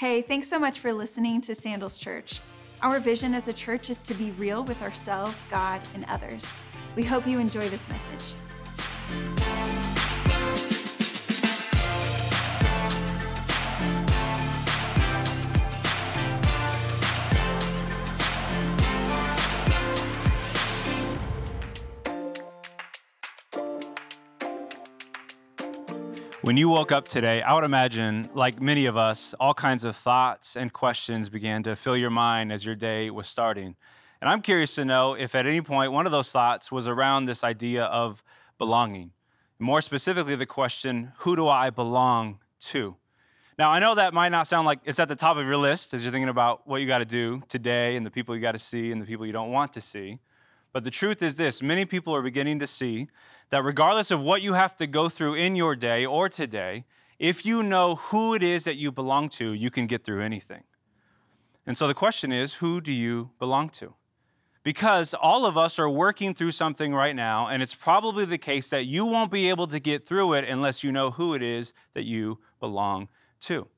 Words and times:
Hey, 0.00 0.22
thanks 0.22 0.48
so 0.48 0.58
much 0.58 0.78
for 0.78 0.94
listening 0.94 1.42
to 1.42 1.54
Sandals 1.54 1.98
Church. 1.98 2.40
Our 2.80 3.00
vision 3.00 3.34
as 3.34 3.48
a 3.48 3.52
church 3.52 3.90
is 3.90 4.00
to 4.04 4.14
be 4.14 4.30
real 4.30 4.64
with 4.64 4.80
ourselves, 4.80 5.44
God, 5.50 5.82
and 5.94 6.06
others. 6.08 6.50
We 6.96 7.02
hope 7.02 7.26
you 7.26 7.38
enjoy 7.38 7.68
this 7.68 7.86
message. 7.86 8.34
When 26.50 26.56
you 26.56 26.68
woke 26.68 26.90
up 26.90 27.06
today, 27.06 27.42
I 27.42 27.54
would 27.54 27.62
imagine, 27.62 28.28
like 28.34 28.60
many 28.60 28.86
of 28.86 28.96
us, 28.96 29.36
all 29.38 29.54
kinds 29.54 29.84
of 29.84 29.94
thoughts 29.94 30.56
and 30.56 30.72
questions 30.72 31.28
began 31.28 31.62
to 31.62 31.76
fill 31.76 31.96
your 31.96 32.10
mind 32.10 32.50
as 32.50 32.66
your 32.66 32.74
day 32.74 33.08
was 33.08 33.28
starting. 33.28 33.76
And 34.20 34.28
I'm 34.28 34.42
curious 34.42 34.74
to 34.74 34.84
know 34.84 35.14
if 35.14 35.36
at 35.36 35.46
any 35.46 35.60
point 35.60 35.92
one 35.92 36.06
of 36.06 36.10
those 36.10 36.32
thoughts 36.32 36.72
was 36.72 36.88
around 36.88 37.26
this 37.26 37.44
idea 37.44 37.84
of 37.84 38.24
belonging. 38.58 39.12
More 39.60 39.80
specifically, 39.80 40.34
the 40.34 40.44
question, 40.44 41.12
who 41.18 41.36
do 41.36 41.46
I 41.46 41.70
belong 41.70 42.40
to? 42.62 42.96
Now, 43.56 43.70
I 43.70 43.78
know 43.78 43.94
that 43.94 44.12
might 44.12 44.30
not 44.30 44.48
sound 44.48 44.66
like 44.66 44.80
it's 44.84 44.98
at 44.98 45.08
the 45.08 45.14
top 45.14 45.36
of 45.36 45.46
your 45.46 45.56
list 45.56 45.94
as 45.94 46.02
you're 46.02 46.10
thinking 46.10 46.28
about 46.28 46.66
what 46.66 46.80
you 46.80 46.88
got 46.88 46.98
to 46.98 47.04
do 47.04 47.44
today 47.46 47.94
and 47.94 48.04
the 48.04 48.10
people 48.10 48.34
you 48.34 48.40
got 48.40 48.52
to 48.52 48.58
see 48.58 48.90
and 48.90 49.00
the 49.00 49.06
people 49.06 49.24
you 49.24 49.32
don't 49.32 49.52
want 49.52 49.72
to 49.74 49.80
see. 49.80 50.18
But 50.72 50.84
the 50.84 50.90
truth 50.90 51.22
is 51.22 51.36
this 51.36 51.62
many 51.62 51.84
people 51.84 52.14
are 52.14 52.22
beginning 52.22 52.58
to 52.60 52.66
see 52.66 53.08
that 53.50 53.64
regardless 53.64 54.10
of 54.10 54.22
what 54.22 54.42
you 54.42 54.54
have 54.54 54.76
to 54.76 54.86
go 54.86 55.08
through 55.08 55.34
in 55.34 55.56
your 55.56 55.74
day 55.74 56.06
or 56.06 56.28
today, 56.28 56.84
if 57.18 57.44
you 57.44 57.62
know 57.62 57.96
who 57.96 58.34
it 58.34 58.42
is 58.42 58.64
that 58.64 58.76
you 58.76 58.90
belong 58.90 59.28
to, 59.30 59.52
you 59.52 59.70
can 59.70 59.86
get 59.86 60.04
through 60.04 60.22
anything. 60.22 60.62
And 61.66 61.76
so 61.76 61.86
the 61.86 61.94
question 61.94 62.32
is 62.32 62.54
who 62.54 62.80
do 62.80 62.92
you 62.92 63.30
belong 63.38 63.68
to? 63.70 63.94
Because 64.62 65.14
all 65.14 65.46
of 65.46 65.56
us 65.56 65.78
are 65.78 65.88
working 65.88 66.34
through 66.34 66.50
something 66.50 66.94
right 66.94 67.16
now, 67.16 67.48
and 67.48 67.62
it's 67.62 67.74
probably 67.74 68.24
the 68.24 68.38
case 68.38 68.68
that 68.70 68.84
you 68.84 69.06
won't 69.06 69.30
be 69.30 69.48
able 69.48 69.66
to 69.68 69.80
get 69.80 70.06
through 70.06 70.34
it 70.34 70.48
unless 70.48 70.84
you 70.84 70.92
know 70.92 71.10
who 71.10 71.34
it 71.34 71.42
is 71.42 71.72
that 71.94 72.04
you 72.04 72.38
belong 72.58 73.08
to. 73.40 73.68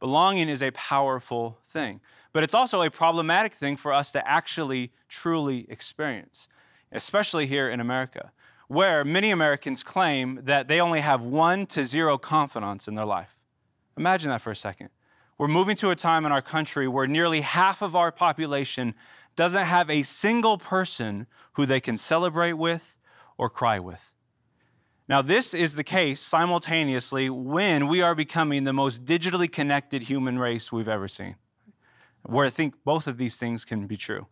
Belonging 0.00 0.48
is 0.48 0.62
a 0.62 0.70
powerful 0.72 1.58
thing, 1.64 2.00
but 2.32 2.42
it's 2.42 2.54
also 2.54 2.82
a 2.82 2.90
problematic 2.90 3.52
thing 3.52 3.76
for 3.76 3.92
us 3.92 4.12
to 4.12 4.28
actually 4.28 4.92
truly 5.08 5.66
experience, 5.68 6.48
especially 6.92 7.46
here 7.46 7.68
in 7.68 7.80
America, 7.80 8.32
where 8.68 9.04
many 9.04 9.30
Americans 9.30 9.82
claim 9.82 10.40
that 10.44 10.68
they 10.68 10.80
only 10.80 11.00
have 11.00 11.22
one 11.22 11.66
to 11.66 11.84
zero 11.84 12.18
confidence 12.18 12.86
in 12.86 12.94
their 12.94 13.06
life. 13.06 13.44
Imagine 13.96 14.30
that 14.30 14.42
for 14.42 14.50
a 14.50 14.56
second. 14.56 14.90
We're 15.36 15.48
moving 15.48 15.76
to 15.76 15.90
a 15.90 15.96
time 15.96 16.26
in 16.26 16.32
our 16.32 16.42
country 16.42 16.86
where 16.86 17.06
nearly 17.06 17.40
half 17.40 17.82
of 17.82 17.96
our 17.96 18.12
population 18.12 18.94
doesn't 19.36 19.66
have 19.66 19.88
a 19.88 20.02
single 20.02 20.58
person 20.58 21.26
who 21.52 21.64
they 21.64 21.80
can 21.80 21.96
celebrate 21.96 22.54
with 22.54 22.98
or 23.36 23.48
cry 23.48 23.78
with. 23.78 24.14
Now, 25.08 25.22
this 25.22 25.54
is 25.54 25.74
the 25.74 25.84
case 25.84 26.20
simultaneously 26.20 27.30
when 27.30 27.88
we 27.88 28.02
are 28.02 28.14
becoming 28.14 28.64
the 28.64 28.74
most 28.74 29.06
digitally 29.06 29.50
connected 29.50 30.02
human 30.02 30.38
race 30.38 30.70
we've 30.70 30.88
ever 30.88 31.08
seen, 31.08 31.36
where 32.24 32.44
I 32.44 32.50
think 32.50 32.74
both 32.84 33.06
of 33.06 33.16
these 33.16 33.38
things 33.38 33.64
can 33.64 33.86
be 33.86 33.96
true. 33.96 34.26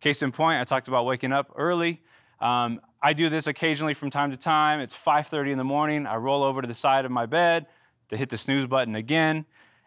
Case 0.00 0.22
in 0.22 0.32
point, 0.32 0.58
I 0.58 0.64
talked 0.64 0.88
about 0.88 1.04
waking 1.04 1.32
up 1.32 1.52
early. 1.54 2.02
Um, 2.40 2.80
I 3.02 3.12
do 3.12 3.28
this 3.28 3.46
occasionally 3.46 3.92
from 3.92 4.08
time 4.08 4.30
to 4.30 4.38
time. 4.38 4.80
It's 4.80 4.94
5:30 4.94 5.52
in 5.52 5.58
the 5.58 5.64
morning. 5.64 6.06
I 6.06 6.16
roll 6.16 6.42
over 6.42 6.62
to 6.62 6.66
the 6.66 6.74
side 6.74 7.04
of 7.04 7.10
my 7.10 7.26
bed 7.26 7.66
to 8.08 8.16
hit 8.16 8.30
the 8.30 8.38
snooze 8.38 8.64
button 8.64 8.96
again, 8.96 9.44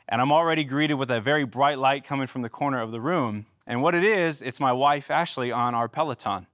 and 0.08 0.22
I'm 0.22 0.32
already 0.32 0.64
greeted 0.64 0.94
with 0.94 1.10
a 1.10 1.20
very 1.20 1.44
bright 1.44 1.80
light 1.80 2.04
coming 2.04 2.28
from 2.28 2.44
the 2.44 2.50
corner 2.50 2.82
of 2.82 2.92
the 2.92 3.02
room. 3.02 3.48
And 3.66 3.82
what 3.82 3.96
it 3.96 4.04
is, 4.04 4.44
it's 4.44 4.60
my 4.60 4.72
wife 4.72 5.10
Ashley 5.10 5.52
on 5.52 5.73
our 5.73 5.90
Peloton. 5.90 6.46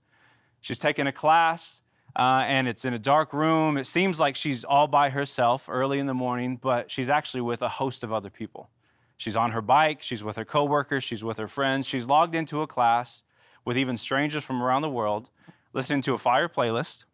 She's 0.62 0.80
taking 0.80 1.08
a 1.08 1.12
class 1.12 1.81
uh, 2.16 2.44
and 2.46 2.68
it's 2.68 2.86
in 2.86 2.94
a 2.94 3.00
dark 3.00 3.34
room. 3.34 3.78
It 3.78 3.86
seems 3.86 4.20
like 4.20 4.36
she's 4.36 4.64
all 4.64 4.88
by 4.88 5.10
herself 5.10 5.68
early 5.70 6.00
in 6.00 6.08
the 6.08 6.14
morning, 6.14 6.58
but 6.58 6.92
she's 6.92 7.10
actually 7.10 7.42
with 7.42 7.62
a 7.62 7.70
host 7.70 8.04
of 8.04 8.12
other 8.12 8.30
people. 8.30 8.70
She's 9.18 9.36
on 9.36 9.52
her 9.52 9.62
bike, 9.62 10.02
she's 10.02 10.24
with 10.24 10.36
her 10.36 10.46
coworkers, 10.46 11.04
she's 11.04 11.24
with 11.24 11.38
her 11.38 11.48
friends. 11.48 11.86
She's 11.86 12.08
logged 12.08 12.34
into 12.34 12.62
a 12.62 12.68
class 12.68 13.24
with 13.64 13.78
even 13.78 13.96
strangers 13.98 14.44
from 14.44 14.62
around 14.64 14.82
the 14.82 14.90
world, 14.90 15.30
listening 15.74 16.02
to 16.02 16.14
a 16.14 16.18
fire 16.18 16.50
playlist 16.50 17.06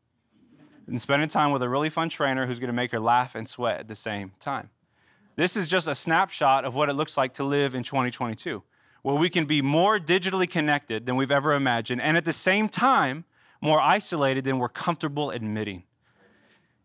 and 0.87 1.01
spending 1.01 1.27
time 1.27 1.51
with 1.51 1.61
a 1.61 1.69
really 1.69 1.89
fun 1.89 2.09
trainer 2.09 2.45
who's 2.45 2.59
to 2.59 2.71
make 2.71 2.91
her 2.91 2.99
laugh 2.99 3.35
and 3.35 3.47
sweat 3.47 3.79
at 3.79 3.87
the 3.87 3.95
same 3.95 4.31
time. 4.39 4.69
This 5.35 5.55
is 5.55 5.67
just 5.67 5.87
a 5.87 5.93
snapshot 5.93 6.65
of 6.65 6.73
what 6.73 6.89
it 6.89 6.93
looks 6.93 7.17
like 7.17 7.33
to 7.35 7.43
live 7.43 7.75
in 7.75 7.83
2022, 7.83 8.63
where 9.03 9.15
we 9.15 9.29
can 9.29 9.45
be 9.45 9.61
more 9.61 9.99
digitally 9.99 10.49
connected 10.49 11.05
than 11.05 11.15
we've 11.15 11.31
ever 11.31 11.53
imagined, 11.53 12.01
and 12.01 12.17
at 12.17 12.25
the 12.25 12.33
same 12.33 12.69
time, 12.69 13.25
more 13.61 13.79
isolated 13.81 14.43
than 14.43 14.59
we're 14.59 14.69
comfortable 14.69 15.31
admitting. 15.31 15.83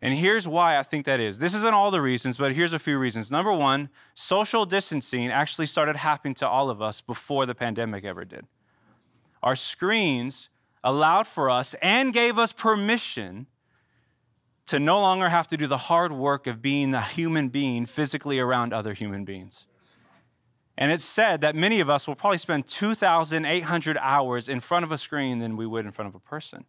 And 0.00 0.14
here's 0.14 0.48
why 0.48 0.78
I 0.78 0.82
think 0.82 1.06
that 1.06 1.20
is. 1.20 1.38
This 1.38 1.54
isn't 1.54 1.74
all 1.74 1.92
the 1.92 2.00
reasons, 2.00 2.36
but 2.36 2.54
here's 2.54 2.72
a 2.72 2.78
few 2.80 2.98
reasons. 2.98 3.30
Number 3.30 3.52
one, 3.52 3.88
social 4.14 4.66
distancing 4.66 5.30
actually 5.30 5.66
started 5.66 5.96
happening 5.96 6.34
to 6.34 6.48
all 6.48 6.70
of 6.70 6.82
us 6.82 7.00
before 7.00 7.46
the 7.46 7.54
pandemic 7.54 8.04
ever 8.04 8.24
did. 8.24 8.46
Our 9.44 9.54
screens 9.54 10.48
allowed 10.82 11.28
for 11.28 11.48
us 11.48 11.74
and 11.80 12.12
gave 12.12 12.36
us 12.36 12.52
permission 12.52 13.46
to 14.66 14.80
no 14.80 15.00
longer 15.00 15.28
have 15.28 15.46
to 15.48 15.56
do 15.56 15.68
the 15.68 15.78
hard 15.78 16.12
work 16.12 16.48
of 16.48 16.60
being 16.60 16.94
a 16.94 17.02
human 17.02 17.48
being 17.48 17.86
physically 17.86 18.40
around 18.40 18.72
other 18.72 18.94
human 18.94 19.24
beings. 19.24 19.66
And 20.78 20.90
it's 20.90 21.04
said 21.04 21.40
that 21.42 21.54
many 21.54 21.80
of 21.80 21.90
us 21.90 22.08
will 22.08 22.14
probably 22.14 22.38
spend 22.38 22.66
2,800 22.66 23.98
hours 23.98 24.48
in 24.48 24.60
front 24.60 24.84
of 24.84 24.92
a 24.92 24.98
screen 24.98 25.38
than 25.38 25.56
we 25.56 25.66
would 25.66 25.84
in 25.84 25.92
front 25.92 26.08
of 26.08 26.14
a 26.14 26.20
person. 26.20 26.64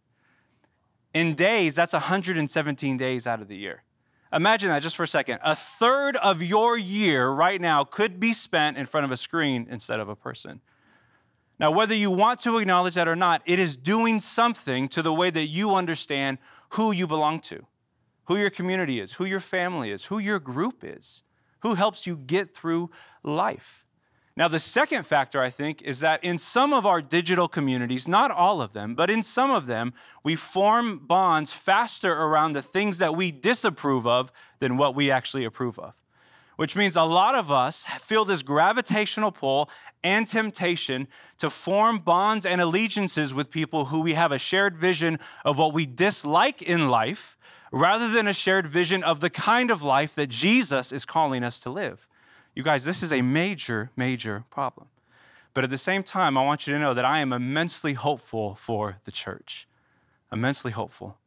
In 1.14 1.34
days, 1.34 1.74
that's 1.74 1.92
117 1.92 2.96
days 2.96 3.26
out 3.26 3.40
of 3.40 3.48
the 3.48 3.56
year. 3.56 3.84
Imagine 4.32 4.68
that 4.70 4.82
just 4.82 4.96
for 4.96 5.04
a 5.04 5.08
second. 5.08 5.38
A 5.44 5.54
third 5.54 6.16
of 6.16 6.42
your 6.42 6.76
year 6.76 7.30
right 7.30 7.60
now 7.60 7.84
could 7.84 8.18
be 8.18 8.32
spent 8.32 8.76
in 8.76 8.84
front 8.84 9.04
of 9.04 9.12
a 9.12 9.16
screen 9.16 9.66
instead 9.70 10.00
of 10.00 10.08
a 10.08 10.16
person. 10.16 10.60
Now, 11.60 11.70
whether 11.70 11.94
you 11.94 12.10
want 12.10 12.40
to 12.40 12.58
acknowledge 12.58 12.94
that 12.94 13.06
or 13.06 13.14
not, 13.14 13.42
it 13.46 13.60
is 13.60 13.76
doing 13.76 14.18
something 14.18 14.88
to 14.88 15.02
the 15.02 15.14
way 15.14 15.30
that 15.30 15.46
you 15.46 15.74
understand 15.76 16.38
who 16.70 16.90
you 16.90 17.06
belong 17.06 17.38
to, 17.42 17.66
who 18.24 18.36
your 18.36 18.50
community 18.50 18.98
is, 18.98 19.14
who 19.14 19.24
your 19.24 19.38
family 19.38 19.92
is, 19.92 20.06
who 20.06 20.18
your 20.18 20.40
group 20.40 20.82
is, 20.82 21.22
who 21.60 21.74
helps 21.74 22.04
you 22.04 22.16
get 22.16 22.52
through 22.52 22.90
life. 23.22 23.86
Now, 24.36 24.48
the 24.48 24.58
second 24.58 25.06
factor, 25.06 25.40
I 25.40 25.48
think, 25.48 25.80
is 25.82 26.00
that 26.00 26.22
in 26.24 26.38
some 26.38 26.72
of 26.72 26.84
our 26.84 27.00
digital 27.00 27.46
communities, 27.46 28.08
not 28.08 28.32
all 28.32 28.60
of 28.60 28.72
them, 28.72 28.96
but 28.96 29.08
in 29.08 29.22
some 29.22 29.52
of 29.52 29.66
them, 29.66 29.94
we 30.24 30.34
form 30.34 30.98
bonds 30.98 31.52
faster 31.52 32.12
around 32.12 32.52
the 32.52 32.62
things 32.62 32.98
that 32.98 33.14
we 33.14 33.30
disapprove 33.30 34.08
of 34.08 34.32
than 34.58 34.76
what 34.76 34.96
we 34.96 35.08
actually 35.08 35.44
approve 35.44 35.78
of. 35.78 35.94
Which 36.56 36.74
means 36.74 36.96
a 36.96 37.04
lot 37.04 37.36
of 37.36 37.52
us 37.52 37.84
feel 37.84 38.24
this 38.24 38.42
gravitational 38.42 39.30
pull 39.30 39.70
and 40.02 40.26
temptation 40.26 41.06
to 41.38 41.48
form 41.48 41.98
bonds 41.98 42.44
and 42.44 42.60
allegiances 42.60 43.32
with 43.32 43.52
people 43.52 43.86
who 43.86 44.00
we 44.00 44.14
have 44.14 44.32
a 44.32 44.38
shared 44.38 44.76
vision 44.76 45.20
of 45.44 45.58
what 45.58 45.72
we 45.72 45.86
dislike 45.86 46.60
in 46.60 46.88
life 46.88 47.38
rather 47.70 48.08
than 48.08 48.26
a 48.26 48.32
shared 48.32 48.66
vision 48.66 49.02
of 49.04 49.20
the 49.20 49.30
kind 49.30 49.70
of 49.70 49.82
life 49.82 50.14
that 50.16 50.28
Jesus 50.28 50.92
is 50.92 51.04
calling 51.04 51.44
us 51.44 51.60
to 51.60 51.70
live. 51.70 52.06
You 52.54 52.62
guys, 52.62 52.84
this 52.84 53.02
is 53.02 53.12
a 53.12 53.22
major, 53.22 53.90
major 53.96 54.44
problem. 54.50 54.88
But 55.54 55.64
at 55.64 55.70
the 55.70 55.78
same 55.78 56.02
time, 56.02 56.36
I 56.36 56.44
want 56.44 56.66
you 56.66 56.72
to 56.72 56.78
know 56.78 56.94
that 56.94 57.04
I 57.04 57.20
am 57.20 57.32
immensely 57.32 57.94
hopeful 57.94 58.54
for 58.54 58.98
the 59.04 59.12
church. 59.12 59.68
Immensely 60.32 60.72
hopeful. 60.72 61.18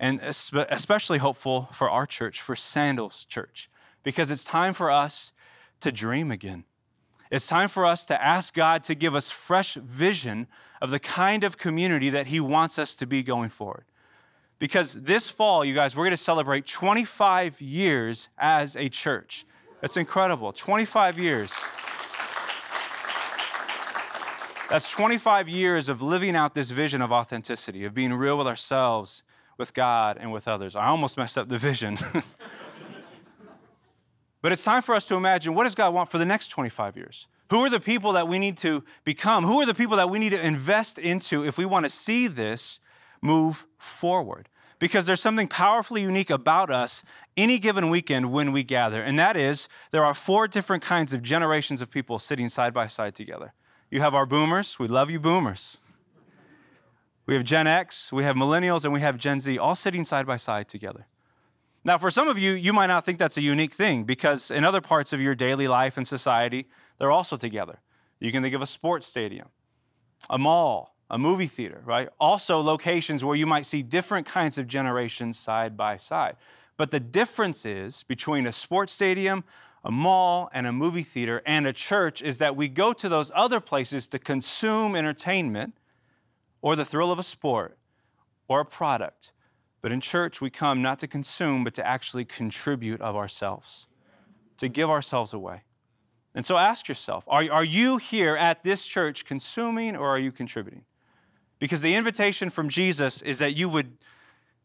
And 0.00 0.20
especially 0.22 1.18
hopeful 1.18 1.68
for 1.72 1.90
our 1.90 2.06
church, 2.06 2.40
for 2.40 2.54
Sandals 2.54 3.24
Church, 3.24 3.68
because 4.04 4.30
it's 4.30 4.44
time 4.44 4.72
for 4.74 4.90
us 4.90 5.32
to 5.80 5.90
dream 5.90 6.30
again. 6.30 6.64
It's 7.30 7.46
time 7.46 7.68
for 7.68 7.84
us 7.84 8.04
to 8.06 8.22
ask 8.22 8.54
God 8.54 8.84
to 8.84 8.94
give 8.94 9.14
us 9.14 9.30
fresh 9.30 9.74
vision 9.74 10.46
of 10.80 10.90
the 10.90 11.00
kind 11.00 11.44
of 11.44 11.58
community 11.58 12.10
that 12.10 12.28
He 12.28 12.40
wants 12.40 12.78
us 12.78 12.94
to 12.96 13.06
be 13.06 13.22
going 13.22 13.50
forward. 13.50 13.84
Because 14.58 14.94
this 14.94 15.28
fall, 15.28 15.64
you 15.64 15.74
guys, 15.74 15.94
we're 15.94 16.04
going 16.04 16.10
to 16.12 16.16
celebrate 16.16 16.66
25 16.66 17.60
years 17.60 18.28
as 18.38 18.76
a 18.76 18.88
church. 18.88 19.44
It's 19.80 19.96
incredible. 19.96 20.52
25 20.52 21.18
years. 21.18 21.54
That's 24.68 24.90
25 24.90 25.48
years 25.48 25.88
of 25.88 26.02
living 26.02 26.34
out 26.34 26.54
this 26.54 26.70
vision 26.70 27.00
of 27.00 27.12
authenticity, 27.12 27.84
of 27.84 27.94
being 27.94 28.12
real 28.12 28.36
with 28.36 28.46
ourselves, 28.46 29.22
with 29.56 29.72
God, 29.72 30.18
and 30.20 30.32
with 30.32 30.48
others. 30.48 30.76
I 30.76 30.86
almost 30.86 31.16
messed 31.16 31.38
up 31.38 31.48
the 31.48 31.58
vision. 31.58 31.96
but 34.42 34.52
it's 34.52 34.64
time 34.64 34.82
for 34.82 34.94
us 34.94 35.06
to 35.06 35.14
imagine 35.14 35.54
what 35.54 35.64
does 35.64 35.74
God 35.74 35.94
want 35.94 36.10
for 36.10 36.18
the 36.18 36.26
next 36.26 36.48
25 36.48 36.96
years? 36.96 37.28
Who 37.50 37.64
are 37.64 37.70
the 37.70 37.80
people 37.80 38.12
that 38.12 38.28
we 38.28 38.38
need 38.38 38.58
to 38.58 38.84
become? 39.04 39.44
Who 39.44 39.60
are 39.60 39.66
the 39.66 39.74
people 39.74 39.96
that 39.96 40.10
we 40.10 40.18
need 40.18 40.30
to 40.30 40.44
invest 40.44 40.98
into 40.98 41.46
if 41.46 41.56
we 41.56 41.64
want 41.64 41.86
to 41.86 41.90
see 41.90 42.26
this 42.26 42.80
move 43.22 43.66
forward? 43.78 44.50
Because 44.78 45.06
there's 45.06 45.20
something 45.20 45.48
powerfully 45.48 46.02
unique 46.02 46.30
about 46.30 46.70
us 46.70 47.02
any 47.36 47.58
given 47.58 47.90
weekend 47.90 48.32
when 48.32 48.52
we 48.52 48.62
gather. 48.62 49.02
And 49.02 49.18
that 49.18 49.36
is, 49.36 49.68
there 49.90 50.04
are 50.04 50.14
four 50.14 50.48
different 50.48 50.82
kinds 50.82 51.12
of 51.12 51.22
generations 51.22 51.82
of 51.82 51.90
people 51.90 52.18
sitting 52.18 52.48
side 52.48 52.72
by 52.72 52.86
side 52.86 53.14
together. 53.14 53.54
You 53.90 54.00
have 54.00 54.14
our 54.14 54.26
boomers. 54.26 54.78
We 54.78 54.88
love 54.88 55.10
you, 55.10 55.18
boomers. 55.18 55.78
We 57.26 57.34
have 57.34 57.44
Gen 57.44 57.66
X, 57.66 58.10
we 58.10 58.24
have 58.24 58.36
millennials, 58.36 58.84
and 58.84 58.94
we 58.94 59.00
have 59.00 59.18
Gen 59.18 59.38
Z 59.40 59.58
all 59.58 59.74
sitting 59.74 60.06
side 60.06 60.26
by 60.26 60.38
side 60.38 60.66
together. 60.66 61.06
Now, 61.84 61.98
for 61.98 62.10
some 62.10 62.26
of 62.26 62.38
you, 62.38 62.52
you 62.52 62.72
might 62.72 62.86
not 62.86 63.04
think 63.04 63.18
that's 63.18 63.36
a 63.36 63.42
unique 63.42 63.74
thing 63.74 64.04
because 64.04 64.50
in 64.50 64.64
other 64.64 64.80
parts 64.80 65.12
of 65.12 65.20
your 65.20 65.34
daily 65.34 65.68
life 65.68 65.98
and 65.98 66.08
society, 66.08 66.68
they're 66.98 67.10
also 67.10 67.36
together. 67.36 67.80
You 68.18 68.32
can 68.32 68.42
think 68.42 68.54
of 68.54 68.62
a 68.62 68.66
sports 68.66 69.06
stadium, 69.06 69.48
a 70.30 70.38
mall, 70.38 70.96
a 71.10 71.18
movie 71.18 71.46
theater, 71.46 71.82
right? 71.84 72.08
Also, 72.20 72.60
locations 72.60 73.24
where 73.24 73.36
you 73.36 73.46
might 73.46 73.66
see 73.66 73.82
different 73.82 74.26
kinds 74.26 74.58
of 74.58 74.66
generations 74.66 75.38
side 75.38 75.76
by 75.76 75.96
side. 75.96 76.36
But 76.76 76.90
the 76.90 77.00
difference 77.00 77.64
is 77.64 78.02
between 78.04 78.46
a 78.46 78.52
sports 78.52 78.92
stadium, 78.92 79.44
a 79.84 79.90
mall, 79.90 80.50
and 80.52 80.66
a 80.66 80.72
movie 80.72 81.02
theater 81.02 81.42
and 81.46 81.66
a 81.66 81.72
church 81.72 82.20
is 82.22 82.38
that 82.38 82.56
we 82.56 82.68
go 82.68 82.92
to 82.92 83.08
those 83.08 83.32
other 83.34 83.60
places 83.60 84.06
to 84.08 84.18
consume 84.18 84.94
entertainment 84.94 85.74
or 86.60 86.76
the 86.76 86.84
thrill 86.84 87.10
of 87.10 87.18
a 87.18 87.22
sport 87.22 87.78
or 88.46 88.60
a 88.60 88.64
product. 88.64 89.32
But 89.80 89.92
in 89.92 90.00
church, 90.00 90.40
we 90.40 90.50
come 90.50 90.82
not 90.82 90.98
to 91.00 91.06
consume, 91.06 91.64
but 91.64 91.74
to 91.74 91.86
actually 91.86 92.24
contribute 92.24 93.00
of 93.00 93.16
ourselves, 93.16 93.86
to 94.58 94.68
give 94.68 94.90
ourselves 94.90 95.32
away. 95.32 95.62
And 96.34 96.44
so 96.44 96.58
ask 96.58 96.88
yourself 96.88 97.24
are, 97.28 97.50
are 97.50 97.64
you 97.64 97.96
here 97.96 98.36
at 98.36 98.62
this 98.62 98.86
church 98.86 99.24
consuming 99.24 99.96
or 99.96 100.08
are 100.08 100.18
you 100.18 100.30
contributing? 100.30 100.84
Because 101.58 101.82
the 101.82 101.94
invitation 101.94 102.50
from 102.50 102.68
Jesus 102.68 103.22
is 103.22 103.38
that 103.38 103.56
you 103.56 103.68
would, 103.68 103.96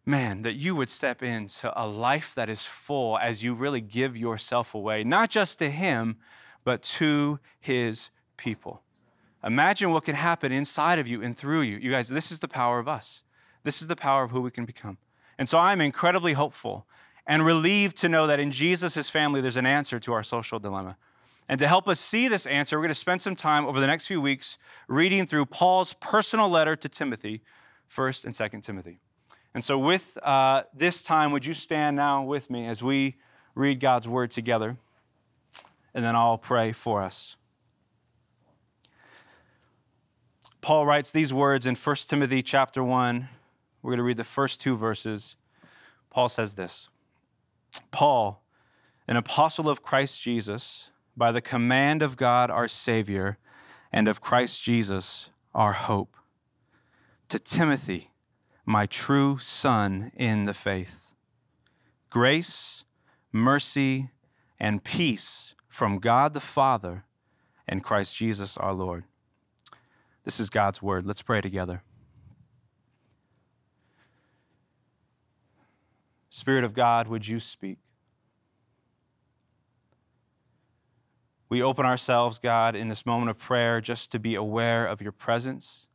man, 0.05 0.43
that 0.43 0.53
you 0.53 0.75
would 0.75 0.89
step 0.89 1.23
into 1.23 1.71
a 1.75 1.87
life 1.87 2.35
that 2.35 2.49
is 2.49 2.63
full 2.63 3.17
as 3.17 3.43
you 3.43 3.53
really 3.53 3.81
give 3.81 4.15
yourself 4.15 4.75
away, 4.75 5.03
not 5.03 5.29
just 5.29 5.59
to 5.59 5.69
Him, 5.69 6.17
but 6.63 6.81
to 6.83 7.39
His 7.59 8.09
people. 8.37 8.81
Imagine 9.43 9.91
what 9.91 10.05
can 10.05 10.15
happen 10.15 10.51
inside 10.51 10.99
of 10.99 11.07
you 11.07 11.21
and 11.21 11.37
through 11.37 11.61
you. 11.61 11.77
You 11.77 11.91
guys, 11.91 12.07
this 12.07 12.31
is 12.31 12.39
the 12.39 12.47
power 12.47 12.79
of 12.79 12.87
us. 12.87 13.23
This 13.63 13.81
is 13.81 13.87
the 13.87 13.95
power 13.95 14.23
of 14.23 14.31
who 14.31 14.41
we 14.41 14.51
can 14.51 14.65
become. 14.65 14.97
And 15.37 15.49
so 15.49 15.57
I'm 15.57 15.81
incredibly 15.81 16.33
hopeful 16.33 16.85
and 17.25 17.45
relieved 17.45 17.97
to 17.97 18.09
know 18.09 18.27
that 18.27 18.39
in 18.39 18.51
Jesus' 18.51 19.09
family, 19.09 19.41
there's 19.41 19.57
an 19.57 19.65
answer 19.65 19.99
to 19.99 20.13
our 20.13 20.23
social 20.23 20.59
dilemma. 20.59 20.97
And 21.49 21.59
to 21.59 21.67
help 21.67 21.87
us 21.87 21.99
see 21.99 22.27
this 22.27 22.45
answer, 22.45 22.77
we're 22.77 22.83
going 22.83 22.89
to 22.89 22.95
spend 22.95 23.21
some 23.21 23.35
time 23.35 23.65
over 23.65 23.79
the 23.79 23.87
next 23.87 24.07
few 24.07 24.21
weeks 24.21 24.57
reading 24.87 25.25
through 25.25 25.45
Paul's 25.47 25.93
personal 25.93 26.47
letter 26.47 26.75
to 26.75 26.87
Timothy, 26.87 27.41
1st 27.93 28.25
and 28.25 28.33
2nd 28.33 28.63
Timothy. 28.63 28.99
And 29.53 29.63
so, 29.63 29.77
with 29.77 30.17
uh, 30.23 30.63
this 30.73 31.03
time, 31.03 31.31
would 31.31 31.45
you 31.45 31.53
stand 31.53 31.95
now 31.95 32.23
with 32.23 32.49
me 32.49 32.65
as 32.67 32.81
we 32.81 33.17
read 33.55 33.79
God's 33.79 34.07
word 34.07 34.31
together? 34.31 34.77
And 35.93 36.03
then 36.03 36.15
I'll 36.15 36.39
pray 36.39 36.71
for 36.71 37.03
us. 37.03 37.35
Paul 40.61 40.85
writes 40.85 41.11
these 41.11 41.33
words 41.33 41.67
in 41.67 41.75
1 41.75 41.95
Timothy 42.07 42.41
chapter 42.41 42.83
1. 42.83 43.27
We're 43.81 43.91
going 43.91 43.97
to 43.97 44.03
read 44.03 44.17
the 44.17 44.23
first 44.23 44.61
two 44.61 44.77
verses. 44.77 45.35
Paul 46.09 46.29
says 46.29 46.55
this 46.55 46.87
Paul, 47.91 48.41
an 49.07 49.17
apostle 49.17 49.69
of 49.69 49.83
Christ 49.83 50.21
Jesus, 50.21 50.89
by 51.15 51.31
the 51.31 51.41
command 51.41 52.01
of 52.01 52.17
God 52.17 52.49
our 52.49 52.67
Savior 52.67 53.37
and 53.91 54.07
of 54.07 54.21
Christ 54.21 54.61
Jesus 54.63 55.29
our 55.53 55.73
hope. 55.73 56.15
To 57.29 57.39
Timothy, 57.39 58.11
my 58.65 58.85
true 58.85 59.37
son 59.37 60.11
in 60.15 60.45
the 60.45 60.53
faith, 60.53 61.13
grace, 62.09 62.83
mercy, 63.31 64.09
and 64.59 64.83
peace 64.83 65.55
from 65.67 65.99
God 65.99 66.33
the 66.33 66.39
Father 66.39 67.05
and 67.67 67.83
Christ 67.83 68.15
Jesus 68.15 68.57
our 68.57 68.73
Lord. 68.73 69.03
This 70.23 70.39
is 70.39 70.49
God's 70.49 70.81
word. 70.81 71.05
Let's 71.05 71.21
pray 71.21 71.41
together. 71.41 71.83
Spirit 76.29 76.63
of 76.63 76.73
God, 76.73 77.07
would 77.07 77.27
you 77.27 77.39
speak? 77.39 77.77
We 81.53 81.61
open 81.61 81.85
ourselves, 81.85 82.39
God, 82.39 82.75
in 82.75 82.87
this 82.87 83.05
moment 83.05 83.29
of 83.29 83.37
prayer 83.37 83.79
just 83.79 84.11
to 84.13 84.17
be 84.17 84.33
aware 84.33 84.87
of 84.87 85.03
your 85.03 85.11
presence, 85.11 85.87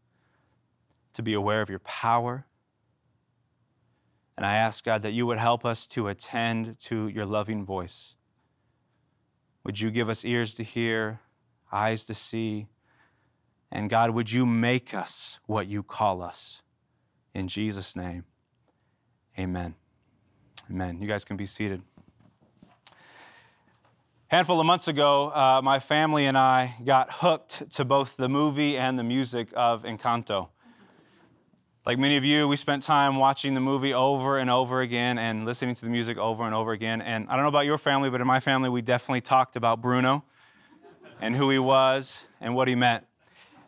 to 1.14 1.20
be 1.20 1.34
aware 1.34 1.62
of 1.62 1.68
your 1.68 1.80
power. 1.80 2.46
And 4.36 4.46
I 4.46 4.54
ask, 4.54 4.84
God, 4.84 5.02
that 5.02 5.14
you 5.14 5.26
would 5.26 5.38
help 5.38 5.64
us 5.64 5.88
to 5.88 6.06
attend 6.06 6.78
to 6.82 7.08
your 7.08 7.26
loving 7.26 7.64
voice. 7.64 8.14
Would 9.64 9.80
you 9.80 9.90
give 9.90 10.08
us 10.08 10.24
ears 10.24 10.54
to 10.54 10.62
hear, 10.62 11.18
eyes 11.72 12.04
to 12.04 12.14
see? 12.14 12.68
And 13.72 13.90
God, 13.90 14.10
would 14.10 14.30
you 14.30 14.46
make 14.46 14.94
us 14.94 15.40
what 15.46 15.66
you 15.66 15.82
call 15.82 16.22
us? 16.22 16.62
In 17.34 17.48
Jesus' 17.48 17.96
name, 17.96 18.26
amen. 19.36 19.74
Amen. 20.70 21.02
You 21.02 21.08
guys 21.08 21.24
can 21.24 21.36
be 21.36 21.46
seated 21.46 21.82
handful 24.28 24.60
of 24.60 24.66
months 24.66 24.88
ago, 24.88 25.30
uh, 25.30 25.62
my 25.64 25.80
family 25.80 26.26
and 26.26 26.36
I 26.36 26.74
got 26.84 27.08
hooked 27.10 27.70
to 27.72 27.84
both 27.84 28.18
the 28.18 28.28
movie 28.28 28.76
and 28.76 28.98
the 28.98 29.02
music 29.02 29.48
of 29.54 29.84
Encanto. 29.84 30.48
Like 31.86 31.98
many 31.98 32.18
of 32.18 32.24
you, 32.26 32.46
we 32.46 32.56
spent 32.56 32.82
time 32.82 33.16
watching 33.16 33.54
the 33.54 33.62
movie 33.62 33.94
over 33.94 34.36
and 34.36 34.50
over 34.50 34.82
again 34.82 35.16
and 35.16 35.46
listening 35.46 35.74
to 35.76 35.80
the 35.80 35.90
music 35.90 36.18
over 36.18 36.44
and 36.44 36.54
over 36.54 36.72
again. 36.72 37.00
And 37.00 37.26
I 37.30 37.36
don't 37.36 37.44
know 37.44 37.48
about 37.48 37.64
your 37.64 37.78
family, 37.78 38.10
but 38.10 38.20
in 38.20 38.26
my 38.26 38.38
family, 38.38 38.68
we 38.68 38.82
definitely 38.82 39.22
talked 39.22 39.56
about 39.56 39.80
Bruno 39.80 40.24
and 41.22 41.34
who 41.34 41.48
he 41.48 41.58
was 41.58 42.26
and 42.38 42.54
what 42.54 42.68
he 42.68 42.74
meant. 42.74 43.06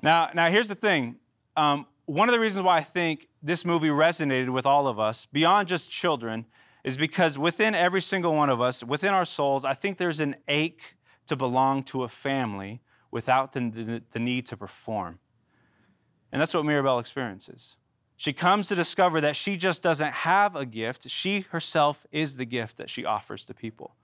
Now, 0.02 0.28
now 0.34 0.50
here's 0.50 0.68
the 0.68 0.74
thing. 0.74 1.16
Um, 1.56 1.86
one 2.04 2.28
of 2.28 2.34
the 2.34 2.40
reasons 2.40 2.66
why 2.66 2.76
I 2.76 2.82
think 2.82 3.28
this 3.42 3.64
movie 3.64 3.88
resonated 3.88 4.50
with 4.50 4.66
all 4.66 4.86
of 4.88 4.98
us, 4.98 5.24
beyond 5.32 5.68
just 5.68 5.90
children, 5.90 6.44
is 6.84 6.96
because 6.96 7.38
within 7.38 7.74
every 7.74 8.00
single 8.00 8.34
one 8.34 8.50
of 8.50 8.60
us, 8.60 8.82
within 8.82 9.10
our 9.10 9.24
souls, 9.24 9.64
I 9.64 9.74
think 9.74 9.98
there's 9.98 10.20
an 10.20 10.36
ache 10.48 10.96
to 11.26 11.36
belong 11.36 11.82
to 11.84 12.02
a 12.02 12.08
family 12.08 12.80
without 13.10 13.52
the, 13.52 13.60
the, 13.60 14.02
the 14.12 14.18
need 14.18 14.46
to 14.46 14.56
perform. 14.56 15.18
And 16.32 16.40
that's 16.40 16.54
what 16.54 16.64
Mirabel 16.64 16.98
experiences. 16.98 17.76
She 18.16 18.32
comes 18.32 18.68
to 18.68 18.74
discover 18.74 19.20
that 19.20 19.34
she 19.34 19.56
just 19.56 19.82
doesn't 19.82 20.12
have 20.12 20.54
a 20.54 20.66
gift. 20.66 21.08
She 21.08 21.40
herself 21.50 22.06
is 22.12 22.36
the 22.36 22.44
gift 22.44 22.76
that 22.76 22.90
she 22.90 23.04
offers 23.04 23.44
to 23.46 23.54
people. 23.54 23.96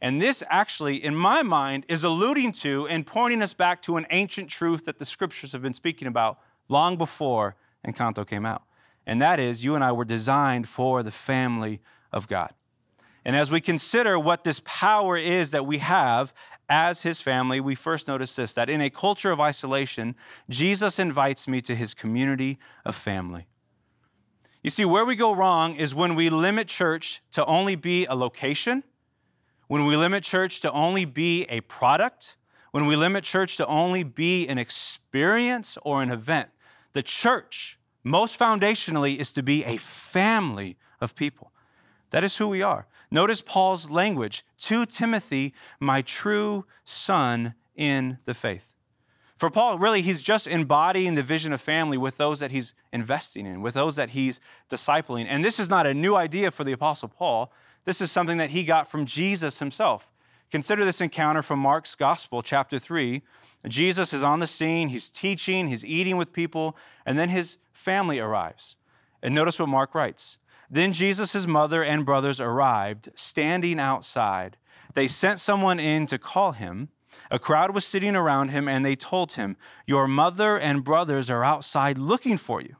And 0.00 0.20
this 0.20 0.42
actually, 0.48 0.96
in 0.96 1.14
my 1.14 1.42
mind, 1.42 1.84
is 1.88 2.02
alluding 2.02 2.52
to 2.52 2.88
and 2.88 3.06
pointing 3.06 3.42
us 3.42 3.54
back 3.54 3.82
to 3.82 3.96
an 3.96 4.06
ancient 4.10 4.48
truth 4.48 4.84
that 4.86 4.98
the 4.98 5.04
scriptures 5.04 5.52
have 5.52 5.62
been 5.62 5.74
speaking 5.74 6.08
about 6.08 6.38
long 6.68 6.96
before 6.96 7.56
Encanto 7.86 8.26
came 8.26 8.44
out. 8.44 8.62
And 9.06 9.20
that 9.20 9.38
is, 9.38 9.64
you 9.64 9.74
and 9.74 9.84
I 9.84 9.92
were 9.92 10.04
designed 10.04 10.68
for 10.68 11.02
the 11.02 11.10
family 11.10 11.80
of 12.12 12.28
God. 12.28 12.52
And 13.24 13.36
as 13.36 13.50
we 13.50 13.60
consider 13.60 14.18
what 14.18 14.44
this 14.44 14.60
power 14.64 15.16
is 15.16 15.52
that 15.52 15.66
we 15.66 15.78
have 15.78 16.34
as 16.68 17.02
his 17.02 17.20
family, 17.20 17.60
we 17.60 17.74
first 17.74 18.08
notice 18.08 18.34
this 18.34 18.54
that 18.54 18.70
in 18.70 18.80
a 18.80 18.90
culture 18.90 19.30
of 19.30 19.40
isolation, 19.40 20.14
Jesus 20.48 20.98
invites 20.98 21.46
me 21.46 21.60
to 21.62 21.74
his 21.74 21.94
community 21.94 22.58
of 22.84 22.96
family. 22.96 23.46
You 24.62 24.70
see, 24.70 24.84
where 24.84 25.04
we 25.04 25.16
go 25.16 25.34
wrong 25.34 25.74
is 25.74 25.94
when 25.94 26.14
we 26.14 26.30
limit 26.30 26.68
church 26.68 27.20
to 27.32 27.44
only 27.46 27.74
be 27.74 28.06
a 28.06 28.14
location, 28.14 28.84
when 29.66 29.86
we 29.86 29.96
limit 29.96 30.22
church 30.22 30.60
to 30.60 30.72
only 30.72 31.04
be 31.04 31.44
a 31.44 31.60
product, 31.62 32.36
when 32.70 32.86
we 32.86 32.96
limit 32.96 33.24
church 33.24 33.56
to 33.56 33.66
only 33.66 34.02
be 34.02 34.46
an 34.48 34.58
experience 34.58 35.76
or 35.82 36.02
an 36.02 36.10
event. 36.10 36.50
The 36.92 37.02
church, 37.02 37.78
most 38.04 38.38
foundationally, 38.38 39.18
is 39.18 39.32
to 39.32 39.42
be 39.42 39.64
a 39.64 39.76
family 39.76 40.76
of 41.00 41.14
people. 41.14 41.51
That 42.12 42.24
is 42.24 42.36
who 42.36 42.48
we 42.48 42.62
are. 42.62 42.86
Notice 43.10 43.42
Paul's 43.42 43.90
language 43.90 44.44
to 44.58 44.86
Timothy, 44.86 45.52
my 45.80 46.00
true 46.00 46.64
son 46.84 47.54
in 47.74 48.18
the 48.24 48.34
faith. 48.34 48.76
For 49.36 49.50
Paul, 49.50 49.78
really, 49.78 50.02
he's 50.02 50.22
just 50.22 50.46
embodying 50.46 51.14
the 51.14 51.22
vision 51.22 51.52
of 51.52 51.60
family 51.60 51.98
with 51.98 52.16
those 52.16 52.38
that 52.38 52.52
he's 52.52 52.74
investing 52.92 53.44
in, 53.44 53.60
with 53.60 53.74
those 53.74 53.96
that 53.96 54.10
he's 54.10 54.40
discipling. 54.70 55.26
And 55.28 55.44
this 55.44 55.58
is 55.58 55.68
not 55.68 55.86
a 55.86 55.94
new 55.94 56.14
idea 56.14 56.50
for 56.50 56.64
the 56.64 56.72
Apostle 56.72 57.08
Paul. 57.08 57.52
This 57.84 58.00
is 58.00 58.12
something 58.12 58.38
that 58.38 58.50
he 58.50 58.62
got 58.62 58.88
from 58.88 59.04
Jesus 59.04 59.58
himself. 59.58 60.12
Consider 60.50 60.84
this 60.84 61.00
encounter 61.00 61.42
from 61.42 61.58
Mark's 61.58 61.94
Gospel, 61.94 62.40
chapter 62.42 62.78
3. 62.78 63.22
Jesus 63.66 64.12
is 64.12 64.22
on 64.22 64.40
the 64.40 64.46
scene, 64.46 64.90
he's 64.90 65.10
teaching, 65.10 65.68
he's 65.68 65.84
eating 65.84 66.16
with 66.16 66.32
people, 66.32 66.76
and 67.04 67.18
then 67.18 67.30
his 67.30 67.58
family 67.72 68.20
arrives. 68.20 68.76
And 69.22 69.34
notice 69.34 69.58
what 69.58 69.68
Mark 69.68 69.94
writes 69.94 70.38
then 70.72 70.94
Jesus' 70.94 71.46
mother 71.46 71.84
and 71.84 72.06
brothers 72.06 72.40
arrived, 72.40 73.10
standing 73.14 73.78
outside. 73.78 74.56
They 74.94 75.06
sent 75.06 75.38
someone 75.38 75.78
in 75.78 76.06
to 76.06 76.18
call 76.18 76.52
him. 76.52 76.88
A 77.30 77.38
crowd 77.38 77.74
was 77.74 77.84
sitting 77.84 78.16
around 78.16 78.48
him, 78.48 78.68
and 78.68 78.82
they 78.82 78.96
told 78.96 79.32
him, 79.32 79.58
Your 79.86 80.08
mother 80.08 80.58
and 80.58 80.82
brothers 80.82 81.28
are 81.28 81.44
outside 81.44 81.98
looking 81.98 82.38
for 82.38 82.62
you. 82.62 82.76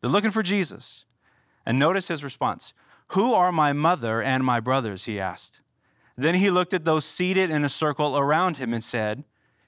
They're 0.00 0.10
looking 0.10 0.30
for 0.30 0.44
Jesus. 0.44 1.06
And 1.66 1.76
notice 1.76 2.06
his 2.06 2.22
response 2.22 2.72
Who 3.08 3.34
are 3.34 3.50
my 3.50 3.72
mother 3.72 4.22
and 4.22 4.44
my 4.44 4.60
brothers? 4.60 5.06
He 5.06 5.18
asked. 5.18 5.60
Then 6.16 6.36
he 6.36 6.50
looked 6.50 6.72
at 6.72 6.84
those 6.84 7.04
seated 7.04 7.50
in 7.50 7.64
a 7.64 7.68
circle 7.68 8.16
around 8.16 8.58
him 8.58 8.72
and 8.72 8.84
said, 8.84 9.24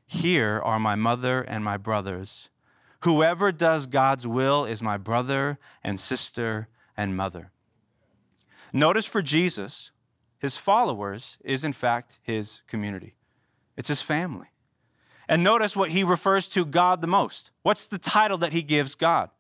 Here 0.07 0.61
are 0.65 0.79
my 0.79 0.95
mother 0.95 1.41
and 1.43 1.65
my 1.65 1.79
brothers. 1.79 2.49
Whoever 3.01 3.51
does 3.51 3.89
God's 3.89 4.25
will 4.25 4.65
is 4.65 4.85
my 4.85 4.97
brother 4.97 5.59
and 5.83 5.99
sister 5.99 6.69
and 6.97 7.17
mother. 7.17 7.51
Notice 8.77 9.07
for 9.07 9.23
Jesus, 9.23 9.91
his 10.39 10.59
followers 10.59 11.39
is 11.43 11.65
in 11.65 11.73
fact 11.73 12.19
his 12.23 12.61
community, 12.67 13.15
it's 13.75 13.89
his 13.89 14.03
family. 14.03 14.49
And 15.31 15.43
notice 15.43 15.75
what 15.75 15.91
he 15.91 16.05
refers 16.05 16.47
to 16.51 16.67
God 16.67 17.01
the 17.01 17.07
most. 17.07 17.51
What's 17.63 17.87
the 17.87 17.97
title 17.97 18.37
that 18.37 18.53
he 18.53 18.63
gives 18.63 18.95
God? 18.95 19.31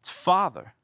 It's 0.00 0.10
Father. 0.10 0.74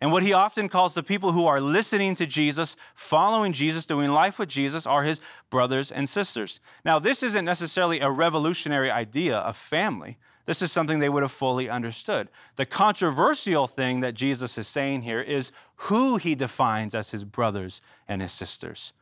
And 0.00 0.10
what 0.10 0.24
he 0.24 0.32
often 0.32 0.68
calls 0.68 0.94
the 0.94 1.04
people 1.04 1.30
who 1.30 1.46
are 1.46 1.60
listening 1.60 2.16
to 2.16 2.26
Jesus, 2.26 2.74
following 2.92 3.52
Jesus, 3.52 3.86
doing 3.86 4.10
life 4.10 4.40
with 4.40 4.48
Jesus, 4.48 4.84
are 4.84 5.04
his 5.04 5.20
brothers 5.48 5.92
and 5.92 6.08
sisters. 6.08 6.58
Now, 6.84 6.98
this 6.98 7.22
isn't 7.22 7.44
necessarily 7.44 8.00
a 8.00 8.10
revolutionary 8.10 8.90
idea 8.90 9.36
of 9.36 9.56
family. 9.56 10.18
This 10.46 10.60
is 10.60 10.70
something 10.70 10.98
they 10.98 11.08
would 11.08 11.22
have 11.22 11.32
fully 11.32 11.70
understood. 11.70 12.28
The 12.56 12.66
controversial 12.66 13.66
thing 13.66 14.00
that 14.00 14.14
Jesus 14.14 14.58
is 14.58 14.68
saying 14.68 15.02
here 15.02 15.20
is 15.20 15.52
who 15.76 16.16
he 16.16 16.34
defines 16.34 16.94
as 16.94 17.10
his 17.10 17.24
brothers 17.24 17.80
and 18.08 18.22
his 18.22 18.32
sisters. 18.32 18.92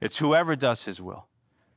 It's 0.00 0.18
whoever 0.18 0.56
does 0.56 0.84
his 0.84 1.00
will, 1.00 1.26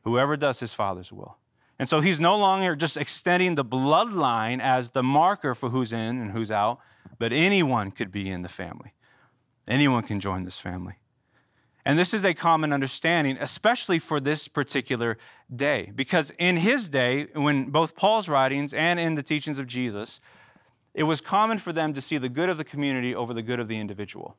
whoever 0.03 0.37
does 0.37 0.59
his 0.59 0.73
father's 0.73 1.11
will. 1.11 1.37
And 1.79 1.87
so 1.87 2.01
he's 2.01 2.19
no 2.19 2.37
longer 2.37 2.75
just 2.75 2.97
extending 2.97 3.55
the 3.55 3.65
bloodline 3.65 4.59
as 4.59 4.91
the 4.91 5.03
marker 5.03 5.53
for 5.53 5.69
who's 5.69 5.93
in 5.93 6.19
and 6.19 6.31
who's 6.31 6.51
out, 6.51 6.79
but 7.19 7.31
anyone 7.31 7.91
could 7.91 8.11
be 8.11 8.29
in 8.29 8.41
the 8.41 8.49
family. 8.49 8.93
Anyone 9.67 10.03
can 10.03 10.19
join 10.19 10.43
this 10.43 10.59
family. 10.59 10.95
And 11.85 11.97
this 11.97 12.13
is 12.13 12.25
a 12.25 12.33
common 12.33 12.73
understanding, 12.73 13.37
especially 13.39 13.99
for 13.99 14.19
this 14.19 14.49
particular 14.49 15.17
day, 15.53 15.91
because 15.95 16.33
in 16.37 16.57
his 16.57 16.89
day, 16.89 17.27
when 17.33 17.69
both 17.69 17.95
Paul's 17.95 18.27
writings 18.27 18.73
and 18.73 18.99
in 18.99 19.15
the 19.15 19.23
teachings 19.23 19.57
of 19.57 19.67
Jesus, 19.67 20.19
it 20.97 21.03
was 21.03 21.21
common 21.21 21.59
for 21.59 21.71
them 21.71 21.93
to 21.93 22.01
see 22.01 22.17
the 22.17 22.27
good 22.27 22.49
of 22.49 22.57
the 22.57 22.65
community 22.65 23.15
over 23.15 23.33
the 23.33 23.43
good 23.43 23.59
of 23.59 23.69
the 23.69 23.77
individual. 23.77 24.35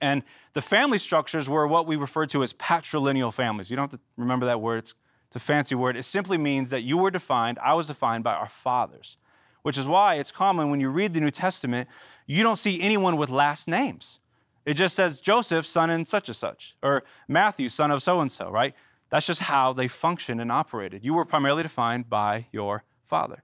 And 0.00 0.22
the 0.52 0.62
family 0.62 0.98
structures 0.98 1.48
were 1.48 1.66
what 1.66 1.86
we 1.86 1.96
refer 1.96 2.26
to 2.26 2.42
as 2.42 2.52
patrilineal 2.52 3.32
families. 3.32 3.70
You 3.70 3.76
don't 3.76 3.90
have 3.90 3.98
to 3.98 4.04
remember 4.16 4.46
that 4.46 4.60
word, 4.60 4.78
it's 4.78 4.94
it's 5.34 5.42
a 5.42 5.46
fancy 5.46 5.74
word. 5.74 5.96
It 5.96 6.04
simply 6.04 6.38
means 6.38 6.70
that 6.70 6.82
you 6.82 6.96
were 6.96 7.10
defined, 7.10 7.58
I 7.60 7.74
was 7.74 7.88
defined 7.88 8.22
by 8.22 8.34
our 8.34 8.48
fathers, 8.48 9.16
which 9.62 9.76
is 9.76 9.88
why 9.88 10.14
it's 10.14 10.30
common 10.30 10.70
when 10.70 10.78
you 10.78 10.90
read 10.90 11.12
the 11.12 11.20
New 11.20 11.32
Testament, 11.32 11.88
you 12.24 12.44
don't 12.44 12.54
see 12.54 12.80
anyone 12.80 13.16
with 13.16 13.30
last 13.30 13.66
names. 13.66 14.20
It 14.64 14.74
just 14.74 14.94
says 14.94 15.20
Joseph, 15.20 15.66
son 15.66 15.90
and 15.90 16.06
such 16.06 16.28
and 16.28 16.36
such, 16.36 16.76
or 16.84 17.02
Matthew, 17.26 17.68
son 17.68 17.90
of 17.90 18.00
so 18.00 18.20
and 18.20 18.30
so, 18.30 18.48
right? 18.48 18.74
That's 19.10 19.26
just 19.26 19.40
how 19.40 19.72
they 19.72 19.88
functioned 19.88 20.40
and 20.40 20.52
operated. 20.52 21.04
You 21.04 21.14
were 21.14 21.24
primarily 21.24 21.64
defined 21.64 22.08
by 22.08 22.46
your 22.52 22.84
father. 23.06 23.42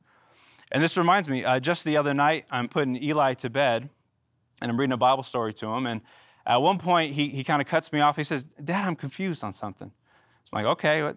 And 0.70 0.82
this 0.82 0.96
reminds 0.96 1.28
me, 1.28 1.44
uh, 1.44 1.60
just 1.60 1.84
the 1.84 1.96
other 1.96 2.14
night, 2.14 2.46
I'm 2.50 2.68
putting 2.68 3.02
Eli 3.02 3.34
to 3.34 3.50
bed 3.50 3.88
and 4.62 4.70
I'm 4.70 4.78
reading 4.78 4.92
a 4.92 4.98
Bible 4.98 5.22
story 5.22 5.52
to 5.54 5.66
him. 5.66 5.86
And 5.86 6.00
at 6.46 6.62
one 6.62 6.78
point, 6.78 7.14
he, 7.14 7.28
he 7.28 7.44
kind 7.44 7.60
of 7.60 7.68
cuts 7.68 7.92
me 7.92 8.00
off. 8.00 8.16
He 8.16 8.24
says, 8.24 8.44
Dad, 8.62 8.86
I'm 8.86 8.96
confused 8.96 9.42
on 9.42 9.52
something. 9.52 9.90
So 10.44 10.50
I'm 10.52 10.64
like, 10.64 10.72
okay, 10.72 11.02
what, 11.02 11.16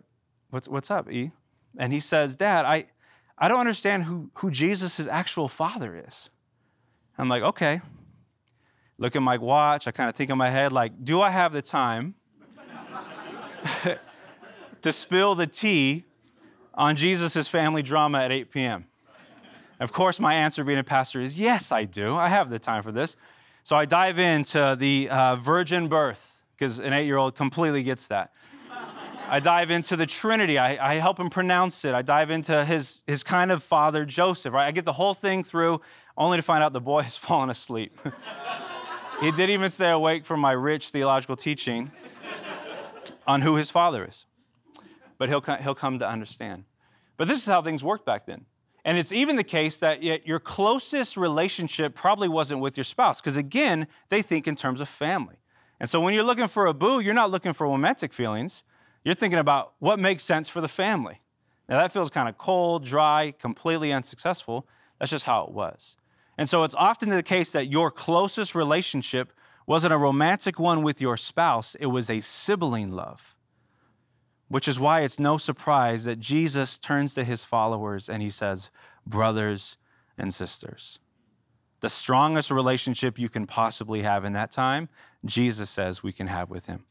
What's, 0.53 0.67
what's 0.67 0.91
up, 0.91 1.12
E? 1.12 1.31
And 1.79 1.91
he 1.91 2.00
says, 2.00 2.36
Dad, 2.36 2.63
I, 2.63 2.86
I 3.39 3.48
don't 3.48 3.60
understand 3.60 4.03
who, 4.03 4.29
who 4.36 4.51
Jesus' 4.51 5.07
actual 5.07 5.48
father 5.48 6.00
is. 6.07 6.29
I'm 7.17 7.27
like, 7.27 7.41
okay. 7.41 7.81
Look 9.00 9.15
at 9.15 9.24
my 9.24 9.38
watch. 9.38 9.88
I 9.88 9.91
kind 9.91 10.10
of 10.10 10.15
think 10.15 10.29
in 10.29 10.38
my 10.38 10.51
head, 10.51 10.72
like, 10.72 11.03
do 11.03 11.22
I 11.22 11.31
have 11.31 11.53
the 11.53 11.63
time 11.63 12.13
to 14.83 14.91
spill 14.91 15.33
the 15.33 15.48
tea 15.48 16.03
on 16.75 16.95
Jesus' 16.95 17.48
family 17.48 17.81
drama 17.81 18.19
at 18.19 18.31
8 18.31 18.51
p.m.? 18.51 18.86
Of 19.84 19.92
course, 19.92 20.18
my 20.18 20.34
answer 20.34 20.63
being 20.63 20.80
a 20.80 20.84
pastor 20.84 21.20
is 21.20 21.38
yes, 21.38 21.70
I 21.70 21.84
do. 21.84 22.16
I 22.16 22.30
have 22.30 22.50
the 22.50 22.58
time 22.58 22.84
for 22.84 22.94
this. 22.94 23.18
So 23.63 23.75
I 23.75 23.84
dive 23.84 24.18
into 24.18 24.78
the 24.80 25.10
uh, 25.10 25.36
virgin 25.36 25.90
birth 25.90 26.42
because 26.56 26.80
an 26.80 26.94
eight 26.94 27.06
year 27.06 27.18
old 27.18 27.36
completely 27.36 27.84
gets 27.84 28.08
that. 28.08 28.32
I 29.28 29.42
dive 29.42 29.72
into 29.72 29.98
the 29.98 30.06
Trinity. 30.06 30.58
I, 30.58 30.94
I, 30.94 30.96
help 30.96 31.20
him 31.20 31.30
pronounce 31.30 31.84
it. 31.84 31.94
I 31.94 32.02
dive 32.02 32.32
into 32.32 32.63
his, 32.63 33.02
his 33.08 33.24
kind 33.24 33.52
of 33.52 33.62
father, 33.62 34.06
Joseph, 34.06 34.54
right? 34.54 34.68
I 34.68 34.72
get 34.72 34.86
the 34.86 34.94
whole 34.94 35.13
thing 35.13 35.44
through 35.44 35.82
only 36.18 36.38
to 36.38 36.44
find 36.44 36.63
out 36.63 36.72
the 36.72 36.80
boy 36.80 37.02
has 37.02 37.16
fallen 37.28 37.50
asleep. 37.50 38.00
he 39.20 39.32
didn't 39.32 39.50
even 39.50 39.70
stay 39.70 39.90
awake 39.90 40.24
from 40.24 40.40
my 40.40 40.54
rich 40.54 40.90
theological 40.90 41.36
teaching 41.36 41.92
on 43.28 43.42
who 43.42 43.58
his 43.58 43.70
father 43.70 44.06
is. 44.06 44.25
But 45.18 45.28
he'll, 45.28 45.42
he'll 45.42 45.75
come 45.75 46.00
to 46.00 46.08
understand. 46.08 46.63
But 47.18 47.28
this 47.28 47.40
is 47.40 47.46
how 47.46 47.62
things 47.62 47.84
worked 47.84 48.06
back 48.06 48.25
then. 48.28 48.46
And 48.86 48.98
it's 48.98 49.12
even 49.12 49.38
the 49.38 49.44
case 49.44 49.80
that 49.80 50.04
your 50.04 50.40
closest 50.40 51.16
relationship 51.16 51.96
probably 51.96 52.28
wasn't 52.28 52.60
with 52.60 52.78
your 52.78 52.84
spouse, 52.84 53.22
because 53.22 53.38
again, 53.38 53.88
they 54.10 54.22
think 54.22 54.48
in 54.48 54.56
terms 54.56 54.82
of 54.82 54.90
family. 54.90 55.38
And 55.80 55.90
so 55.90 56.02
when 56.02 56.13
you're 56.13 56.24
looking 56.24 56.48
for 56.48 56.66
a 56.66 56.74
boo, 56.74 57.00
you're 57.00 57.13
not 57.13 57.32
looking 57.32 57.54
for 57.54 57.68
romantic 57.68 58.13
feelings. 58.13 58.63
You're 59.04 59.16
thinking 59.16 59.40
about 59.40 59.74
what 59.80 60.00
makes 60.00 60.24
sense 60.24 60.50
for 60.50 60.62
the 60.62 60.68
family. 60.68 61.22
Now, 61.70 61.82
that 61.82 61.94
feels 61.94 62.10
kind 62.10 62.28
of 62.28 62.38
cold, 62.38 62.84
dry, 62.84 63.34
completely 63.40 63.94
unsuccessful. 63.94 64.68
That's 65.00 65.12
just 65.12 65.25
how 65.25 65.46
it 65.46 65.52
was. 65.52 65.96
And 66.38 66.50
so 66.50 66.63
it's 66.63 66.75
often 66.75 67.10
the 67.10 67.24
case 67.24 67.52
that 67.54 67.68
your 67.68 67.90
closest 67.92 68.54
relationship 68.54 69.32
wasn't 69.66 69.94
a 69.94 69.98
romantic 69.98 70.60
one 70.60 70.84
with 70.84 71.00
your 71.00 71.16
spouse, 71.16 71.75
it 71.75 71.86
was 71.86 72.10
a 72.10 72.20
sibling 72.20 72.92
love. 72.92 73.36
Which 74.47 74.67
is 74.67 74.79
why 74.79 75.01
it's 75.01 75.19
no 75.19 75.38
surprise 75.38 76.03
that 76.03 76.19
Jesus 76.19 76.77
turns 76.77 77.13
to 77.15 77.23
his 77.23 77.43
followers 77.43 78.09
and 78.09 78.21
he 78.21 78.29
says, 78.29 78.69
Brothers 79.05 79.77
and 80.17 80.33
sisters. 80.33 81.00
The 81.81 81.89
strongest 81.89 82.51
relationship 82.51 83.19
you 83.19 83.29
can 83.29 83.45
possibly 83.45 84.03
have 84.03 84.23
in 84.23 84.33
that 84.33 84.51
time, 84.51 84.89
Jesus 85.25 85.69
says 85.69 86.03
we 86.03 86.13
can 86.13 86.27
have 86.27 86.50
with 86.50 86.67
him. 86.67 86.85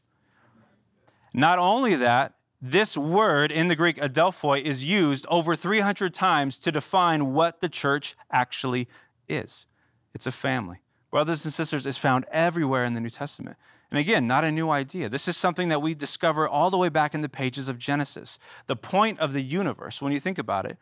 Not 1.33 1.57
only 1.57 1.95
that, 1.95 2.35
this 2.61 2.95
word 2.95 3.51
in 3.51 3.67
the 3.67 3.75
Greek 3.75 3.97
adelphoi 3.97 4.61
is 4.61 4.85
used 4.85 5.25
over 5.27 5.55
300 5.55 6.13
times 6.13 6.57
to 6.59 6.71
define 6.71 7.33
what 7.33 7.59
the 7.59 7.67
church 7.69 8.15
actually 8.31 8.87
is. 9.27 9.65
It's 10.13 10.27
a 10.27 10.31
family. 10.31 10.77
Brothers 11.11 11.43
and 11.43 11.53
sisters 11.53 11.85
is 11.85 11.97
found 11.97 12.25
everywhere 12.31 12.85
in 12.85 12.93
the 12.93 13.01
New 13.01 13.09
Testament. 13.09 13.57
And 13.93 13.99
again, 13.99 14.25
not 14.25 14.43
a 14.43 14.51
new 14.51 14.71
idea. 14.71 15.07
This 15.07 15.27
is 15.27 15.37
something 15.37 15.69
that 15.69 15.83
we 15.83 15.93
discover 15.93 16.47
all 16.47 16.71
the 16.71 16.79
way 16.79 16.89
back 16.89 17.13
in 17.13 17.21
the 17.21 17.29
pages 17.29 17.69
of 17.69 17.77
Genesis. 17.77 18.39
The 18.65 18.75
point 18.75 19.19
of 19.19 19.33
the 19.33 19.43
universe, 19.43 20.01
when 20.01 20.11
you 20.11 20.19
think 20.19 20.39
about 20.39 20.65
it, 20.65 20.79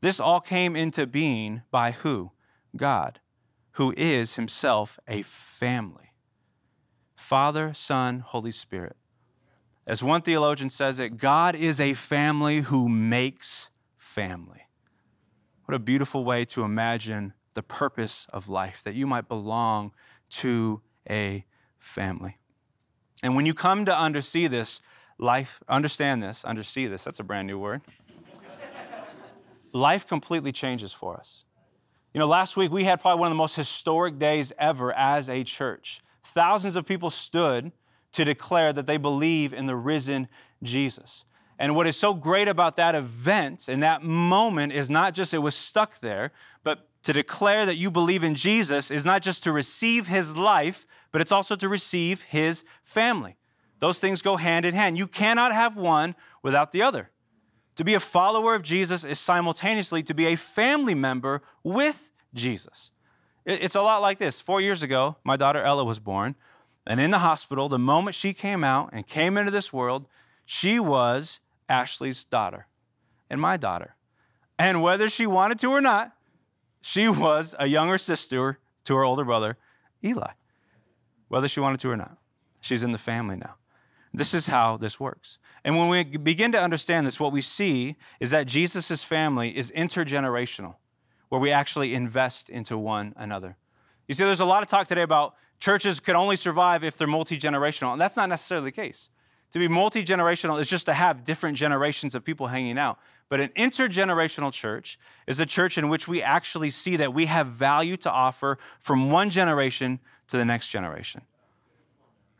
this 0.00 0.18
all 0.18 0.40
came 0.40 0.74
into 0.74 1.06
being 1.06 1.62
by 1.70 1.92
who? 1.92 2.32
God, 2.76 3.20
who 3.74 3.94
is 3.96 4.34
himself 4.34 4.98
a 5.06 5.22
family. 5.22 6.10
Father, 7.14 7.72
Son, 7.72 8.18
Holy 8.18 8.50
Spirit. 8.50 8.96
As 9.86 10.02
one 10.02 10.20
theologian 10.20 10.70
says 10.70 10.98
it, 10.98 11.18
God 11.18 11.54
is 11.54 11.80
a 11.80 11.94
family 11.94 12.62
who 12.62 12.88
makes 12.88 13.70
family. 13.96 14.62
What 15.66 15.76
a 15.76 15.78
beautiful 15.78 16.24
way 16.24 16.44
to 16.46 16.64
imagine 16.64 17.34
the 17.52 17.62
purpose 17.62 18.26
of 18.32 18.48
life, 18.48 18.82
that 18.82 18.96
you 18.96 19.06
might 19.06 19.28
belong 19.28 19.92
to 20.30 20.82
a 21.08 21.44
family. 21.84 22.38
And 23.22 23.36
when 23.36 23.46
you 23.46 23.54
come 23.54 23.84
to 23.84 23.92
undersee 23.92 24.48
this, 24.48 24.80
life, 25.18 25.62
understand 25.68 26.22
this, 26.22 26.42
undersee 26.42 26.88
this, 26.88 27.04
that's 27.04 27.20
a 27.20 27.24
brand 27.24 27.46
new 27.46 27.58
word. 27.58 27.82
life 29.72 30.06
completely 30.06 30.52
changes 30.52 30.92
for 30.92 31.16
us. 31.16 31.44
You 32.12 32.20
know, 32.20 32.26
last 32.26 32.56
week 32.56 32.70
we 32.70 32.84
had 32.84 33.00
probably 33.00 33.20
one 33.20 33.28
of 33.28 33.32
the 33.32 33.38
most 33.38 33.56
historic 33.56 34.18
days 34.18 34.52
ever 34.58 34.92
as 34.92 35.28
a 35.28 35.44
church. 35.44 36.00
Thousands 36.22 36.76
of 36.76 36.86
people 36.86 37.10
stood 37.10 37.72
to 38.12 38.24
declare 38.24 38.72
that 38.72 38.86
they 38.86 38.96
believe 38.96 39.52
in 39.52 39.66
the 39.66 39.76
risen 39.76 40.28
Jesus. 40.62 41.24
And 41.58 41.76
what 41.76 41.86
is 41.86 41.96
so 41.96 42.14
great 42.14 42.48
about 42.48 42.76
that 42.76 42.94
event 42.94 43.68
and 43.68 43.82
that 43.82 44.02
moment 44.02 44.72
is 44.72 44.90
not 44.90 45.14
just 45.14 45.32
it 45.32 45.38
was 45.38 45.54
stuck 45.54 46.00
there, 46.00 46.32
but 46.62 46.88
to 47.04 47.12
declare 47.12 47.64
that 47.66 47.76
you 47.76 47.90
believe 47.90 48.24
in 48.24 48.34
Jesus 48.34 48.90
is 48.90 49.04
not 49.04 49.22
just 49.22 49.42
to 49.44 49.52
receive 49.52 50.08
his 50.08 50.36
life, 50.36 50.86
but 51.12 51.20
it's 51.20 51.32
also 51.32 51.54
to 51.56 51.68
receive 51.68 52.22
his 52.22 52.64
family. 52.82 53.36
Those 53.78 54.00
things 54.00 54.22
go 54.22 54.36
hand 54.36 54.64
in 54.64 54.74
hand. 54.74 54.98
You 54.98 55.06
cannot 55.06 55.52
have 55.52 55.76
one 55.76 56.16
without 56.42 56.72
the 56.72 56.82
other. 56.82 57.10
To 57.76 57.84
be 57.84 57.94
a 57.94 58.00
follower 58.00 58.54
of 58.54 58.62
Jesus 58.62 59.04
is 59.04 59.18
simultaneously 59.18 60.02
to 60.04 60.14
be 60.14 60.26
a 60.26 60.36
family 60.36 60.94
member 60.94 61.42
with 61.62 62.10
Jesus. 62.32 62.90
It's 63.44 63.74
a 63.74 63.82
lot 63.82 64.00
like 64.00 64.18
this. 64.18 64.40
Four 64.40 64.60
years 64.60 64.82
ago, 64.82 65.16
my 65.24 65.36
daughter 65.36 65.62
Ella 65.62 65.84
was 65.84 65.98
born. 65.98 66.34
And 66.86 67.00
in 67.00 67.10
the 67.10 67.18
hospital, 67.18 67.68
the 67.68 67.78
moment 67.78 68.14
she 68.14 68.32
came 68.32 68.64
out 68.64 68.90
and 68.92 69.06
came 69.06 69.36
into 69.36 69.50
this 69.50 69.72
world, 69.72 70.06
she 70.46 70.78
was 70.78 71.40
Ashley's 71.68 72.24
daughter 72.24 72.66
and 73.30 73.40
my 73.40 73.56
daughter. 73.56 73.96
And 74.58 74.82
whether 74.82 75.08
she 75.08 75.26
wanted 75.26 75.58
to 75.60 75.68
or 75.68 75.80
not, 75.80 76.12
she 76.80 77.08
was 77.08 77.54
a 77.58 77.66
younger 77.66 77.98
sister 77.98 78.58
to 78.84 78.94
her 78.94 79.04
older 79.04 79.24
brother, 79.24 79.56
Eli. 80.04 80.32
whether 81.28 81.48
she 81.48 81.60
wanted 81.60 81.80
to 81.80 81.90
or 81.90 81.96
not. 81.96 82.18
She's 82.60 82.84
in 82.84 82.92
the 82.92 82.98
family 82.98 83.36
now. 83.36 83.56
This 84.12 84.32
is 84.32 84.46
how 84.46 84.76
this 84.76 85.00
works. 85.00 85.38
And 85.64 85.76
when 85.76 85.88
we 85.88 86.04
begin 86.04 86.52
to 86.52 86.62
understand 86.62 87.06
this, 87.06 87.18
what 87.18 87.32
we 87.32 87.40
see 87.40 87.96
is 88.20 88.30
that 88.30 88.46
Jesus' 88.46 89.02
family 89.02 89.56
is 89.56 89.72
intergenerational, 89.72 90.76
where 91.30 91.40
we 91.40 91.50
actually 91.50 91.94
invest 91.94 92.48
into 92.48 92.78
one 92.78 93.12
another. 93.16 93.56
You 94.06 94.14
see, 94.14 94.24
there's 94.24 94.40
a 94.40 94.44
lot 94.44 94.62
of 94.62 94.68
talk 94.68 94.86
today 94.86 95.02
about 95.02 95.34
churches 95.58 95.98
could 95.98 96.14
only 96.14 96.36
survive 96.36 96.84
if 96.84 96.96
they're 96.96 97.08
multi 97.08 97.38
generational, 97.38 97.92
and 97.92 98.00
that's 98.00 98.16
not 98.16 98.28
necessarily 98.28 98.70
the 98.70 98.76
case. 98.76 99.10
To 99.54 99.60
be 99.60 99.68
multi 99.68 100.02
generational 100.02 100.60
is 100.60 100.68
just 100.68 100.86
to 100.86 100.92
have 100.92 101.22
different 101.22 101.56
generations 101.56 102.16
of 102.16 102.24
people 102.24 102.48
hanging 102.48 102.76
out. 102.76 102.98
But 103.28 103.38
an 103.38 103.50
intergenerational 103.50 104.52
church 104.52 104.98
is 105.28 105.38
a 105.38 105.46
church 105.46 105.78
in 105.78 105.88
which 105.88 106.08
we 106.08 106.20
actually 106.20 106.70
see 106.70 106.96
that 106.96 107.14
we 107.14 107.26
have 107.26 107.46
value 107.46 107.96
to 107.98 108.10
offer 108.10 108.58
from 108.80 109.12
one 109.12 109.30
generation 109.30 110.00
to 110.26 110.36
the 110.36 110.44
next 110.44 110.70
generation. 110.70 111.22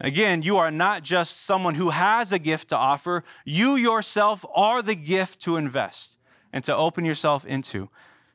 Again, 0.01 0.43
you 0.43 0.57
are 0.57 0.73
not 0.73 1.05
just 1.05 1.43
someone 1.43 1.77
who 1.77 1.91
has 1.91 2.33
a 2.33 2.39
gift 2.41 2.71
to 2.71 2.77
offer, 2.77 3.23
you 3.45 3.77
yourself 3.77 4.45
are 4.53 4.83
the 4.83 4.97
gift 4.97 5.41
to 5.43 5.57
invest 5.57 6.19
and 6.53 6.65
to 6.65 6.75
open 6.75 7.05
yourself 7.05 7.47
into 7.47 7.91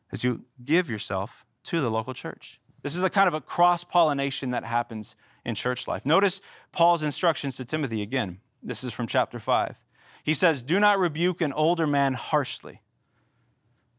as 0.10 0.24
you 0.24 0.46
give 0.64 0.90
yourself 0.90 1.46
to 1.64 1.82
the 1.82 1.92
local 1.92 2.14
church. 2.14 2.62
This 2.82 2.96
is 2.96 3.04
a 3.04 3.10
kind 3.10 3.28
of 3.28 3.34
a 3.34 3.42
cross 3.42 3.84
pollination 3.84 4.52
that 4.52 4.64
happens 4.64 5.18
in 5.44 5.56
church 5.56 5.86
life. 5.86 6.06
Notice 6.06 6.40
Paul's 6.72 7.04
instructions 7.04 7.58
to 7.58 7.66
Timothy 7.66 8.02
again. 8.02 8.40
This 8.62 8.84
is 8.84 8.94
from 8.94 9.08
chapter 9.08 9.40
5. 9.40 9.86
He 10.24 10.34
says, 10.34 10.64
Do 10.64 10.80
not 10.80 11.00
rebuke 11.00 11.42
an 11.42 11.54
older 11.54 11.88
man 11.88 12.14
harshly, 12.14 12.82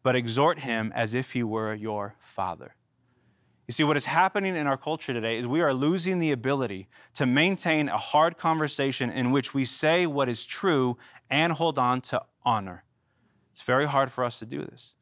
but 0.02 0.16
exhort 0.16 0.60
him 0.60 0.92
as 0.94 1.14
if 1.14 1.32
he 1.32 1.42
were 1.42 1.74
your 1.74 2.14
father. 2.18 2.74
You 3.66 3.72
see, 3.72 3.84
what 3.84 3.96
is 3.96 4.06
happening 4.06 4.56
in 4.56 4.66
our 4.66 4.76
culture 4.76 5.12
today 5.12 5.38
is 5.38 5.46
we 5.46 5.60
are 5.60 5.72
losing 5.72 6.18
the 6.18 6.32
ability 6.32 6.88
to 7.14 7.24
maintain 7.24 7.88
a 7.88 7.96
hard 7.96 8.36
conversation 8.36 9.10
in 9.10 9.30
which 9.30 9.54
we 9.54 9.64
say 9.64 10.06
what 10.06 10.28
is 10.28 10.44
true 10.44 10.98
and 11.30 11.52
hold 11.52 11.78
on 11.78 12.00
to 12.00 12.22
honor. 12.44 12.84
It's 13.52 13.62
very 13.62 13.86
hard 13.86 14.10
for 14.10 14.24
us 14.24 14.40
to 14.40 14.46
do 14.46 14.64
this. 14.64 14.94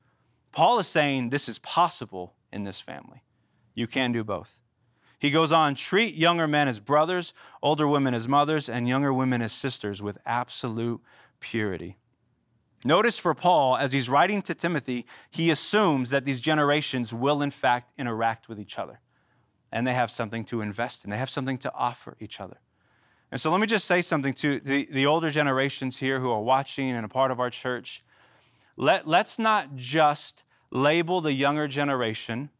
Paul 0.52 0.78
is 0.78 0.86
saying 0.86 1.30
this 1.30 1.48
is 1.48 1.58
possible 1.60 2.34
in 2.52 2.64
this 2.64 2.80
family. 2.80 3.22
You 3.74 3.86
can 3.86 4.12
do 4.12 4.22
both. 4.22 4.60
He 5.18 5.30
goes 5.30 5.50
on, 5.50 5.74
treat 5.74 6.14
younger 6.14 6.46
men 6.46 6.68
as 6.68 6.78
brothers, 6.78 7.34
older 7.62 7.88
women 7.88 8.14
as 8.14 8.28
mothers, 8.28 8.68
and 8.68 8.88
younger 8.88 9.12
women 9.12 9.42
as 9.42 9.52
sisters 9.52 10.00
with 10.00 10.18
absolute 10.24 11.00
purity. 11.40 11.96
Notice 12.84 13.18
for 13.18 13.34
Paul, 13.34 13.76
as 13.76 13.92
he's 13.92 14.08
writing 14.08 14.40
to 14.42 14.54
Timothy, 14.54 15.04
he 15.30 15.50
assumes 15.50 16.10
that 16.10 16.24
these 16.24 16.40
generations 16.40 17.12
will, 17.12 17.42
in 17.42 17.50
fact, 17.50 17.90
interact 17.98 18.48
with 18.48 18.60
each 18.60 18.78
other. 18.78 19.00
And 19.72 19.86
they 19.86 19.94
have 19.94 20.10
something 20.10 20.44
to 20.46 20.60
invest 20.60 21.04
in, 21.04 21.10
they 21.10 21.16
have 21.16 21.30
something 21.30 21.58
to 21.58 21.74
offer 21.74 22.16
each 22.20 22.40
other. 22.40 22.58
And 23.30 23.40
so 23.40 23.50
let 23.50 23.60
me 23.60 23.66
just 23.66 23.84
say 23.84 24.00
something 24.00 24.32
to 24.34 24.60
the, 24.60 24.88
the 24.90 25.04
older 25.04 25.30
generations 25.30 25.98
here 25.98 26.20
who 26.20 26.30
are 26.30 26.40
watching 26.40 26.90
and 26.90 27.04
a 27.04 27.08
part 27.08 27.30
of 27.30 27.40
our 27.40 27.50
church. 27.50 28.02
Let, 28.76 29.06
let's 29.06 29.38
not 29.38 29.74
just 29.74 30.44
label 30.70 31.20
the 31.20 31.32
younger 31.32 31.68
generation 31.68 32.50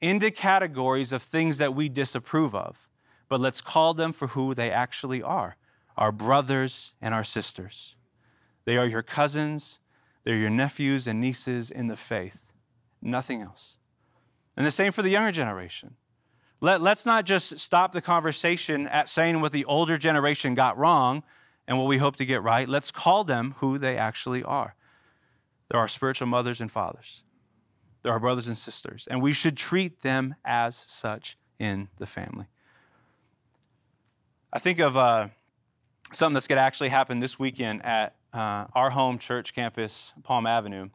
into 0.00 0.30
categories 0.30 1.12
of 1.12 1.22
things 1.22 1.58
that 1.58 1.74
we 1.74 1.88
disapprove 1.88 2.54
of, 2.54 2.88
but 3.28 3.40
let's 3.40 3.60
call 3.60 3.94
them 3.94 4.12
for 4.12 4.28
who 4.28 4.54
they 4.54 4.70
actually 4.70 5.22
are 5.22 5.56
our 5.96 6.12
brothers 6.12 6.92
and 7.00 7.14
our 7.14 7.24
sisters. 7.24 7.96
They 8.66 8.76
are 8.76 8.86
your 8.86 9.02
cousins, 9.02 9.80
they're 10.24 10.36
your 10.36 10.50
nephews 10.50 11.06
and 11.06 11.20
nieces 11.20 11.70
in 11.70 11.86
the 11.86 11.96
faith, 11.96 12.52
nothing 13.00 13.40
else. 13.40 13.78
And 14.56 14.66
the 14.66 14.70
same 14.70 14.92
for 14.92 15.02
the 15.02 15.08
younger 15.08 15.32
generation. 15.32 15.96
Let, 16.60 16.80
let's 16.80 17.06
not 17.06 17.26
just 17.26 17.58
stop 17.58 17.92
the 17.92 18.00
conversation 18.00 18.88
at 18.88 19.08
saying 19.08 19.40
what 19.40 19.52
the 19.52 19.64
older 19.66 19.98
generation 19.98 20.54
got 20.54 20.78
wrong 20.78 21.22
and 21.68 21.78
what 21.78 21.86
we 21.86 21.98
hope 21.98 22.16
to 22.16 22.24
get 22.24 22.42
right. 22.42 22.68
Let's 22.68 22.90
call 22.90 23.24
them 23.24 23.54
who 23.58 23.78
they 23.78 23.96
actually 23.96 24.42
are. 24.42 24.74
They're 25.68 25.80
our 25.80 25.88
spiritual 25.88 26.28
mothers 26.28 26.60
and 26.60 26.70
fathers, 26.70 27.24
they're 28.06 28.12
our 28.12 28.20
brothers 28.20 28.46
and 28.46 28.56
sisters, 28.56 29.08
and 29.10 29.20
we 29.20 29.32
should 29.32 29.56
treat 29.56 30.02
them 30.02 30.36
as 30.44 30.76
such 30.76 31.36
in 31.58 31.88
the 31.96 32.06
family. 32.06 32.46
I 34.52 34.60
think 34.60 34.78
of 34.78 34.96
uh, 34.96 35.30
something 36.12 36.34
that's 36.34 36.46
going 36.46 36.58
to 36.58 36.62
actually 36.62 36.90
happen 36.90 37.18
this 37.18 37.36
weekend 37.36 37.84
at 37.84 38.14
uh, 38.32 38.66
our 38.76 38.90
home 38.90 39.18
church 39.18 39.54
campus, 39.54 40.12
Palm 40.22 40.46
Avenue, 40.46 40.90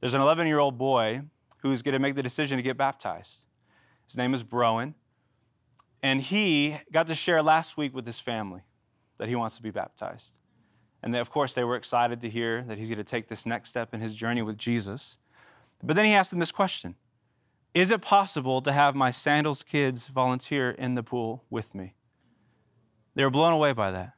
there's 0.00 0.14
an 0.14 0.20
11 0.20 0.48
year 0.48 0.58
old 0.58 0.76
boy 0.76 1.22
who's 1.58 1.82
going 1.82 1.92
to 1.92 2.00
make 2.00 2.16
the 2.16 2.22
decision 2.22 2.56
to 2.56 2.62
get 2.62 2.76
baptized. 2.76 3.46
His 4.04 4.16
name 4.16 4.34
is 4.34 4.42
Broen. 4.42 4.94
And 6.02 6.20
he 6.20 6.78
got 6.90 7.06
to 7.06 7.14
share 7.14 7.44
last 7.44 7.76
week 7.76 7.94
with 7.94 8.06
his 8.06 8.18
family 8.18 8.62
that 9.18 9.28
he 9.28 9.36
wants 9.36 9.56
to 9.56 9.62
be 9.62 9.70
baptized. 9.70 10.36
And 11.00 11.14
they, 11.14 11.20
of 11.20 11.30
course, 11.30 11.54
they 11.54 11.62
were 11.62 11.76
excited 11.76 12.20
to 12.22 12.28
hear 12.28 12.62
that 12.62 12.76
he's 12.76 12.88
going 12.88 12.98
to 12.98 13.04
take 13.04 13.28
this 13.28 13.46
next 13.46 13.70
step 13.70 13.94
in 13.94 14.00
his 14.00 14.16
journey 14.16 14.42
with 14.42 14.58
Jesus. 14.58 15.18
But 15.82 15.96
then 15.96 16.04
he 16.04 16.14
asked 16.14 16.30
them 16.30 16.40
this 16.40 16.52
question 16.52 16.96
Is 17.74 17.90
it 17.90 18.00
possible 18.00 18.62
to 18.62 18.72
have 18.72 18.94
my 18.94 19.10
sandals 19.10 19.62
kids 19.62 20.08
volunteer 20.08 20.70
in 20.70 20.94
the 20.94 21.02
pool 21.02 21.44
with 21.50 21.74
me? 21.74 21.94
They 23.14 23.24
were 23.24 23.30
blown 23.30 23.52
away 23.52 23.72
by 23.72 23.90
that. 23.90 24.12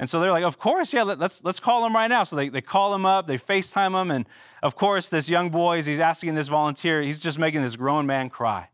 And 0.00 0.08
so 0.08 0.18
they're 0.18 0.32
like, 0.32 0.44
of 0.44 0.58
course, 0.58 0.94
yeah, 0.94 1.02
let, 1.02 1.20
us 1.20 1.44
let's 1.44 1.60
call 1.60 1.84
him 1.84 1.94
right 1.94 2.08
now. 2.08 2.24
So 2.24 2.34
they, 2.34 2.48
they 2.48 2.62
call 2.62 2.94
him 2.94 3.04
up, 3.04 3.26
they 3.26 3.36
FaceTime 3.36 4.00
him, 4.00 4.10
and 4.10 4.26
of 4.62 4.74
course, 4.74 5.10
this 5.10 5.28
young 5.28 5.50
boy, 5.50 5.78
as 5.78 5.86
he's 5.86 6.00
asking 6.00 6.34
this 6.34 6.48
volunteer, 6.48 7.02
he's 7.02 7.20
just 7.20 7.38
making 7.38 7.60
this 7.60 7.76
grown 7.76 8.06
man 8.06 8.30
cry. 8.30 8.70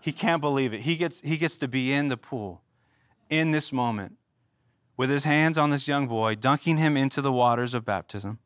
He 0.00 0.10
can't 0.10 0.40
believe 0.40 0.74
it. 0.74 0.80
He 0.80 0.96
gets, 0.96 1.20
he 1.20 1.36
gets 1.36 1.56
to 1.58 1.68
be 1.68 1.92
in 1.92 2.08
the 2.08 2.16
pool 2.16 2.62
in 3.30 3.52
this 3.52 3.72
moment 3.72 4.16
with 4.96 5.08
his 5.08 5.22
hands 5.22 5.56
on 5.56 5.70
this 5.70 5.86
young 5.86 6.08
boy, 6.08 6.34
dunking 6.34 6.78
him 6.78 6.96
into 6.96 7.20
the 7.20 7.32
waters 7.32 7.72
of 7.72 7.84
baptism, 7.84 8.40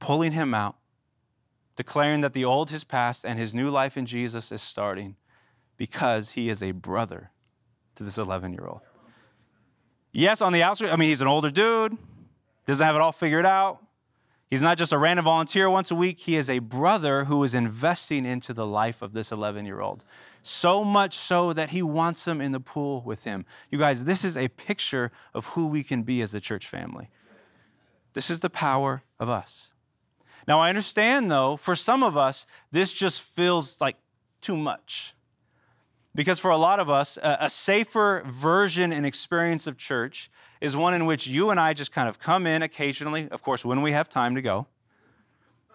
pulling 0.00 0.32
him 0.32 0.52
out, 0.52 0.76
declaring 1.78 2.22
that 2.22 2.32
the 2.32 2.44
old 2.44 2.70
has 2.70 2.82
passed 2.82 3.24
and 3.24 3.38
his 3.38 3.54
new 3.54 3.70
life 3.70 3.96
in 3.96 4.04
Jesus 4.04 4.50
is 4.50 4.60
starting 4.60 5.14
because 5.76 6.30
he 6.30 6.50
is 6.50 6.60
a 6.60 6.72
brother 6.72 7.30
to 7.94 8.02
this 8.02 8.18
11 8.18 8.52
year 8.52 8.66
old. 8.66 8.80
Yes, 10.10 10.42
on 10.42 10.52
the 10.52 10.60
outside, 10.60 10.90
I 10.90 10.96
mean, 10.96 11.08
he's 11.08 11.20
an 11.20 11.28
older 11.28 11.52
dude, 11.52 11.96
doesn't 12.66 12.84
have 12.84 12.96
it 12.96 13.00
all 13.00 13.12
figured 13.12 13.46
out. 13.46 13.78
He's 14.50 14.60
not 14.60 14.76
just 14.76 14.92
a 14.92 14.98
random 14.98 15.26
volunteer 15.26 15.70
once 15.70 15.92
a 15.92 15.94
week. 15.94 16.18
He 16.18 16.34
is 16.34 16.50
a 16.50 16.58
brother 16.58 17.26
who 17.26 17.44
is 17.44 17.54
investing 17.54 18.26
into 18.26 18.52
the 18.52 18.66
life 18.66 19.00
of 19.00 19.12
this 19.12 19.30
11 19.30 19.64
year 19.64 19.80
old. 19.80 20.02
So 20.42 20.82
much 20.82 21.14
so 21.14 21.52
that 21.52 21.70
he 21.70 21.80
wants 21.80 22.26
him 22.26 22.40
in 22.40 22.50
the 22.50 22.58
pool 22.58 23.02
with 23.02 23.22
him. 23.22 23.46
You 23.70 23.78
guys, 23.78 24.02
this 24.02 24.24
is 24.24 24.36
a 24.36 24.48
picture 24.48 25.12
of 25.32 25.46
who 25.50 25.68
we 25.68 25.84
can 25.84 26.02
be 26.02 26.22
as 26.22 26.34
a 26.34 26.40
church 26.40 26.66
family. 26.66 27.08
This 28.14 28.30
is 28.30 28.40
the 28.40 28.50
power 28.50 29.04
of 29.20 29.28
us. 29.28 29.70
Now, 30.48 30.60
I 30.60 30.70
understand 30.70 31.30
though, 31.30 31.58
for 31.58 31.76
some 31.76 32.02
of 32.02 32.16
us, 32.16 32.46
this 32.72 32.94
just 32.94 33.20
feels 33.20 33.82
like 33.82 33.96
too 34.40 34.56
much. 34.56 35.14
Because 36.14 36.38
for 36.38 36.50
a 36.50 36.56
lot 36.56 36.80
of 36.80 36.88
us, 36.88 37.18
a, 37.22 37.50
safer 37.50 38.24
version 38.26 38.90
and 38.90 39.04
experience 39.04 39.66
of 39.66 39.76
church 39.76 40.30
is 40.62 40.74
one 40.74 40.94
in 40.94 41.04
which 41.04 41.26
you 41.26 41.50
and 41.50 41.60
I 41.60 41.74
just 41.74 41.92
kind 41.92 42.08
of 42.08 42.18
come 42.18 42.46
in 42.46 42.62
occasionally, 42.62 43.28
of 43.28 43.42
course, 43.42 43.62
when 43.62 43.82
we 43.82 43.92
have 43.92 44.08
time 44.08 44.34
to 44.34 44.42
go, 44.42 44.66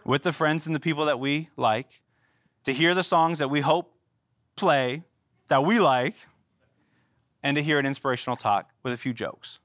with 0.04 0.24
the 0.24 0.34
friends 0.34 0.66
and 0.66 0.76
the 0.76 0.80
people 0.80 1.06
that 1.06 1.20
we 1.20 1.50
like, 1.56 2.02
to 2.64 2.74
hear 2.74 2.96
the 2.96 3.04
songs 3.04 3.38
that 3.40 3.50
we 3.50 3.62
hope 3.62 3.94
play, 4.56 5.04
that 5.50 5.64
we 5.64 5.80
like, 5.80 6.16
and 7.44 7.56
to 7.56 7.64
hear 7.64 7.78
an 7.78 7.86
inspirational 7.86 8.36
talk 8.36 8.72
with 8.82 8.92
a 8.92 8.98
few 8.98 9.14
jokes. 9.14 9.60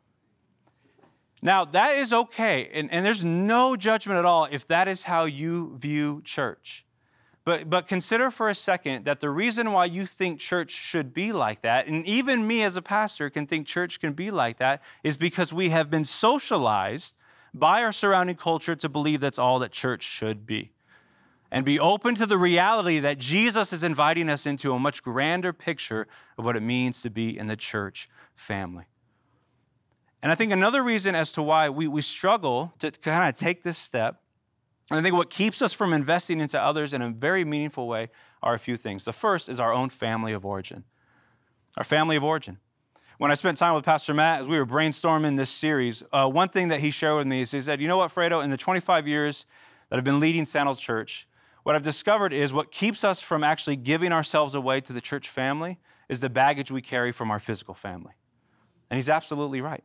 Now, 1.41 1.65
that 1.65 1.97
is 1.97 2.13
okay, 2.13 2.69
and, 2.73 2.91
and 2.93 3.07
there's 3.07 3.25
no 3.25 3.77
judgment 3.77 4.19
at 4.19 4.25
all 4.25 4.49
if 4.51 4.67
that 4.67 4.89
is 4.89 5.05
how 5.05 5.25
you 5.25 5.77
view 5.77 6.21
church. 6.25 6.85
But, 7.45 7.71
but 7.71 7.87
consider 7.87 8.31
for 8.31 8.49
a 8.49 8.55
second 8.55 9.05
that 9.07 9.21
the 9.21 9.31
reason 9.31 9.73
why 9.73 9.87
you 9.87 10.05
think 10.05 10.39
church 10.39 10.71
should 10.71 11.15
be 11.15 11.33
like 11.33 11.63
that, 11.63 11.87
and 11.87 12.05
even 12.07 12.47
me 12.47 12.63
as 12.63 12.77
a 12.77 12.83
pastor 12.83 13.31
can 13.31 13.47
think 13.47 13.67
church 13.67 14.01
can 14.01 14.13
be 14.13 14.31
like 14.31 14.59
that, 14.59 14.83
is 15.03 15.17
because 15.17 15.53
we 15.53 15.71
have 15.71 15.89
been 15.89 16.05
socialized 16.05 17.17
by 17.55 17.83
our 17.83 17.93
surrounding 17.93 18.37
culture 18.37 18.77
to 18.77 18.89
believe 18.89 19.21
that's 19.21 19.39
all 19.39 19.59
that 19.61 19.73
church 19.73 20.03
should 20.03 20.45
be. 20.45 20.73
And 21.51 21.65
be 21.65 21.81
open 21.81 22.15
to 22.17 22.27
the 22.27 22.37
reality 22.37 22.99
that 22.99 23.17
Jesus 23.17 23.73
is 23.73 23.83
inviting 23.83 24.29
us 24.29 24.45
into 24.45 24.75
a 24.75 24.79
much 24.79 25.03
grander 25.03 25.55
picture 25.55 26.07
of 26.37 26.45
what 26.45 26.57
it 26.57 26.63
means 26.63 27.01
to 27.01 27.09
be 27.09 27.39
in 27.39 27.47
the 27.47 27.57
church 27.57 28.11
family. 28.35 28.85
And 30.23 30.33
I 30.33 30.35
think 30.35 30.53
another 30.53 30.83
reason 30.83 31.15
as 31.15 31.33
to 31.33 31.43
why 31.43 31.69
we, 31.69 31.87
we 31.87 32.03
struggle 32.03 32.75
to 32.81 32.91
kind 32.91 33.29
of 33.29 33.39
take 33.39 33.63
this 33.63 33.79
step 33.79 34.21
and 34.91 34.99
I 34.99 35.03
think 35.03 35.15
what 35.15 35.31
keeps 35.31 35.61
us 35.61 35.73
from 35.73 35.93
investing 35.93 36.41
into 36.41 36.61
others 36.61 36.95
in 36.95 37.03
a 37.03 37.11
very 37.11 37.45
meaningful 37.45 37.87
way 37.87 38.09
are 38.43 38.55
a 38.55 38.59
few 38.59 38.77
things. 38.77 39.05
The 39.05 39.13
first 39.13 39.49
is 39.49 39.61
our 39.61 39.73
own 39.73 39.91
family 39.91 40.33
of 40.33 40.47
origin. 40.47 40.85
Our 41.77 41.85
family 41.85 42.17
of 42.17 42.25
origin. 42.25 42.59
When 43.19 43.31
I 43.31 43.35
spent 43.35 43.59
time 43.59 43.75
with 43.75 43.85
Pastor 43.85 44.15
Matt 44.15 44.43
as 44.43 44.47
we 44.47 44.57
were 44.57 44.65
brainstorming 44.65 45.37
this 45.37 45.51
series, 45.51 46.03
uh, 46.13 46.29
one 46.29 46.49
thing 46.49 46.69
that 46.69 46.81
he 46.81 46.91
shared 46.91 47.17
with 47.19 47.27
me 47.27 47.43
is 47.43 47.51
he 47.51 47.61
said, 47.61 47.83
You 47.83 47.89
know 47.89 47.99
what, 47.99 48.15
Fredo, 48.15 48.43
in 48.43 48.51
the 48.51 48.57
25 48.57 49.07
years 49.07 49.45
that 49.91 49.99
I've 49.99 50.05
been 50.05 50.21
leading 50.21 50.47
Sandals 50.47 50.81
Church, 50.81 51.27
what 51.65 51.75
I've 51.75 51.83
discovered 51.83 52.33
is 52.33 52.55
what 52.55 52.71
keeps 52.71 53.05
us 53.05 53.21
from 53.21 53.45
actually 53.45 53.77
giving 53.77 54.13
ourselves 54.13 54.55
away 54.55 54.81
to 54.83 54.93
the 54.93 55.01
church 55.01 55.29
family 55.29 55.79
is 56.09 56.21
the 56.21 56.31
baggage 56.31 56.71
we 56.71 56.81
carry 56.81 57.13
from 57.13 57.31
our 57.31 57.41
physical 57.41 57.75
family. 57.75 58.13
And 58.89 58.97
he's 58.97 59.11
absolutely 59.11 59.61
right. 59.61 59.85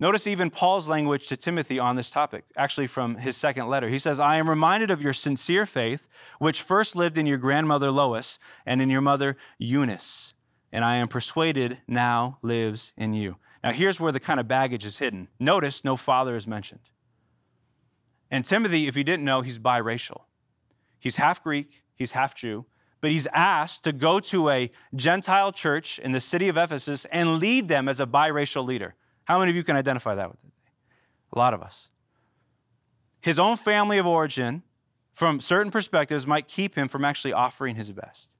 Notice 0.00 0.26
even 0.26 0.50
Paul's 0.50 0.88
language 0.88 1.28
to 1.28 1.36
Timothy 1.36 1.78
on 1.78 1.94
this 1.94 2.10
topic, 2.10 2.44
actually 2.56 2.88
from 2.88 3.16
his 3.16 3.36
second 3.36 3.68
letter. 3.68 3.88
He 3.88 4.00
says, 4.00 4.18
I 4.18 4.36
am 4.36 4.50
reminded 4.50 4.90
of 4.90 5.00
your 5.00 5.12
sincere 5.12 5.66
faith, 5.66 6.08
which 6.40 6.62
first 6.62 6.96
lived 6.96 7.16
in 7.16 7.26
your 7.26 7.38
grandmother 7.38 7.92
Lois 7.92 8.38
and 8.66 8.82
in 8.82 8.90
your 8.90 9.00
mother 9.00 9.36
Eunice, 9.58 10.34
and 10.72 10.84
I 10.84 10.96
am 10.96 11.06
persuaded 11.06 11.78
now 11.86 12.38
lives 12.42 12.92
in 12.96 13.14
you. 13.14 13.36
Now, 13.62 13.72
here's 13.72 14.00
where 14.00 14.12
the 14.12 14.20
kind 14.20 14.40
of 14.40 14.48
baggage 14.48 14.84
is 14.84 14.98
hidden. 14.98 15.28
Notice 15.38 15.84
no 15.84 15.96
father 15.96 16.34
is 16.36 16.46
mentioned. 16.46 16.90
And 18.30 18.44
Timothy, 18.44 18.88
if 18.88 18.96
you 18.96 19.04
didn't 19.04 19.24
know, 19.24 19.42
he's 19.42 19.58
biracial. 19.58 20.22
He's 20.98 21.16
half 21.16 21.42
Greek, 21.42 21.82
he's 21.94 22.12
half 22.12 22.34
Jew, 22.34 22.66
but 23.00 23.10
he's 23.10 23.28
asked 23.32 23.84
to 23.84 23.92
go 23.92 24.18
to 24.18 24.50
a 24.50 24.70
Gentile 24.94 25.52
church 25.52 25.98
in 26.00 26.12
the 26.12 26.20
city 26.20 26.48
of 26.48 26.56
Ephesus 26.56 27.04
and 27.06 27.38
lead 27.38 27.68
them 27.68 27.88
as 27.88 28.00
a 28.00 28.06
biracial 28.06 28.66
leader. 28.66 28.96
How 29.24 29.38
many 29.38 29.50
of 29.50 29.56
you 29.56 29.64
can 29.64 29.76
identify 29.76 30.14
that 30.14 30.30
with 30.30 30.42
it? 30.44 30.52
A 31.32 31.38
lot 31.38 31.54
of 31.54 31.62
us. 31.62 31.90
His 33.20 33.38
own 33.38 33.56
family 33.56 33.98
of 33.98 34.06
origin, 34.06 34.62
from 35.12 35.40
certain 35.40 35.72
perspectives, 35.72 36.26
might 36.26 36.46
keep 36.46 36.74
him 36.74 36.88
from 36.88 37.04
actually 37.04 37.32
offering 37.32 37.76
his 37.76 37.90
best. 37.90 38.36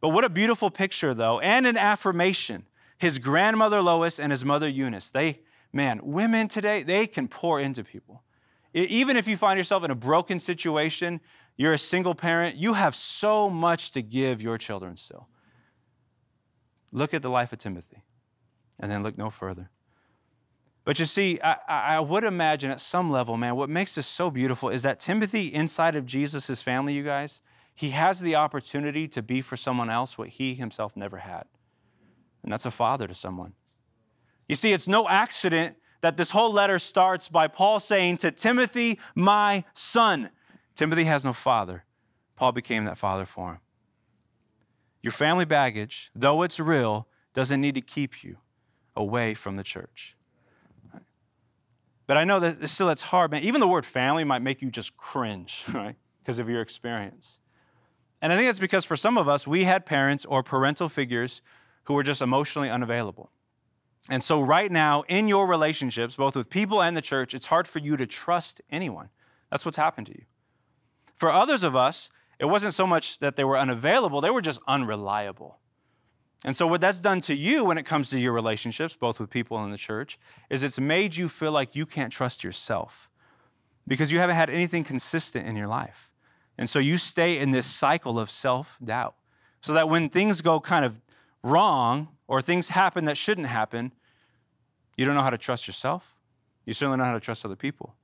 But 0.00 0.10
what 0.10 0.24
a 0.24 0.28
beautiful 0.28 0.70
picture, 0.70 1.14
though, 1.14 1.40
and 1.40 1.66
an 1.66 1.78
affirmation. 1.78 2.66
His 2.98 3.18
grandmother 3.18 3.80
Lois 3.80 4.20
and 4.20 4.30
his 4.30 4.44
mother 4.44 4.68
Eunice, 4.68 5.10
they, 5.10 5.40
man, 5.72 6.00
women 6.02 6.46
today, 6.48 6.82
they 6.82 7.06
can 7.06 7.26
pour 7.26 7.58
into 7.58 7.82
people. 7.82 8.22
Even 8.74 9.16
if 9.16 9.26
you 9.26 9.36
find 9.36 9.56
yourself 9.56 9.82
in 9.82 9.90
a 9.90 9.94
broken 9.94 10.38
situation, 10.40 11.20
you're 11.56 11.72
a 11.72 11.78
single 11.78 12.14
parent, 12.14 12.56
you 12.56 12.74
have 12.74 12.94
so 12.94 13.48
much 13.48 13.92
to 13.92 14.02
give 14.02 14.42
your 14.42 14.58
children 14.58 14.96
still. 14.96 15.28
Look 16.92 17.14
at 17.14 17.22
the 17.22 17.30
life 17.30 17.52
of 17.52 17.58
Timothy 17.58 18.02
and 18.78 18.90
then 18.90 19.02
look 19.02 19.16
no 19.16 19.30
further. 19.30 19.70
But 20.84 20.98
you 20.98 21.06
see, 21.06 21.40
I, 21.42 21.56
I, 21.66 22.00
would 22.00 22.24
imagine 22.24 22.70
at 22.70 22.80
some 22.80 23.10
level, 23.10 23.38
man, 23.38 23.56
what 23.56 23.70
makes 23.70 23.94
this 23.94 24.06
so 24.06 24.30
beautiful 24.30 24.68
is 24.68 24.82
that 24.82 25.00
Timothy, 25.00 25.46
inside 25.46 25.94
of 25.96 26.04
Jesus' 26.04 26.60
family, 26.60 26.92
you 26.92 27.02
guys, 27.02 27.40
he 27.74 27.90
has 27.90 28.20
the 28.20 28.34
opportunity 28.34 29.08
to 29.08 29.22
be 29.22 29.40
for 29.40 29.56
someone 29.56 29.88
else 29.88 30.18
what 30.18 30.28
he 30.28 30.54
himself 30.54 30.94
never 30.94 31.18
had. 31.18 31.44
And 32.42 32.52
that's 32.52 32.66
a 32.66 32.70
father 32.70 33.08
to 33.08 33.14
someone. 33.14 33.54
You 34.46 34.56
see, 34.56 34.74
it's 34.74 34.86
no 34.86 35.08
accident 35.08 35.76
that 36.02 36.18
this 36.18 36.32
whole 36.32 36.52
letter 36.52 36.78
starts 36.78 37.30
by 37.30 37.48
Paul 37.48 37.80
saying 37.80 38.18
to 38.18 38.30
Timothy, 38.30 39.00
my 39.14 39.64
son. 39.72 40.28
Timothy 40.74 41.04
has 41.04 41.24
no 41.24 41.32
father. 41.32 41.84
Paul 42.36 42.52
became 42.52 42.84
that 42.84 42.98
father 42.98 43.24
for 43.24 43.52
him. 43.52 43.58
Your 45.00 45.12
family 45.12 45.46
baggage, 45.46 46.10
though 46.14 46.42
it's 46.42 46.60
real, 46.60 47.08
doesn't 47.32 47.60
need 47.60 47.74
to 47.74 47.80
keep 47.80 48.22
you 48.22 48.36
away 48.96 49.34
from 49.34 49.56
the 49.56 49.64
church. 49.64 50.16
But 52.06 52.16
I 52.16 52.24
know 52.24 52.38
that 52.40 52.68
still 52.68 52.90
it's 52.90 53.02
hard, 53.02 53.30
man. 53.30 53.42
Even 53.42 53.60
the 53.60 53.68
word 53.68 53.86
family 53.86 54.24
might 54.24 54.42
make 54.42 54.60
you 54.60 54.70
just 54.70 54.96
cringe, 54.96 55.64
right? 55.72 55.96
Because 56.22 56.38
of 56.38 56.48
your 56.48 56.60
experience. 56.60 57.38
And 58.20 58.32
I 58.32 58.36
think 58.36 58.48
it's 58.48 58.58
because 58.58 58.84
for 58.84 58.96
some 58.96 59.18
of 59.18 59.28
us, 59.28 59.46
we 59.46 59.64
had 59.64 59.86
parents 59.86 60.24
or 60.24 60.42
parental 60.42 60.88
figures 60.88 61.42
who 61.84 61.94
were 61.94 62.02
just 62.02 62.22
emotionally 62.22 62.70
unavailable. 62.70 63.30
And 64.10 64.22
so, 64.22 64.40
right 64.40 64.70
now, 64.70 65.04
in 65.08 65.28
your 65.28 65.46
relationships, 65.46 66.16
both 66.16 66.36
with 66.36 66.50
people 66.50 66.82
and 66.82 66.96
the 66.96 67.02
church, 67.02 67.34
it's 67.34 67.46
hard 67.46 67.66
for 67.66 67.78
you 67.78 67.96
to 67.96 68.06
trust 68.06 68.60
anyone. 68.70 69.08
That's 69.50 69.64
what's 69.64 69.78
happened 69.78 70.08
to 70.08 70.12
you. 70.12 70.24
For 71.16 71.30
others 71.30 71.62
of 71.62 71.74
us, 71.74 72.10
it 72.38 72.46
wasn't 72.46 72.74
so 72.74 72.86
much 72.86 73.18
that 73.20 73.36
they 73.36 73.44
were 73.44 73.56
unavailable, 73.56 74.20
they 74.20 74.30
were 74.30 74.42
just 74.42 74.60
unreliable. 74.66 75.58
And 76.44 76.54
so, 76.54 76.66
what 76.66 76.82
that's 76.82 77.00
done 77.00 77.22
to 77.22 77.34
you 77.34 77.64
when 77.64 77.78
it 77.78 77.86
comes 77.86 78.10
to 78.10 78.20
your 78.20 78.32
relationships, 78.32 78.94
both 78.94 79.18
with 79.18 79.30
people 79.30 79.62
and 79.64 79.72
the 79.72 79.78
church, 79.78 80.18
is 80.50 80.62
it's 80.62 80.78
made 80.78 81.16
you 81.16 81.28
feel 81.28 81.52
like 81.52 81.74
you 81.74 81.86
can't 81.86 82.12
trust 82.12 82.44
yourself 82.44 83.08
because 83.88 84.12
you 84.12 84.18
haven't 84.18 84.36
had 84.36 84.50
anything 84.50 84.84
consistent 84.84 85.46
in 85.46 85.56
your 85.56 85.68
life. 85.68 86.12
And 86.58 86.68
so, 86.68 86.78
you 86.78 86.98
stay 86.98 87.38
in 87.38 87.50
this 87.50 87.66
cycle 87.66 88.18
of 88.20 88.30
self 88.30 88.78
doubt. 88.84 89.14
So 89.62 89.72
that 89.72 89.88
when 89.88 90.10
things 90.10 90.42
go 90.42 90.60
kind 90.60 90.84
of 90.84 91.00
wrong 91.42 92.08
or 92.28 92.42
things 92.42 92.68
happen 92.68 93.06
that 93.06 93.16
shouldn't 93.16 93.46
happen, 93.46 93.92
you 94.98 95.06
don't 95.06 95.14
know 95.14 95.22
how 95.22 95.30
to 95.30 95.38
trust 95.38 95.66
yourself. 95.66 96.14
You 96.66 96.74
certainly 96.74 96.98
know 96.98 97.04
how 97.04 97.12
to 97.12 97.20
trust 97.20 97.46
other 97.46 97.56
people. 97.56 97.94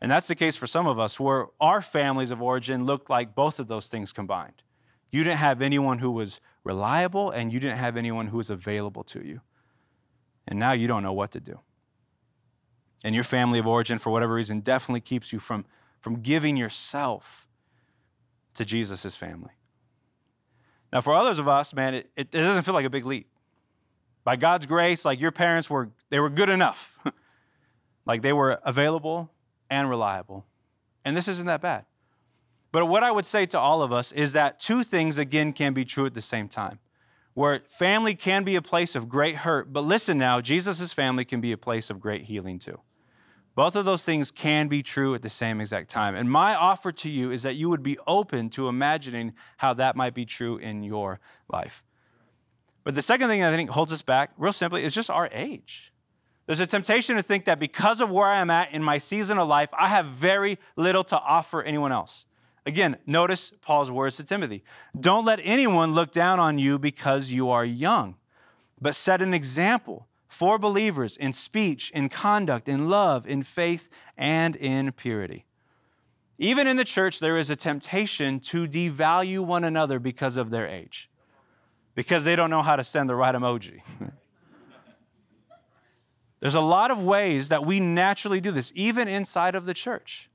And 0.00 0.10
that's 0.10 0.26
the 0.26 0.34
case 0.34 0.56
for 0.56 0.66
some 0.66 0.86
of 0.86 0.98
us, 0.98 1.20
where 1.20 1.48
our 1.60 1.82
families 1.82 2.30
of 2.30 2.42
origin 2.42 2.86
look 2.86 3.10
like 3.10 3.34
both 3.34 3.58
of 3.58 3.68
those 3.68 3.88
things 3.88 4.12
combined. 4.12 4.62
You 5.14 5.22
didn't 5.22 5.38
have 5.38 5.62
anyone 5.62 6.00
who 6.00 6.10
was 6.10 6.40
reliable, 6.64 7.30
and 7.30 7.52
you 7.52 7.60
didn't 7.60 7.76
have 7.78 7.96
anyone 7.96 8.26
who 8.26 8.38
was 8.38 8.50
available 8.50 9.04
to 9.04 9.24
you. 9.24 9.42
And 10.48 10.58
now 10.58 10.72
you 10.72 10.88
don't 10.88 11.04
know 11.04 11.12
what 11.12 11.30
to 11.30 11.40
do. 11.40 11.60
And 13.04 13.14
your 13.14 13.22
family 13.22 13.60
of 13.60 13.66
origin, 13.68 14.00
for 14.00 14.10
whatever 14.10 14.34
reason, 14.34 14.58
definitely 14.58 15.02
keeps 15.02 15.32
you 15.32 15.38
from, 15.38 15.66
from 16.00 16.16
giving 16.16 16.56
yourself 16.56 17.46
to 18.54 18.64
Jesus' 18.64 19.14
family. 19.14 19.52
Now, 20.92 21.00
for 21.00 21.14
others 21.14 21.38
of 21.38 21.46
us, 21.46 21.72
man, 21.72 21.94
it, 21.94 22.10
it, 22.16 22.32
doesn't 22.32 22.64
feel 22.64 22.74
like 22.74 22.84
a 22.84 22.90
big 22.90 23.06
leap. 23.06 23.28
By 24.24 24.34
God's 24.34 24.66
grace, 24.66 25.04
like 25.04 25.20
your 25.20 25.30
parents 25.30 25.70
were, 25.70 25.90
they 26.10 26.18
were 26.18 26.28
good 26.28 26.50
enough. 26.50 26.98
like 28.04 28.22
they 28.22 28.32
were 28.32 28.58
available 28.64 29.30
and 29.70 29.88
reliable. 29.88 30.44
And 31.04 31.16
this 31.16 31.28
isn't 31.28 31.46
that 31.46 31.62
bad. 31.62 31.84
But 32.74 32.86
what 32.86 33.04
I 33.04 33.12
would 33.12 33.24
say 33.24 33.46
to 33.46 33.60
all 33.60 33.82
of 33.82 33.92
us 33.92 34.10
is 34.10 34.32
that 34.32 34.58
two 34.58 34.82
things, 34.82 35.16
again, 35.16 35.52
can 35.52 35.74
be 35.74 35.84
true 35.84 36.06
at 36.06 36.14
the 36.14 36.20
same 36.20 36.48
time. 36.48 36.80
Where 37.32 37.62
family 37.68 38.16
can 38.16 38.42
be 38.42 38.56
a 38.56 38.62
place 38.62 38.96
of 38.96 39.08
great 39.08 39.36
hurt, 39.36 39.72
but 39.72 39.84
listen 39.84 40.18
now, 40.18 40.40
Jesus' 40.40 40.92
family 40.92 41.24
can 41.24 41.40
be 41.40 41.52
a 41.52 41.56
place 41.56 41.88
of 41.88 42.00
great 42.00 42.22
healing 42.22 42.58
too. 42.58 42.80
Both 43.54 43.76
of 43.76 43.84
those 43.84 44.04
things 44.04 44.32
can 44.32 44.66
be 44.66 44.82
true 44.82 45.14
at 45.14 45.22
the 45.22 45.30
same 45.30 45.60
exact 45.60 45.88
time. 45.88 46.16
And 46.16 46.28
my 46.28 46.56
offer 46.56 46.90
to 46.90 47.08
you 47.08 47.30
is 47.30 47.44
that 47.44 47.54
you 47.54 47.68
would 47.68 47.84
be 47.84 47.96
open 48.08 48.50
to 48.50 48.66
imagining 48.66 49.34
how 49.58 49.72
that 49.74 49.94
might 49.94 50.12
be 50.12 50.26
true 50.26 50.56
in 50.56 50.82
your 50.82 51.20
life. 51.48 51.84
But 52.82 52.96
the 52.96 53.02
second 53.02 53.28
thing 53.28 53.44
I 53.44 53.54
think 53.54 53.70
holds 53.70 53.92
us 53.92 54.02
back, 54.02 54.32
real 54.36 54.52
simply, 54.52 54.82
is 54.82 54.92
just 54.92 55.10
our 55.10 55.28
age. 55.30 55.92
There's 56.46 56.58
a 56.58 56.66
temptation 56.66 57.14
to 57.14 57.22
think 57.22 57.44
that 57.44 57.60
because 57.60 58.00
of 58.00 58.10
where 58.10 58.26
I 58.26 58.40
am 58.40 58.50
at 58.50 58.72
in 58.72 58.82
my 58.82 58.98
season 58.98 59.38
of 59.38 59.46
life, 59.46 59.68
I 59.78 59.90
have 59.90 60.06
very 60.06 60.58
little 60.74 61.04
to 61.04 61.20
offer 61.20 61.62
anyone 61.62 61.92
else. 61.92 62.26
Again, 62.66 62.96
notice 63.06 63.52
Paul's 63.60 63.90
words 63.90 64.16
to 64.16 64.24
Timothy 64.24 64.64
Don't 64.98 65.24
let 65.24 65.40
anyone 65.42 65.92
look 65.92 66.12
down 66.12 66.40
on 66.40 66.58
you 66.58 66.78
because 66.78 67.30
you 67.30 67.50
are 67.50 67.64
young, 67.64 68.16
but 68.80 68.94
set 68.94 69.20
an 69.20 69.34
example 69.34 70.08
for 70.28 70.58
believers 70.58 71.16
in 71.16 71.32
speech, 71.32 71.90
in 71.90 72.08
conduct, 72.08 72.68
in 72.68 72.88
love, 72.88 73.26
in 73.26 73.42
faith, 73.42 73.88
and 74.16 74.56
in 74.56 74.90
purity. 74.92 75.44
Even 76.38 76.66
in 76.66 76.76
the 76.76 76.84
church, 76.84 77.20
there 77.20 77.38
is 77.38 77.50
a 77.50 77.56
temptation 77.56 78.40
to 78.40 78.66
devalue 78.66 79.46
one 79.46 79.62
another 79.62 80.00
because 80.00 80.36
of 80.36 80.50
their 80.50 80.66
age, 80.66 81.08
because 81.94 82.24
they 82.24 82.34
don't 82.34 82.50
know 82.50 82.62
how 82.62 82.74
to 82.74 82.82
send 82.82 83.08
the 83.08 83.14
right 83.14 83.34
emoji. 83.34 83.82
There's 86.40 86.56
a 86.56 86.60
lot 86.60 86.90
of 86.90 87.02
ways 87.02 87.48
that 87.48 87.64
we 87.64 87.78
naturally 87.78 88.40
do 88.40 88.50
this, 88.50 88.72
even 88.74 89.06
inside 89.06 89.54
of 89.54 89.66
the 89.66 89.74
church. 89.74 90.28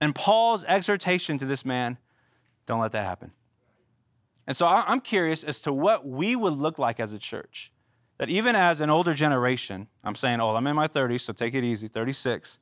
And 0.00 0.14
Paul's 0.14 0.64
exhortation 0.64 1.38
to 1.38 1.44
this 1.44 1.64
man 1.64 1.98
don't 2.66 2.80
let 2.80 2.92
that 2.92 3.04
happen. 3.04 3.32
And 4.46 4.56
so 4.56 4.66
I'm 4.66 5.00
curious 5.00 5.42
as 5.42 5.60
to 5.62 5.72
what 5.72 6.06
we 6.06 6.36
would 6.36 6.52
look 6.52 6.78
like 6.78 7.00
as 7.00 7.12
a 7.12 7.18
church. 7.18 7.72
That 8.18 8.28
even 8.28 8.56
as 8.56 8.80
an 8.80 8.90
older 8.90 9.12
generation, 9.12 9.88
I'm 10.04 10.14
saying 10.14 10.40
old, 10.40 10.56
I'm 10.56 10.66
in 10.66 10.76
my 10.76 10.88
30s, 10.88 11.22
so 11.22 11.32
take 11.32 11.54
it 11.54 11.64
easy, 11.64 11.88
36. 11.88 12.58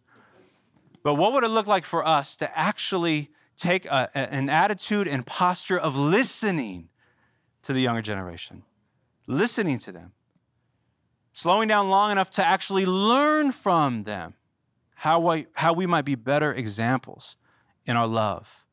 But 1.02 1.14
what 1.14 1.32
would 1.32 1.44
it 1.44 1.48
look 1.48 1.66
like 1.66 1.84
for 1.84 2.06
us 2.06 2.34
to 2.36 2.58
actually 2.58 3.30
take 3.56 3.84
a, 3.86 4.10
an 4.14 4.48
attitude 4.48 5.06
and 5.06 5.24
posture 5.24 5.78
of 5.78 5.96
listening 5.96 6.88
to 7.62 7.72
the 7.72 7.80
younger 7.80 8.02
generation? 8.02 8.62
Listening 9.26 9.78
to 9.80 9.92
them. 9.92 10.12
Slowing 11.32 11.68
down 11.68 11.88
long 11.88 12.10
enough 12.10 12.30
to 12.32 12.44
actually 12.44 12.86
learn 12.86 13.52
from 13.52 14.04
them 14.04 14.34
how 15.04 15.20
we, 15.20 15.46
how 15.52 15.74
we 15.74 15.84
might 15.84 16.06
be 16.06 16.14
better 16.14 16.50
examples 16.50 17.36
in 17.84 17.94
our 17.94 18.06
love, 18.06 18.64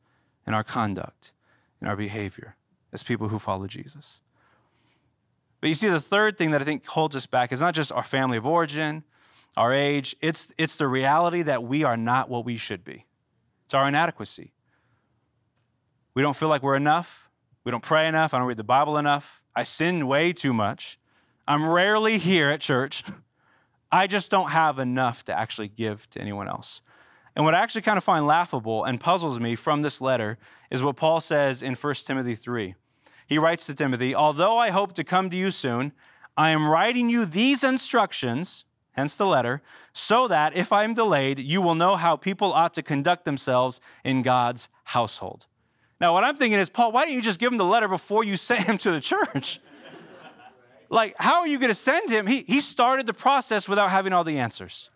in 0.46 0.54
our 0.54 0.64
conduct, 0.64 1.34
in 1.78 1.86
our 1.86 1.94
behavior 1.94 2.56
as 2.90 3.02
people 3.02 3.28
who 3.28 3.38
follow 3.38 3.66
Jesus. 3.66 4.22
But 5.60 5.68
you 5.68 5.74
see, 5.74 5.90
the 5.90 6.00
third 6.00 6.38
thing 6.38 6.50
that 6.52 6.62
I 6.62 6.64
think 6.64 6.86
holds 6.86 7.14
us 7.14 7.26
back 7.26 7.52
is 7.52 7.60
not 7.60 7.74
just 7.74 7.92
our 7.92 8.02
family 8.02 8.38
of 8.38 8.46
origin, 8.46 9.04
our 9.58 9.74
age, 9.74 10.16
it's, 10.22 10.54
it's 10.56 10.76
the 10.76 10.88
reality 10.88 11.42
that 11.42 11.64
we 11.64 11.84
are 11.84 11.98
not 11.98 12.30
what 12.30 12.46
we 12.46 12.56
should 12.56 12.82
be. 12.82 13.04
It's 13.66 13.74
our 13.74 13.86
inadequacy. 13.86 14.54
We 16.14 16.22
don't 16.22 16.34
feel 16.34 16.48
like 16.48 16.62
we're 16.62 16.76
enough. 16.76 17.28
We 17.62 17.70
don't 17.70 17.84
pray 17.84 18.08
enough. 18.08 18.32
I 18.32 18.38
don't 18.38 18.48
read 18.48 18.56
the 18.56 18.64
Bible 18.64 18.96
enough. 18.96 19.42
I 19.54 19.64
sin 19.64 20.06
way 20.06 20.32
too 20.32 20.54
much. 20.54 20.98
I'm 21.46 21.68
rarely 21.68 22.16
here 22.16 22.48
at 22.48 22.62
church. 22.62 23.04
I 23.92 24.06
just 24.06 24.30
don't 24.30 24.50
have 24.50 24.78
enough 24.78 25.22
to 25.26 25.38
actually 25.38 25.68
give 25.68 26.08
to 26.10 26.20
anyone 26.20 26.48
else. 26.48 26.80
And 27.36 27.44
what 27.44 27.54
I 27.54 27.60
actually 27.60 27.82
kind 27.82 27.98
of 27.98 28.04
find 28.04 28.26
laughable 28.26 28.84
and 28.84 28.98
puzzles 28.98 29.38
me 29.38 29.54
from 29.54 29.82
this 29.82 30.00
letter 30.00 30.38
is 30.70 30.82
what 30.82 30.96
Paul 30.96 31.20
says 31.20 31.62
in 31.62 31.74
1 31.74 31.94
Timothy 32.06 32.34
3. 32.34 32.74
he 33.26 33.38
writes 33.38 33.66
to 33.66 33.74
Timothy, 33.74 34.14
Although 34.14 34.56
I 34.56 34.70
hope 34.70 34.94
to 34.94 35.04
come 35.04 35.28
to 35.30 35.36
you 35.36 35.50
soon, 35.50 35.92
I 36.36 36.50
am 36.50 36.66
writing 36.66 37.10
you 37.10 37.26
these 37.26 37.62
instructions, 37.62 38.64
hence 38.92 39.16
the 39.16 39.26
letter, 39.26 39.60
so 39.92 40.26
that 40.28 40.56
if 40.56 40.72
I 40.72 40.84
am 40.84 40.94
delayed, 40.94 41.38
you 41.38 41.60
will 41.60 41.74
know 41.74 41.96
how 41.96 42.16
people 42.16 42.52
ought 42.52 42.74
to 42.74 42.82
conduct 42.82 43.26
themselves 43.26 43.80
in 44.04 44.22
God's 44.22 44.68
household. 44.84 45.46
Now, 46.00 46.14
what 46.14 46.24
I'm 46.24 46.36
thinking 46.36 46.58
is, 46.58 46.68
Paul, 46.68 46.92
why 46.92 47.04
don't 47.04 47.14
you 47.14 47.22
just 47.22 47.38
give 47.38 47.52
him 47.52 47.58
the 47.58 47.64
letter 47.64 47.88
before 47.88 48.24
you 48.24 48.36
send 48.48 48.64
him 48.64 48.78
to 48.78 48.90
the 48.90 49.00
church? 49.00 49.60
Like, 50.92 51.14
how 51.16 51.40
are 51.40 51.46
you 51.46 51.58
going 51.58 51.70
to 51.70 51.74
send 51.74 52.10
him? 52.10 52.26
He, 52.26 52.42
he 52.42 52.60
started 52.60 53.06
the 53.06 53.14
process 53.14 53.66
without 53.66 53.90
having 53.90 54.12
all 54.12 54.24
the 54.24 54.38
answers. 54.38 54.90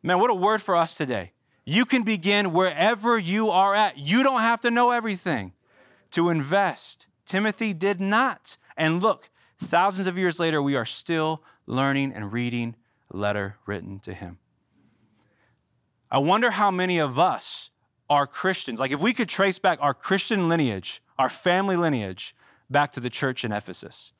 Man, 0.00 0.20
what 0.20 0.30
a 0.30 0.34
word 0.34 0.62
for 0.62 0.76
us 0.76 0.94
today. 0.94 1.32
You 1.64 1.84
can 1.84 2.04
begin 2.04 2.52
wherever 2.52 3.18
you 3.18 3.50
are 3.50 3.74
at. 3.74 3.98
You 3.98 4.22
don't 4.22 4.42
have 4.42 4.60
to 4.60 4.70
know 4.70 4.92
everything 4.92 5.52
to 6.12 6.30
invest. 6.30 7.08
Timothy 7.24 7.74
did 7.74 8.00
not. 8.00 8.56
And 8.76 9.02
look, 9.02 9.28
thousands 9.58 10.06
of 10.06 10.16
years 10.16 10.38
later, 10.38 10.62
we 10.62 10.76
are 10.76 10.84
still 10.84 11.42
learning 11.66 12.12
and 12.12 12.32
reading 12.32 12.76
a 13.12 13.16
letter 13.16 13.56
written 13.66 13.98
to 14.00 14.14
him. 14.14 14.38
I 16.08 16.18
wonder 16.18 16.52
how 16.52 16.70
many 16.70 17.00
of 17.00 17.18
us 17.18 17.70
are 18.08 18.28
Christians. 18.28 18.78
Like, 18.78 18.92
if 18.92 19.00
we 19.00 19.12
could 19.12 19.28
trace 19.28 19.58
back 19.58 19.80
our 19.82 19.92
Christian 19.92 20.48
lineage, 20.48 21.02
our 21.18 21.28
family 21.28 21.74
lineage, 21.74 22.36
back 22.70 22.92
to 22.92 23.00
the 23.00 23.10
church 23.10 23.44
in 23.44 23.50
Ephesus. 23.50 24.12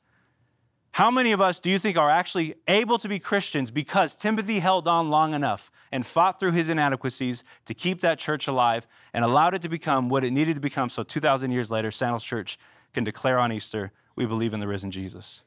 How 0.91 1.11
many 1.11 1.31
of 1.31 1.39
us 1.39 1.59
do 1.59 1.69
you 1.69 1.77
think 1.77 1.95
are 1.95 2.09
actually 2.09 2.55
able 2.67 2.97
to 2.97 3.07
be 3.07 3.19
Christians 3.19 3.69
because 3.69 4.15
Timothy 4.15 4.59
held 4.59 4.87
on 4.87 5.09
long 5.09 5.33
enough 5.33 5.69
and 5.91 6.05
fought 6.05 6.39
through 6.39 6.53
his 6.53 6.69
inadequacies 6.69 7.43
to 7.65 7.73
keep 7.73 8.01
that 8.01 8.17
church 8.17 8.47
alive 8.47 8.87
and 9.13 9.23
allowed 9.23 9.53
it 9.53 9.61
to 9.61 9.69
become 9.69 10.09
what 10.09 10.23
it 10.23 10.31
needed 10.31 10.55
to 10.55 10.59
become 10.59 10.89
so 10.89 11.03
2,000 11.03 11.51
years 11.51 11.69
later, 11.69 11.91
Sandals 11.91 12.23
Church 12.23 12.57
can 12.93 13.03
declare 13.03 13.37
on 13.37 13.51
Easter, 13.51 13.91
we 14.15 14.25
believe 14.25 14.53
in 14.53 14.59
the 14.59 14.67
risen 14.67 14.89
Jesus? 14.89 15.43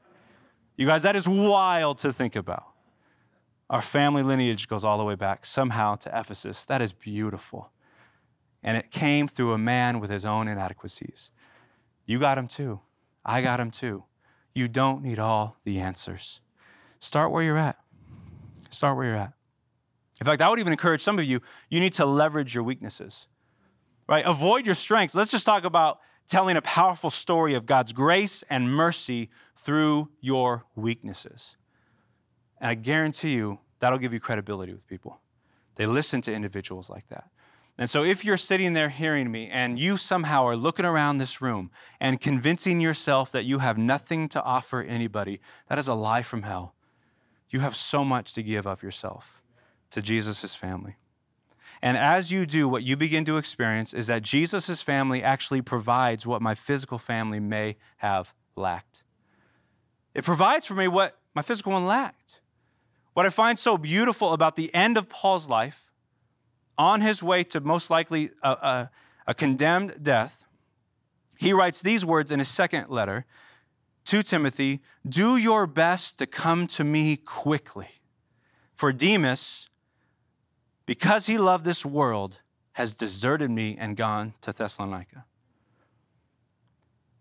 You 0.76 0.86
guys, 0.86 1.02
that 1.02 1.16
is 1.16 1.28
wild 1.28 1.98
to 1.98 2.12
think 2.12 2.36
about. 2.36 2.64
Our 3.68 3.82
family 3.82 4.22
lineage 4.22 4.68
goes 4.68 4.84
all 4.84 4.98
the 4.98 5.04
way 5.04 5.14
back 5.14 5.44
somehow 5.44 5.96
to 5.96 6.18
Ephesus. 6.18 6.64
That 6.64 6.80
is 6.80 6.92
beautiful. 6.92 7.70
And 8.62 8.76
it 8.76 8.90
came 8.90 9.28
through 9.28 9.52
a 9.52 9.58
man 9.58 10.00
with 10.00 10.10
his 10.10 10.24
own 10.24 10.48
inadequacies. 10.48 11.30
You 12.04 12.18
got 12.18 12.38
him 12.38 12.48
too. 12.48 12.80
I 13.24 13.42
got 13.42 13.60
him 13.60 13.70
too. 13.70 14.04
You 14.54 14.68
don't 14.68 15.02
need 15.02 15.18
all 15.18 15.56
the 15.64 15.78
answers. 15.78 16.40
Start 16.98 17.30
where 17.30 17.42
you're 17.42 17.58
at. 17.58 17.78
Start 18.70 18.96
where 18.96 19.06
you're 19.06 19.16
at. 19.16 19.32
In 20.20 20.26
fact, 20.26 20.42
I 20.42 20.50
would 20.50 20.58
even 20.58 20.72
encourage 20.72 21.02
some 21.02 21.18
of 21.18 21.24
you, 21.24 21.40
you 21.70 21.80
need 21.80 21.94
to 21.94 22.04
leverage 22.04 22.54
your 22.54 22.62
weaknesses, 22.62 23.26
right? 24.06 24.24
Avoid 24.24 24.66
your 24.66 24.74
strengths. 24.74 25.14
Let's 25.14 25.30
just 25.30 25.46
talk 25.46 25.64
about 25.64 25.98
telling 26.28 26.56
a 26.56 26.62
powerful 26.62 27.10
story 27.10 27.54
of 27.54 27.64
God's 27.64 27.92
grace 27.92 28.44
and 28.50 28.72
mercy 28.72 29.30
through 29.56 30.10
your 30.20 30.66
weaknesses. 30.76 31.56
And 32.60 32.70
I 32.70 32.74
guarantee 32.74 33.34
you, 33.34 33.60
that'll 33.78 33.98
give 33.98 34.12
you 34.12 34.20
credibility 34.20 34.72
with 34.72 34.86
people. 34.86 35.20
They 35.76 35.86
listen 35.86 36.20
to 36.22 36.34
individuals 36.34 36.90
like 36.90 37.08
that. 37.08 37.30
And 37.80 37.88
so, 37.88 38.04
if 38.04 38.26
you're 38.26 38.36
sitting 38.36 38.74
there 38.74 38.90
hearing 38.90 39.32
me 39.32 39.48
and 39.48 39.80
you 39.80 39.96
somehow 39.96 40.44
are 40.44 40.54
looking 40.54 40.84
around 40.84 41.16
this 41.16 41.40
room 41.40 41.70
and 41.98 42.20
convincing 42.20 42.78
yourself 42.78 43.32
that 43.32 43.46
you 43.46 43.60
have 43.60 43.78
nothing 43.78 44.28
to 44.28 44.42
offer 44.42 44.82
anybody, 44.82 45.40
that 45.68 45.78
is 45.78 45.88
a 45.88 45.94
lie 45.94 46.22
from 46.22 46.42
hell. 46.42 46.74
You 47.48 47.60
have 47.60 47.74
so 47.74 48.04
much 48.04 48.34
to 48.34 48.42
give 48.42 48.66
of 48.66 48.82
yourself 48.82 49.40
to 49.92 50.02
Jesus' 50.02 50.54
family. 50.54 50.96
And 51.80 51.96
as 51.96 52.30
you 52.30 52.44
do, 52.44 52.68
what 52.68 52.82
you 52.82 52.98
begin 52.98 53.24
to 53.24 53.38
experience 53.38 53.94
is 53.94 54.08
that 54.08 54.20
Jesus' 54.20 54.82
family 54.82 55.22
actually 55.22 55.62
provides 55.62 56.26
what 56.26 56.42
my 56.42 56.54
physical 56.54 56.98
family 56.98 57.40
may 57.40 57.76
have 57.96 58.34
lacked. 58.56 59.04
It 60.14 60.22
provides 60.22 60.66
for 60.66 60.74
me 60.74 60.86
what 60.86 61.16
my 61.34 61.40
physical 61.40 61.72
one 61.72 61.86
lacked. 61.86 62.42
What 63.14 63.24
I 63.24 63.30
find 63.30 63.58
so 63.58 63.78
beautiful 63.78 64.34
about 64.34 64.56
the 64.56 64.72
end 64.74 64.98
of 64.98 65.08
Paul's 65.08 65.48
life 65.48 65.89
on 66.80 67.02
his 67.02 67.22
way 67.22 67.44
to 67.44 67.60
most 67.60 67.90
likely 67.90 68.30
a, 68.42 68.48
a, 68.48 68.90
a 69.26 69.34
condemned 69.34 70.02
death, 70.02 70.46
he 71.36 71.52
writes 71.52 71.82
these 71.82 72.06
words 72.06 72.32
in 72.32 72.38
his 72.38 72.48
second 72.48 72.88
letter 72.88 73.26
to 74.06 74.22
Timothy 74.22 74.80
Do 75.06 75.36
your 75.36 75.66
best 75.66 76.18
to 76.18 76.26
come 76.26 76.66
to 76.68 76.82
me 76.82 77.18
quickly. 77.18 77.88
For 78.74 78.94
Demas, 78.94 79.68
because 80.86 81.26
he 81.26 81.36
loved 81.36 81.66
this 81.66 81.84
world, 81.84 82.40
has 82.72 82.94
deserted 82.94 83.50
me 83.50 83.76
and 83.78 83.94
gone 83.94 84.32
to 84.40 84.50
Thessalonica. 84.50 85.26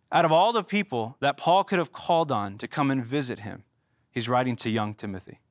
Out 0.10 0.24
of 0.24 0.32
all 0.32 0.54
the 0.54 0.64
people 0.64 1.18
that 1.20 1.36
Paul 1.36 1.66
could 1.66 1.80
have 1.80 1.92
called 1.92 2.32
on 2.32 2.58
to 2.60 2.68
come 2.68 2.90
and 2.90 3.04
visit 3.04 3.40
him, 3.40 3.66
he's 4.10 4.30
writing 4.30 4.56
to 4.56 4.70
young 4.70 4.94
Timothy. 4.94 5.42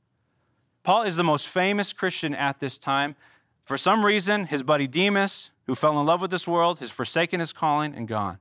Paul 0.82 1.02
is 1.02 1.16
the 1.16 1.24
most 1.24 1.46
famous 1.46 1.92
Christian 1.92 2.34
at 2.34 2.58
this 2.58 2.78
time. 2.78 3.14
For 3.68 3.76
some 3.76 4.02
reason, 4.02 4.46
his 4.46 4.62
buddy 4.62 4.86
Demas, 4.86 5.50
who 5.66 5.74
fell 5.74 6.00
in 6.00 6.06
love 6.06 6.22
with 6.22 6.30
this 6.30 6.48
world, 6.48 6.78
has 6.78 6.90
forsaken 6.90 7.38
his 7.38 7.52
calling 7.52 7.94
and 7.94 8.08
gone. 8.08 8.38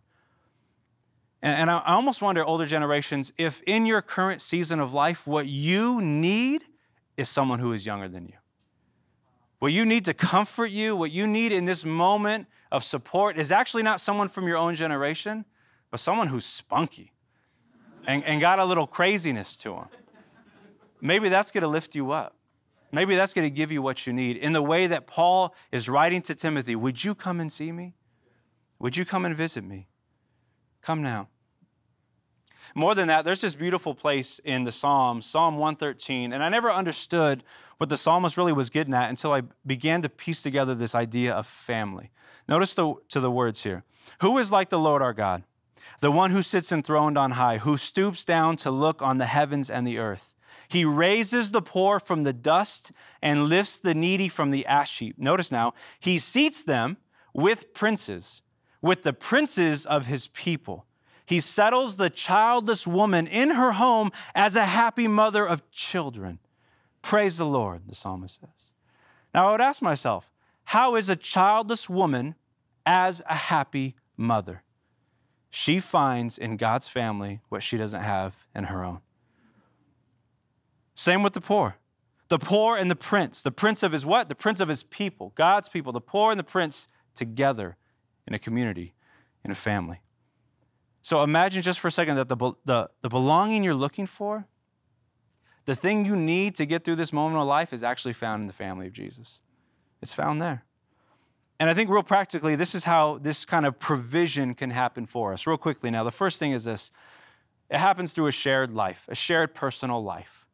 And, 1.42 1.70
I 1.70 1.84
almost 1.86 2.22
wonder, 2.22 2.46
older 2.46 2.66
generations, 2.66 3.34
if 3.38 3.62
in 3.64 3.86
your 3.86 4.02
current 4.02 4.42
season 4.42 4.80
of 4.80 4.94
life, 4.94 5.28
what 5.28 5.46
you 5.48 6.02
need 6.02 6.64
is 7.18 7.28
someone 7.28 7.60
who 7.60 7.74
is 7.74 7.86
younger 7.86 8.08
than 8.08 8.28
you. 8.28 8.36
What 9.60 9.74
you 9.74 9.86
need 9.86 10.06
to 10.06 10.14
comfort 10.14 10.68
you, 10.68 10.96
what 10.96 11.12
you 11.12 11.28
need 11.28 11.52
in 11.52 11.66
this 11.66 11.84
moment 11.84 12.48
of 12.72 12.86
support 12.86 13.38
is 13.38 13.52
actually 13.52 13.84
not 13.84 14.00
someone 14.00 14.30
from 14.30 14.48
your 14.48 14.56
own 14.56 14.76
generation, 14.76 15.44
but 15.92 16.00
someone 16.00 16.30
who's 16.30 16.46
spunky 16.46 17.12
and, 18.08 18.24
and 18.24 18.40
got 18.40 18.60
a 18.60 18.66
little 18.66 18.88
craziness 18.88 19.58
to 19.58 19.74
him. 19.74 19.86
Maybe 21.02 21.28
that's 21.28 21.52
going 21.52 21.64
to 21.64 21.68
lift 21.68 21.96
you 21.96 22.12
up. 22.12 22.37
Maybe 22.92 23.16
that's 23.16 23.34
going 23.34 23.46
to 23.46 23.54
give 23.54 23.72
you 23.72 23.82
what 23.82 24.08
you 24.08 24.14
need. 24.14 24.38
In 24.38 24.54
the 24.54 24.62
way 24.62 24.88
that 24.88 25.08
Paul 25.08 25.54
is 25.72 25.90
writing 25.90 26.22
to 26.24 26.36
Timothy, 26.36 26.76
would 26.76 27.04
you 27.04 27.16
come 27.16 27.40
and 27.40 27.52
see 27.52 27.72
me? 27.72 27.96
Would 28.80 28.96
you 28.96 29.06
come 29.06 29.26
and 29.26 29.36
visit 29.36 29.64
me? 29.64 29.88
Come 30.82 31.02
now. 31.02 31.28
More 32.76 32.96
than 32.96 33.08
that, 33.08 33.26
there's 33.26 33.42
this 33.42 33.56
beautiful 33.56 33.96
place 33.96 34.40
in 34.44 34.64
the 34.64 34.72
Psalms, 34.72 35.26
Psalm 35.26 35.58
113, 35.58 36.34
and 36.34 36.44
I 36.44 36.50
never 36.50 36.72
understood 36.72 37.44
what 37.78 37.90
the 37.90 37.98
psalmist 37.98 38.38
really 38.38 38.54
was 38.54 38.70
getting 38.70 38.94
at 38.94 39.10
until 39.10 39.34
I 39.34 39.44
began 39.66 40.02
to 40.02 40.10
piece 40.10 40.42
together 40.42 40.76
this 40.76 40.96
idea 40.96 41.34
of 41.34 41.48
family. 41.48 42.12
Notice 42.48 42.74
the, 42.74 42.96
to 43.10 43.20
the 43.20 43.32
words 43.32 43.64
here. 43.64 43.84
Who 44.22 44.38
is 44.38 44.52
like 44.52 44.70
the 44.70 44.80
Lord 44.80 45.02
our 45.02 45.14
God? 45.14 45.44
The 46.02 46.12
one 46.12 46.32
who 46.32 46.42
sits 46.44 46.72
enthroned 46.72 47.18
on 47.18 47.32
high, 47.32 47.58
who 47.58 47.78
stoops 47.78 48.24
down 48.24 48.58
to 48.58 48.72
look 48.72 49.02
on 49.02 49.18
the 49.18 49.26
heavens 49.26 49.70
and 49.70 49.88
the 49.88 49.98
earth. 49.98 50.36
He 50.68 50.86
raises 50.86 51.52
the 51.52 51.62
poor 51.62 52.00
from 52.00 52.24
the 52.24 52.34
dust 52.34 52.92
and 53.22 53.46
lifts 53.46 53.80
the 53.80 53.96
needy 53.96 54.30
from 54.30 54.52
the 54.52 54.66
ash 54.66 55.00
heap. 55.00 55.18
Notice 55.18 55.52
now, 55.52 55.74
he 56.00 56.18
seats 56.18 56.64
them 56.64 56.98
with 57.34 57.74
princes, 57.74 58.42
with 58.82 59.04
the 59.04 59.14
princes 59.14 59.86
of 59.86 60.08
his 60.08 60.28
people. 60.28 60.86
He 61.26 61.40
settles 61.40 61.98
the 61.98 62.10
childless 62.10 62.88
woman 62.88 63.28
in 63.28 63.52
her 63.52 63.74
home 63.74 64.12
as 64.34 64.56
a 64.56 64.66
happy 64.66 65.08
mother 65.08 65.46
of 65.46 65.70
children. 65.72 66.40
Praise 67.02 67.38
the 67.38 67.46
Lord, 67.46 67.84
the 67.88 67.96
psalmist 67.96 68.40
says. 68.40 68.72
Now 69.34 69.50
I 69.50 69.52
would 69.52 69.62
ask 69.62 69.82
myself, 69.82 70.32
how 70.66 70.96
is 70.96 71.10
a 71.10 71.16
childless 71.16 71.90
woman 71.90 72.36
as 72.86 73.22
a 73.30 73.36
happy 73.36 73.96
mother? 74.16 74.64
She 75.50 75.80
finds 75.80 76.38
in 76.38 76.58
God's 76.58 76.88
family 76.88 77.42
what 77.50 77.64
she 77.64 77.78
doesn't 77.78 78.02
have 78.02 78.48
in 78.56 78.66
her 78.66 78.84
own. 78.84 79.00
Same 80.98 81.22
with 81.22 81.34
the 81.34 81.42
poor. 81.42 81.78
The 82.28 82.40
poor 82.40 82.76
and 82.76 82.90
the 82.90 82.96
prince. 82.96 83.44
The 83.44 83.52
prince 83.52 83.84
of 83.84 83.92
his 83.92 84.04
what? 84.04 84.30
The 84.30 84.36
prince 84.36 84.60
of 84.60 84.68
his 84.68 84.82
people, 84.82 85.32
God's 85.36 85.70
people. 85.70 85.94
The 85.94 86.02
poor 86.02 86.32
and 86.32 86.40
the 86.40 86.44
prince 86.44 86.88
together 87.14 87.78
in 88.28 88.34
a 88.34 88.40
community, 88.40 88.96
in 89.46 89.52
a 89.52 89.56
family. 89.56 90.02
So 91.04 91.22
imagine 91.22 91.62
just 91.62 91.80
for 91.80 91.88
a 91.88 91.92
second 91.92 92.16
that 92.16 92.30
the, 92.30 92.54
the, 92.66 92.90
the 93.04 93.10
belonging 93.10 93.64
you're 93.64 93.76
looking 93.76 94.08
for, 94.08 94.48
the 95.66 95.76
thing 95.76 96.04
you 96.04 96.16
need 96.16 96.56
to 96.56 96.66
get 96.66 96.84
through 96.84 96.96
this 96.96 97.14
moment 97.14 97.40
of 97.40 97.48
life 97.48 97.74
is 97.74 97.84
actually 97.84 98.14
found 98.14 98.42
in 98.42 98.48
the 98.48 98.54
family 98.54 98.88
of 98.88 98.94
Jesus. 98.94 99.42
It's 100.02 100.14
found 100.14 100.42
there. 100.42 100.64
And 101.60 101.70
I 101.70 101.76
think, 101.76 101.92
real 101.92 102.02
practically, 102.02 102.56
this 102.56 102.74
is 102.74 102.86
how 102.86 103.20
this 103.20 103.46
kind 103.46 103.68
of 103.68 103.78
provision 103.78 104.56
can 104.56 104.72
happen 104.72 105.06
for 105.06 105.32
us. 105.32 105.46
Real 105.46 105.58
quickly 105.58 105.92
now, 105.92 106.04
the 106.04 106.12
first 106.12 106.40
thing 106.40 106.54
is 106.54 106.64
this 106.64 106.92
it 107.70 107.78
happens 107.78 108.14
through 108.14 108.28
a 108.28 108.32
shared 108.32 108.74
life, 108.74 109.06
a 109.10 109.16
shared 109.16 109.54
personal 109.54 110.04
life. 110.04 110.47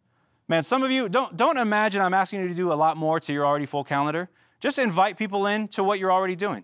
Man, 0.47 0.63
some 0.63 0.83
of 0.83 0.91
you 0.91 1.07
don't, 1.09 1.37
don't 1.37 1.57
imagine 1.57 2.01
I'm 2.01 2.13
asking 2.13 2.41
you 2.41 2.47
to 2.49 2.53
do 2.53 2.71
a 2.71 2.75
lot 2.75 2.97
more 2.97 3.19
to 3.19 3.33
your 3.33 3.45
already 3.45 3.65
full 3.65 3.83
calendar. 3.83 4.29
Just 4.59 4.77
invite 4.77 5.17
people 5.17 5.47
in 5.47 5.67
to 5.69 5.83
what 5.83 5.99
you're 5.99 6.11
already 6.11 6.35
doing. 6.35 6.63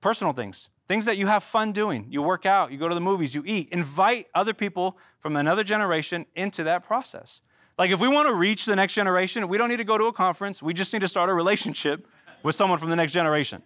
Personal 0.00 0.32
things, 0.32 0.70
things 0.86 1.04
that 1.04 1.16
you 1.16 1.26
have 1.26 1.42
fun 1.42 1.72
doing. 1.72 2.06
You 2.10 2.22
work 2.22 2.44
out, 2.44 2.72
you 2.72 2.78
go 2.78 2.88
to 2.88 2.94
the 2.94 3.00
movies, 3.00 3.34
you 3.34 3.42
eat. 3.46 3.70
Invite 3.70 4.26
other 4.34 4.52
people 4.52 4.98
from 5.18 5.36
another 5.36 5.64
generation 5.64 6.26
into 6.34 6.62
that 6.64 6.84
process. 6.84 7.40
Like 7.78 7.90
if 7.90 8.00
we 8.00 8.08
want 8.08 8.28
to 8.28 8.34
reach 8.34 8.66
the 8.66 8.76
next 8.76 8.94
generation, 8.94 9.48
we 9.48 9.58
don't 9.58 9.68
need 9.68 9.78
to 9.78 9.84
go 9.84 9.98
to 9.98 10.06
a 10.06 10.12
conference. 10.12 10.62
We 10.62 10.74
just 10.74 10.92
need 10.92 11.00
to 11.00 11.08
start 11.08 11.30
a 11.30 11.34
relationship 11.34 12.06
with 12.42 12.54
someone 12.54 12.78
from 12.78 12.90
the 12.90 12.96
next 12.96 13.12
generation. 13.12 13.62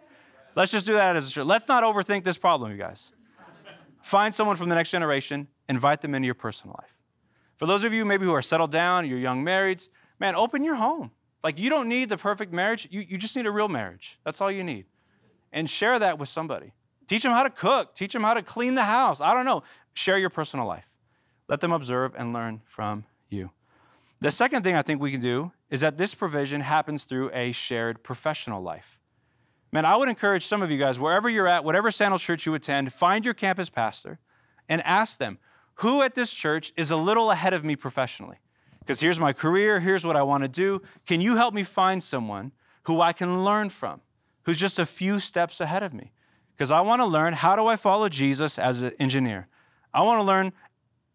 Let's 0.55 0.73
just 0.73 0.87
do 0.87 0.95
that 0.95 1.17
as 1.17 1.29
a 1.29 1.31
church. 1.31 1.47
Let's 1.47 1.69
not 1.69 1.85
overthink 1.85 2.25
this 2.25 2.39
problem, 2.39 2.71
you 2.73 2.79
guys. 2.79 3.13
find 4.03 4.35
someone 4.35 4.57
from 4.57 4.69
the 4.69 4.75
next 4.75 4.91
generation, 4.91 5.49
invite 5.69 6.01
them 6.01 6.15
into 6.15 6.27
your 6.27 6.35
personal 6.35 6.77
life. 6.81 6.98
For 7.59 7.67
those 7.67 7.85
of 7.85 7.93
you 7.93 8.05
maybe 8.05 8.25
who 8.25 8.33
are 8.33 8.43
settled 8.43 8.71
down, 8.71 9.07
you're 9.07 9.19
young 9.19 9.45
marrieds, 9.45 9.89
man, 10.19 10.35
open 10.35 10.65
your 10.65 10.77
home. 10.77 11.11
Like 11.45 11.59
you 11.59 11.69
don't 11.69 11.89
need 11.89 12.09
the 12.09 12.17
perfect 12.17 12.53
marriage, 12.53 12.89
you, 12.91 13.05
you 13.07 13.19
just 13.19 13.37
need 13.37 13.47
a 13.47 13.51
real 13.51 13.69
marriage. 13.69 14.19
That's 14.25 14.41
all 14.41 14.51
you 14.51 14.65
need. 14.65 14.87
And 15.53 15.69
share 15.69 15.99
that 15.99 16.19
with 16.19 16.29
somebody. 16.29 16.73
Teach 17.07 17.23
them 17.23 17.33
how 17.33 17.43
to 17.43 17.51
cook, 17.51 17.95
teach 17.95 18.13
them 18.13 18.23
how 18.23 18.35
to 18.35 18.43
clean 18.43 18.75
the 18.75 18.85
house. 18.85 19.21
I 19.21 19.35
don't 19.35 19.45
know. 19.45 19.63
Share 19.93 20.19
your 20.19 20.31
personal 20.31 20.67
life. 20.67 20.97
Let 21.49 21.61
them 21.61 21.73
observe 21.73 22.15
and 22.17 22.33
learn 22.33 22.61
from 22.67 23.05
you. 23.29 23.51
The 24.21 24.31
second 24.31 24.63
thing 24.63 24.75
I 24.75 24.83
think 24.83 25.01
we 25.01 25.11
can 25.11 25.21
do 25.21 25.53
is 25.71 25.81
that 25.81 25.99
this 25.99 26.15
provision 26.15 26.61
happens 26.61 27.05
through 27.05 27.31
a 27.33 27.53
shared 27.53 28.03
professional 28.03 28.63
life. 28.63 29.01
Man, 29.73 29.85
I 29.85 29.97
would 29.97 30.09
encourage 30.09 30.47
some 30.47 30.63
of 30.63 30.71
you 30.71 30.79
guys, 30.79 30.99
wherever 30.99 31.29
you're 31.29 31.47
at, 31.47 31.65
whatever 31.65 31.91
Sandals 31.91 32.23
church 32.23 32.47
you 32.47 32.55
attend, 32.55 32.93
find 32.93 33.25
your 33.25 33.35
campus 33.35 33.69
pastor 33.69 34.19
and 34.69 34.83
ask 34.83 35.19
them, 35.19 35.39
who 35.79 36.03
at 36.03 36.15
this 36.15 36.33
church 36.33 36.73
is 36.77 36.91
a 36.91 36.97
little 36.97 37.31
ahead 37.31 37.55
of 37.55 37.65
me 37.65 37.77
professionally? 37.77 38.39
Because 38.81 39.01
here's 39.01 39.21
my 39.21 39.33
career, 39.33 39.81
here's 39.81 40.05
what 40.05 40.17
I 40.17 40.23
want 40.23 40.43
to 40.43 40.49
do. 40.49 40.83
Can 41.07 41.21
you 41.21 41.37
help 41.37 41.55
me 41.55 41.63
find 41.63 42.03
someone 42.03 42.53
who 42.85 43.01
I 43.01 43.13
can 43.13 43.45
learn 43.45 43.71
from, 43.71 44.01
who's 44.45 44.59
just 44.59 44.79
a 44.79 44.87
few 44.87 45.21
steps 45.21 45.61
ahead 45.61 45.83
of 45.83 45.93
me? 45.93 46.13
Because 46.57 46.71
I 46.73 46.81
want 46.81 47.01
to 47.01 47.07
learn 47.07 47.35
how 47.35 47.55
do 47.55 47.67
I 47.67 47.77
follow 47.77 48.09
Jesus 48.09 48.59
as 48.59 48.83
an 48.83 48.93
engineer? 48.99 49.47
I 49.95 50.03
want 50.03 50.19
to 50.19 50.25
learn 50.25 50.53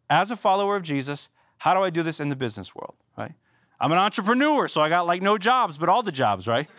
as 0.10 0.32
a 0.32 0.36
follower 0.38 0.76
of 0.76 0.84
Jesus, 0.84 1.30
how 1.58 1.74
do 1.74 1.82
I 1.82 1.90
do 1.90 2.04
this 2.04 2.20
in 2.20 2.30
the 2.30 2.36
business 2.36 2.74
world, 2.74 2.96
right? 3.18 3.34
I'm 3.82 3.92
an 3.92 3.98
entrepreneur, 3.98 4.68
so 4.70 4.82
I 4.82 4.88
got 4.88 5.06
like 5.06 5.22
no 5.22 5.38
jobs, 5.38 5.78
but 5.78 5.90
all 5.90 6.04
the 6.04 6.12
jobs, 6.12 6.48
right? 6.48 6.70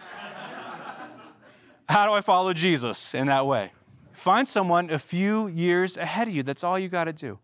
how 1.88 2.07
do 2.07 2.12
I 2.14 2.23
follow 2.23 2.55
Jesus 2.55 3.14
in 3.14 3.27
that 3.27 3.47
way? 3.47 3.73
Find 4.12 4.49
someone 4.49 4.88
a 4.88 4.99
few 4.99 5.49
years 5.49 5.99
ahead 5.99 6.29
of 6.29 6.35
you. 6.35 6.42
That's 6.42 6.64
all 6.64 6.79
you 6.79 6.88
got 6.88 7.05
to 7.05 7.12
do. 7.12 7.40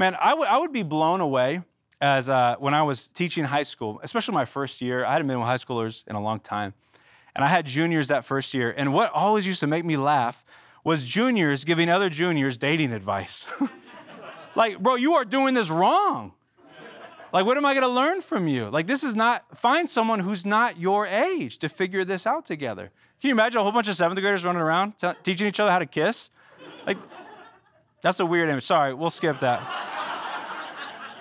Man, 0.00 0.16
I, 0.18 0.56
would 0.56 0.72
be 0.72 0.82
blown 0.82 1.20
away 1.20 1.60
as 2.00 2.30
uh, 2.30 2.56
when 2.58 2.72
I 2.72 2.82
was 2.84 3.08
teaching 3.08 3.44
high 3.44 3.64
school, 3.64 4.00
especially 4.02 4.32
my 4.32 4.46
first 4.46 4.80
year. 4.80 5.04
I 5.04 5.12
hadn't 5.12 5.26
been 5.26 5.38
with 5.38 5.46
high 5.46 5.56
schoolers 5.56 6.08
in 6.08 6.16
a 6.16 6.22
long 6.22 6.40
time. 6.40 6.72
And 7.36 7.44
I 7.44 7.48
had 7.48 7.66
juniors 7.66 8.08
that 8.08 8.24
first 8.24 8.54
year. 8.54 8.74
And 8.74 8.94
what 8.94 9.12
always 9.12 9.46
used 9.46 9.60
to 9.60 9.66
make 9.66 9.84
me 9.84 9.98
laugh 9.98 10.42
was 10.84 11.04
juniors 11.04 11.66
giving 11.66 11.90
other 11.90 12.08
juniors 12.08 12.56
dating 12.56 12.94
advice. 12.94 13.46
like, 14.54 14.78
bro, 14.78 14.94
you 14.94 15.16
are 15.16 15.24
doing 15.26 15.52
this 15.52 15.68
wrong. 15.68 16.32
Like, 17.30 17.44
what 17.44 17.58
am 17.58 17.66
I 17.66 17.74
going 17.74 17.82
to 17.82 17.92
learn 17.92 18.22
from 18.22 18.48
you? 18.48 18.70
Like, 18.70 18.86
this 18.86 19.04
is 19.04 19.14
not, 19.14 19.58
find 19.58 19.90
someone 19.90 20.20
who's 20.20 20.46
not 20.46 20.80
your 20.80 21.06
age 21.06 21.58
to 21.58 21.68
figure 21.68 22.06
this 22.06 22.26
out 22.26 22.46
together. 22.46 22.90
Can 23.20 23.28
you 23.28 23.34
imagine 23.34 23.60
a 23.60 23.62
whole 23.62 23.70
bunch 23.70 23.88
of 23.88 23.96
seventh 23.96 24.18
graders 24.18 24.46
running 24.46 24.62
around 24.62 24.96
t- 24.96 25.12
teaching 25.22 25.46
each 25.46 25.60
other 25.60 25.70
how 25.70 25.78
to 25.78 25.84
kiss? 25.84 26.30
Like, 26.86 26.96
that's 28.02 28.20
a 28.20 28.26
weird 28.26 28.48
image. 28.48 28.64
Sorry, 28.64 28.94
we'll 28.94 29.10
skip 29.10 29.40
that. 29.40 29.60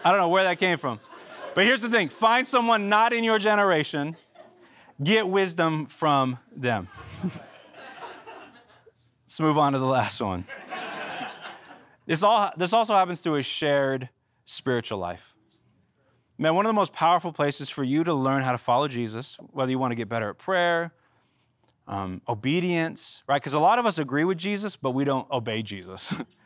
I 0.04 0.12
don't 0.12 0.20
know 0.20 0.30
where 0.30 0.44
that 0.44 0.60
came 0.60 0.78
from. 0.78 1.00
But 1.56 1.66
here's 1.66 1.82
the 1.82 1.90
thing 1.90 2.10
find 2.10 2.48
someone 2.48 2.90
not 2.90 3.12
in 3.12 3.24
your 3.24 3.40
generation, 3.40 4.16
get 5.04 5.28
wisdom 5.28 5.88
from 5.88 6.40
them. 6.56 6.88
Let's 9.26 9.40
move 9.40 9.58
on 9.58 9.74
to 9.74 9.80
the 9.80 9.86
last 9.86 10.22
one. 10.22 10.46
This, 12.06 12.24
all, 12.24 12.50
this 12.58 12.74
also 12.74 12.96
happens 12.96 13.20
through 13.20 13.36
a 13.36 13.44
shared 13.44 14.10
spiritual 14.44 14.98
life. 14.98 15.36
Man, 16.40 16.56
one 16.56 16.66
of 16.66 16.70
the 16.70 16.74
most 16.74 16.94
powerful 16.94 17.32
places 17.32 17.70
for 17.70 17.84
you 17.84 18.04
to 18.04 18.14
learn 18.14 18.42
how 18.42 18.54
to 18.54 18.58
follow 18.58 18.88
Jesus, 18.88 19.38
whether 19.52 19.70
you 19.70 19.78
want 19.78 19.92
to 19.92 19.96
get 19.96 20.10
better 20.10 20.30
at 20.30 20.38
prayer, 20.38 20.94
um, 21.88 22.22
obedience, 22.28 23.22
right? 23.28 23.42
Because 23.42 23.54
a 23.54 23.60
lot 23.60 23.78
of 23.78 23.86
us 23.86 24.00
agree 24.00 24.24
with 24.24 24.38
Jesus, 24.38 24.76
but 24.76 24.92
we 24.92 25.04
don't 25.04 25.30
obey 25.30 25.62
Jesus. 25.62 26.14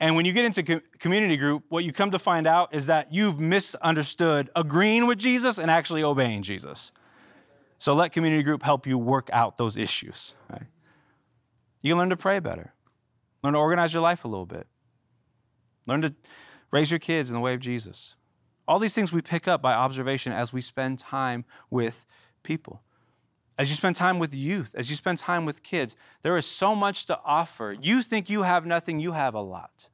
and 0.00 0.14
when 0.14 0.24
you 0.24 0.32
get 0.32 0.44
into 0.44 0.62
co- 0.62 0.80
community 0.98 1.36
group, 1.36 1.64
what 1.68 1.84
you 1.84 1.92
come 1.92 2.12
to 2.12 2.18
find 2.18 2.46
out 2.46 2.74
is 2.74 2.86
that 2.86 3.12
you've 3.12 3.40
misunderstood 3.40 4.50
agreeing 4.54 5.06
with 5.06 5.18
Jesus 5.18 5.58
and 5.58 5.70
actually 5.70 6.02
obeying 6.02 6.42
Jesus. 6.42 6.92
So 7.78 7.94
let 7.94 8.12
community 8.12 8.42
group 8.42 8.62
help 8.62 8.86
you 8.86 8.98
work 8.98 9.28
out 9.32 9.56
those 9.56 9.76
issues. 9.76 10.34
Right? 10.50 10.66
You 11.82 11.92
can 11.92 11.98
learn 11.98 12.10
to 12.10 12.16
pray 12.16 12.38
better, 12.38 12.74
learn 13.42 13.54
to 13.54 13.58
organize 13.58 13.92
your 13.92 14.02
life 14.02 14.24
a 14.24 14.28
little 14.28 14.46
bit, 14.46 14.66
learn 15.86 16.02
to 16.02 16.14
raise 16.70 16.90
your 16.90 17.00
kids 17.00 17.30
in 17.30 17.34
the 17.34 17.40
way 17.40 17.54
of 17.54 17.60
Jesus. 17.60 18.14
All 18.66 18.78
these 18.78 18.94
things 18.94 19.12
we 19.12 19.22
pick 19.22 19.48
up 19.48 19.62
by 19.62 19.72
observation 19.74 20.32
as 20.32 20.52
we 20.52 20.60
spend 20.60 20.98
time 20.98 21.44
with 21.70 22.04
people. 22.42 22.82
As 23.58 23.68
you 23.68 23.74
spend 23.74 23.96
time 23.96 24.20
with 24.20 24.32
youth, 24.32 24.74
as 24.78 24.88
you 24.88 24.94
spend 24.94 25.18
time 25.18 25.44
with 25.44 25.64
kids, 25.64 25.96
there 26.22 26.36
is 26.36 26.46
so 26.46 26.76
much 26.76 27.06
to 27.06 27.18
offer. 27.24 27.76
You 27.80 28.02
think 28.02 28.30
you 28.30 28.42
have 28.42 28.64
nothing, 28.64 29.00
you 29.00 29.12
have 29.12 29.34
a 29.34 29.40
lot. 29.40 29.88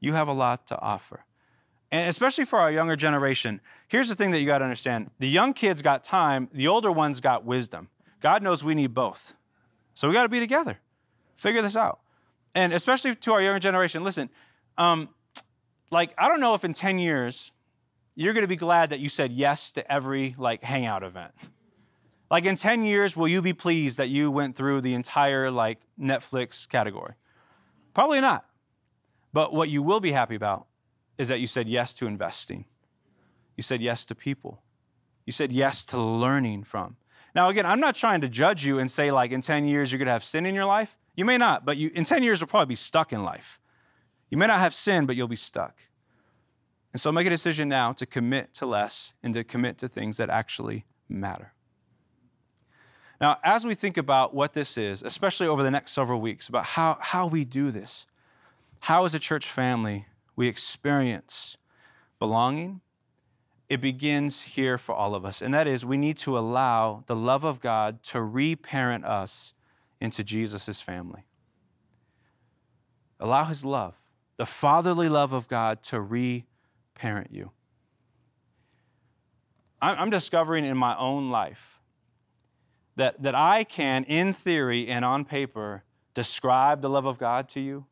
You 0.00 0.12
have 0.12 0.28
a 0.28 0.34
lot 0.34 0.66
to 0.66 0.78
offer. 0.78 1.24
And 1.90 2.08
especially 2.08 2.44
for 2.44 2.58
our 2.58 2.70
younger 2.70 2.96
generation, 2.96 3.62
here's 3.88 4.08
the 4.08 4.14
thing 4.14 4.30
that 4.32 4.40
you 4.40 4.46
got 4.46 4.58
to 4.58 4.64
understand 4.64 5.10
the 5.18 5.28
young 5.28 5.54
kids 5.54 5.80
got 5.80 6.04
time, 6.04 6.48
the 6.52 6.68
older 6.68 6.92
ones 6.92 7.20
got 7.20 7.44
wisdom. 7.44 7.88
God 8.20 8.42
knows 8.42 8.62
we 8.62 8.74
need 8.74 8.92
both. 8.92 9.34
So 9.94 10.06
we 10.06 10.14
got 10.14 10.24
to 10.24 10.28
be 10.28 10.38
together, 10.38 10.78
figure 11.36 11.62
this 11.62 11.76
out. 11.76 12.00
And 12.54 12.72
especially 12.72 13.14
to 13.14 13.32
our 13.32 13.40
younger 13.40 13.60
generation, 13.60 14.04
listen, 14.04 14.28
um, 14.76 15.08
like, 15.90 16.14
I 16.18 16.28
don't 16.28 16.40
know 16.40 16.54
if 16.54 16.64
in 16.64 16.74
10 16.74 16.98
years, 16.98 17.50
you're 18.14 18.34
going 18.34 18.42
to 18.42 18.48
be 18.48 18.56
glad 18.56 18.90
that 18.90 19.00
you 19.00 19.08
said 19.08 19.32
yes 19.32 19.72
to 19.72 19.92
every 19.92 20.34
like 20.36 20.62
hangout 20.62 21.02
event. 21.02 21.32
Like 22.30 22.44
in 22.44 22.56
10 22.56 22.84
years, 22.84 23.16
will 23.16 23.28
you 23.28 23.42
be 23.42 23.52
pleased 23.52 23.98
that 23.98 24.08
you 24.08 24.30
went 24.30 24.56
through 24.56 24.82
the 24.82 24.94
entire 24.94 25.50
like 25.50 25.80
Netflix 26.00 26.68
category? 26.68 27.14
Probably 27.92 28.20
not. 28.20 28.46
But 29.32 29.52
what 29.52 29.68
you 29.68 29.82
will 29.82 30.00
be 30.00 30.12
happy 30.12 30.34
about 30.34 30.66
is 31.18 31.28
that 31.28 31.40
you 31.40 31.46
said 31.46 31.68
yes 31.68 31.92
to 31.94 32.06
investing. 32.06 32.66
You 33.56 33.62
said 33.62 33.80
yes 33.80 34.06
to 34.06 34.14
people. 34.14 34.62
You 35.26 35.32
said 35.32 35.52
yes 35.52 35.84
to 35.86 36.00
learning 36.00 36.64
from. 36.64 36.96
Now, 37.34 37.48
again, 37.48 37.66
I'm 37.66 37.80
not 37.80 37.94
trying 37.94 38.20
to 38.22 38.28
judge 38.28 38.64
you 38.64 38.78
and 38.78 38.90
say, 38.90 39.10
like, 39.10 39.30
in 39.30 39.40
10 39.40 39.66
years, 39.66 39.92
you're 39.92 39.98
going 39.98 40.06
to 40.06 40.12
have 40.12 40.24
sin 40.24 40.46
in 40.46 40.54
your 40.54 40.64
life. 40.64 40.98
You 41.14 41.24
may 41.24 41.36
not, 41.36 41.64
but 41.64 41.76
you, 41.76 41.90
in 41.94 42.04
10 42.04 42.22
years, 42.22 42.40
you'll 42.40 42.48
probably 42.48 42.72
be 42.72 42.74
stuck 42.74 43.12
in 43.12 43.22
life. 43.22 43.60
You 44.30 44.38
may 44.38 44.46
not 44.46 44.58
have 44.58 44.74
sin, 44.74 45.06
but 45.06 45.14
you'll 45.14 45.28
be 45.28 45.36
stuck. 45.36 45.76
And 46.92 47.00
so 47.00 47.12
make 47.12 47.26
a 47.26 47.30
decision 47.30 47.68
now 47.68 47.92
to 47.92 48.06
commit 48.06 48.54
to 48.54 48.66
less 48.66 49.14
and 49.22 49.34
to 49.34 49.44
commit 49.44 49.78
to 49.78 49.88
things 49.88 50.16
that 50.16 50.30
actually 50.30 50.86
matter. 51.08 51.52
Now, 53.20 53.38
as 53.44 53.66
we 53.66 53.74
think 53.74 53.96
about 53.96 54.34
what 54.34 54.54
this 54.54 54.78
is, 54.78 55.02
especially 55.02 55.46
over 55.46 55.62
the 55.62 55.70
next 55.70 55.92
several 55.92 56.20
weeks, 56.20 56.48
about 56.48 56.64
how, 56.64 56.96
how 57.00 57.26
we 57.26 57.44
do 57.44 57.70
this, 57.70 58.06
how 58.80 59.04
as 59.04 59.14
a 59.14 59.18
church 59.18 59.46
family 59.46 60.06
we 60.36 60.48
experience 60.48 61.58
belonging, 62.18 62.80
it 63.68 63.80
begins 63.80 64.42
here 64.42 64.78
for 64.78 64.94
all 64.94 65.14
of 65.14 65.24
us. 65.24 65.42
And 65.42 65.52
that 65.52 65.66
is, 65.66 65.84
we 65.84 65.96
need 65.98 66.16
to 66.18 66.38
allow 66.38 67.04
the 67.06 67.14
love 67.14 67.44
of 67.44 67.60
God 67.60 68.02
to 68.04 68.22
reparent 68.22 69.04
us 69.04 69.54
into 70.00 70.24
Jesus' 70.24 70.80
family. 70.80 71.24
Allow 73.20 73.44
his 73.44 73.64
love, 73.66 73.96
the 74.38 74.46
fatherly 74.46 75.10
love 75.10 75.34
of 75.34 75.46
God, 75.46 75.82
to 75.84 76.00
reparent 76.00 76.46
parent 76.94 77.28
you. 77.30 77.50
I'm 79.80 80.10
discovering 80.10 80.66
in 80.66 80.76
my 80.76 80.94
own 80.98 81.30
life 81.30 81.79
that, 82.96 83.22
that 83.22 83.34
I 83.34 83.64
can, 83.64 84.04
in 84.04 84.32
theory 84.32 84.88
and 84.88 85.04
on 85.04 85.24
paper, 85.24 85.84
describe 86.14 86.82
the 86.82 86.90
love 86.90 87.06
of 87.06 87.18
God 87.18 87.48
to 87.50 87.60
you, 87.60 87.86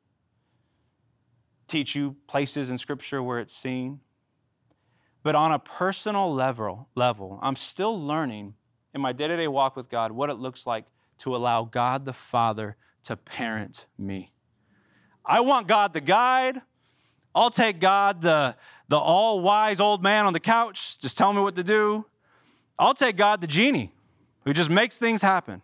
teach 1.66 1.94
you 1.94 2.16
places 2.26 2.70
in 2.70 2.78
Scripture 2.78 3.22
where 3.22 3.38
it's 3.38 3.54
seen. 3.54 4.00
But 5.22 5.34
on 5.34 5.52
a 5.52 5.58
personal 5.58 6.32
level, 6.32 6.88
level, 6.94 7.38
I'm 7.42 7.56
still 7.56 8.00
learning 8.00 8.54
in 8.94 9.00
my 9.00 9.12
day 9.12 9.28
to 9.28 9.37
day 9.37 9.48
walk 9.48 9.76
with 9.76 9.88
God 9.88 10.12
what 10.12 10.30
it 10.30 10.34
looks 10.34 10.66
like 10.66 10.87
to 11.18 11.34
allow 11.34 11.64
God 11.64 12.04
the 12.04 12.12
Father 12.12 12.76
to 13.04 13.16
parent 13.16 13.87
me. 13.98 14.30
I 15.24 15.40
want 15.40 15.66
God 15.66 15.92
the 15.92 16.00
guide. 16.00 16.62
I'll 17.34 17.50
take 17.50 17.78
God, 17.78 18.22
the, 18.22 18.56
the 18.88 18.96
all 18.96 19.40
wise 19.40 19.80
old 19.80 20.02
man 20.02 20.26
on 20.26 20.32
the 20.32 20.40
couch, 20.40 20.99
just 20.99 21.18
tell 21.18 21.32
me 21.32 21.40
what 21.40 21.55
to 21.57 21.64
do. 21.64 22.07
I'll 22.78 22.94
take 22.94 23.16
God, 23.16 23.40
the 23.40 23.46
genie, 23.46 23.92
who 24.49 24.55
just 24.55 24.70
makes 24.70 24.99
things 24.99 25.20
happen. 25.20 25.61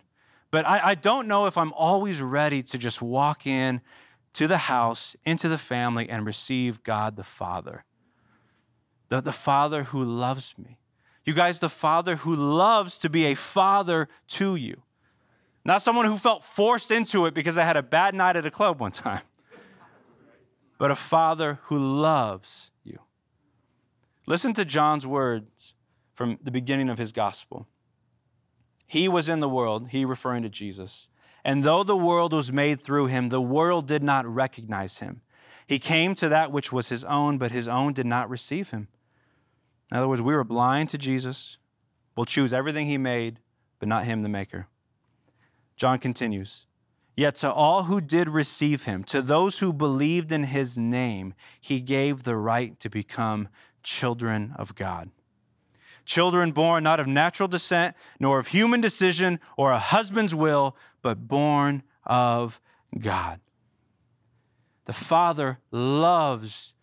But 0.51 0.69
I, 0.69 0.91
I 0.91 0.95
don't 0.95 1.27
know 1.27 1.47
if 1.47 1.57
I'm 1.57 1.73
always 1.73 2.21
ready 2.21 2.63
to 2.65 2.77
just 2.77 3.01
walk 3.01 3.47
in 3.47 3.81
to 4.35 4.47
the 4.47 4.59
house, 4.59 5.17
into 5.25 5.49
the 5.49 5.57
family, 5.57 6.11
and 6.11 6.27
receive 6.27 6.83
God 6.83 7.17
the 7.17 7.25
Father. 7.25 7.87
The, 9.09 9.23
the 9.23 9.33
Father 9.33 9.85
who 9.85 10.05
loves 10.05 10.55
me. 10.59 10.77
You 11.25 11.33
guys, 11.33 11.61
the 11.61 11.71
Father 11.71 12.17
who 12.17 12.37
loves 12.37 12.99
to 12.99 13.09
be 13.09 13.25
a 13.25 13.35
father 13.35 14.07
to 14.29 14.55
you. 14.55 14.83
Not 15.65 15.81
someone 15.81 16.05
who 16.05 16.19
felt 16.19 16.45
forced 16.45 16.91
into 16.91 17.25
it 17.25 17.33
because 17.33 17.57
I 17.57 17.65
had 17.65 17.79
a 17.79 17.83
bad 17.83 18.15
night 18.15 18.37
at 18.37 18.45
a 18.45 18.51
club 18.51 18.81
one 18.81 18.93
time 18.93 19.23
but 20.79 20.91
a 20.91 20.97
father 20.97 21.59
who 21.65 21.79
loves 21.79 22.71
you. 22.85 22.99
Listen 24.27 24.53
to 24.53 24.67
John's 24.67 25.07
words 25.07 25.73
from 26.13 26.39
the 26.43 26.51
beginning 26.51 26.91
of 26.91 26.99
his 26.99 27.13
gospel. 27.13 27.67
He 28.87 29.09
was 29.09 29.29
in 29.29 29.41
the 29.41 29.49
world, 29.49 29.89
he 29.89 30.05
referring 30.05 30.43
to 30.43 30.49
Jesus. 30.49 31.09
And 31.45 31.63
though 31.63 31.83
the 31.83 31.97
world 31.97 32.33
was 32.33 32.53
made 32.53 32.81
through 32.81 33.07
him, 33.07 33.29
the 33.29 33.41
world 33.41 33.87
did 33.87 34.03
not 34.03 34.27
recognize 34.27 34.99
him. 34.99 35.21
He 35.67 35.79
came 35.79 36.15
to 36.17 36.29
that 36.29 36.53
which 36.53 36.73
was 36.73 36.89
his 36.89 37.05
own, 37.05 37.39
but 37.39 37.53
his 37.53 37.69
own 37.69 37.93
did 37.93 38.07
not 38.07 38.31
receive 38.31 38.71
him. 38.71 38.89
In 39.91 39.97
other 39.97 40.09
words, 40.09 40.23
we 40.23 40.35
were 40.35 40.45
blind 40.45 40.89
to 40.91 40.99
Jesus. 40.99 41.59
We'll 42.17 42.27
choose 42.27 42.53
everything 42.53 42.87
he 42.87 42.99
made, 42.99 43.41
but 43.79 43.89
not 43.89 44.05
him, 44.05 44.23
the 44.23 44.29
maker. 44.29 44.69
John 45.77 45.99
continues 45.99 46.67
Yet 47.17 47.37
to 47.37 47.53
all 47.53 47.85
who 47.85 48.01
did 48.01 48.29
receive 48.29 48.85
him, 48.85 49.05
to 49.05 49.23
those 49.23 49.61
who 49.61 49.73
believed 49.73 50.33
in 50.33 50.45
his 50.45 50.77
name, 50.77 51.35
he 51.61 51.81
gave 51.81 52.25
the 52.25 52.37
right 52.37 52.79
to 52.81 52.91
become 52.91 53.49
children 53.85 54.53
of 54.57 54.75
God. 54.75 55.11
Children 56.05 56.53
born 56.53 56.85
not 56.85 57.01
of 57.01 57.07
natural 57.07 57.49
descent, 57.49 57.97
nor 58.21 58.39
of 58.39 58.49
human 58.49 58.81
decision 58.81 59.41
or 59.57 59.73
a 59.73 59.79
husband's 59.79 60.35
will, 60.35 60.77
but 61.03 61.27
born 61.27 61.83
of 62.05 62.61
God. 62.99 63.41
The 64.85 64.93
Father 64.93 65.61
loves 65.71 66.75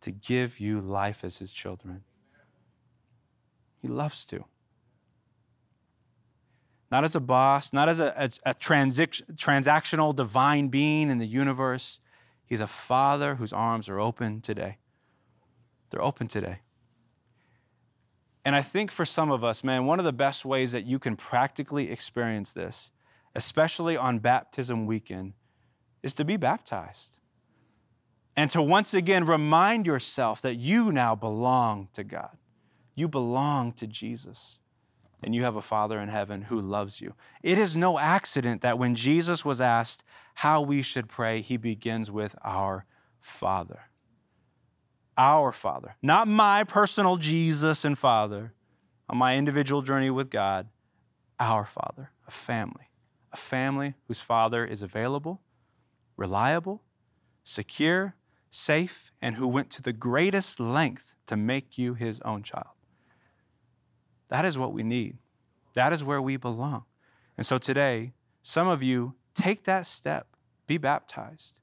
to 0.00 0.10
give 0.10 0.60
you 0.60 0.80
life 0.80 1.24
as 1.24 1.38
his 1.38 1.52
children. 1.52 2.04
He 3.80 3.88
loves 3.88 4.24
to. 4.26 4.44
Not 6.90 7.04
as 7.04 7.14
a 7.14 7.20
boss, 7.20 7.72
not 7.72 7.88
as 7.88 8.00
a, 8.00 8.18
as 8.18 8.40
a 8.46 8.54
transic- 8.54 9.22
transactional 9.34 10.16
divine 10.16 10.68
being 10.68 11.10
in 11.10 11.18
the 11.18 11.26
universe. 11.26 12.00
He's 12.46 12.62
a 12.62 12.66
father 12.66 13.34
whose 13.34 13.52
arms 13.52 13.90
are 13.90 14.00
open 14.00 14.40
today. 14.40 14.78
They're 15.90 16.02
open 16.02 16.28
today. 16.28 16.60
And 18.48 18.56
I 18.56 18.62
think 18.62 18.90
for 18.90 19.04
some 19.04 19.30
of 19.30 19.44
us, 19.44 19.62
man, 19.62 19.84
one 19.84 19.98
of 19.98 20.06
the 20.06 20.10
best 20.10 20.42
ways 20.46 20.72
that 20.72 20.86
you 20.86 20.98
can 20.98 21.16
practically 21.16 21.90
experience 21.90 22.50
this, 22.50 22.90
especially 23.34 23.94
on 23.94 24.20
baptism 24.20 24.86
weekend, 24.86 25.34
is 26.02 26.14
to 26.14 26.24
be 26.24 26.38
baptized. 26.38 27.18
And 28.34 28.50
to 28.52 28.62
once 28.62 28.94
again 28.94 29.26
remind 29.26 29.84
yourself 29.84 30.40
that 30.40 30.54
you 30.54 30.90
now 30.90 31.14
belong 31.14 31.88
to 31.92 32.02
God. 32.02 32.38
You 32.94 33.06
belong 33.06 33.72
to 33.72 33.86
Jesus. 33.86 34.60
And 35.22 35.34
you 35.34 35.42
have 35.42 35.56
a 35.56 35.60
Father 35.60 36.00
in 36.00 36.08
heaven 36.08 36.40
who 36.40 36.58
loves 36.58 37.02
you. 37.02 37.12
It 37.42 37.58
is 37.58 37.76
no 37.76 37.98
accident 37.98 38.62
that 38.62 38.78
when 38.78 38.94
Jesus 38.94 39.44
was 39.44 39.60
asked 39.60 40.04
how 40.36 40.62
we 40.62 40.80
should 40.80 41.10
pray, 41.10 41.42
he 41.42 41.58
begins 41.58 42.10
with 42.10 42.34
our 42.42 42.86
Father. 43.20 43.87
Our 45.18 45.52
Father. 45.52 45.96
Not 46.00 46.28
my 46.28 46.64
personal 46.64 47.16
Jesus 47.16 47.84
and 47.84 47.98
Father 47.98 48.54
on 49.10 49.18
my 49.18 49.36
individual 49.36 49.82
journey 49.82 50.10
with 50.10 50.30
God. 50.30 50.68
Our 51.40 51.64
Father, 51.64 52.12
a 52.26 52.30
family. 52.30 52.90
A 53.32 53.36
family 53.36 53.94
whose 54.06 54.20
Father 54.20 54.64
is 54.64 54.80
available 54.80 55.40
reliable, 56.16 56.82
secure, 57.44 58.16
safe, 58.50 59.12
and 59.22 59.36
who 59.36 59.46
went 59.46 59.70
to 59.70 59.80
the 59.80 59.92
greatest 59.92 60.60
length 60.60 61.14
to 61.26 61.36
make 61.36 61.78
you 61.78 61.94
his 61.94 62.20
own 62.22 62.42
child. 62.42 62.74
That 64.28 64.44
is 64.44 64.58
what 64.58 64.72
we 64.72 64.82
need. 64.82 65.16
That 65.74 65.92
is 65.92 66.04
where 66.04 66.20
we 66.20 66.36
belong. 66.36 66.84
And 67.36 67.46
so 67.46 67.56
today, 67.56 68.12
some 68.42 68.66
of 68.66 68.82
you 68.82 69.14
take 69.34 69.62
that 69.64 69.86
step, 69.86 70.26
be 70.66 70.76
baptized. 70.76 71.57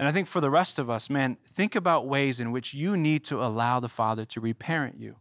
And 0.00 0.08
I 0.08 0.12
think 0.12 0.28
for 0.28 0.40
the 0.40 0.48
rest 0.48 0.78
of 0.78 0.88
us, 0.88 1.10
man, 1.10 1.36
think 1.44 1.76
about 1.76 2.06
ways 2.06 2.40
in 2.40 2.52
which 2.52 2.72
you 2.72 2.96
need 2.96 3.22
to 3.24 3.44
allow 3.44 3.80
the 3.80 3.88
Father 3.88 4.24
to 4.24 4.40
reparent 4.40 4.98
you. 4.98 5.16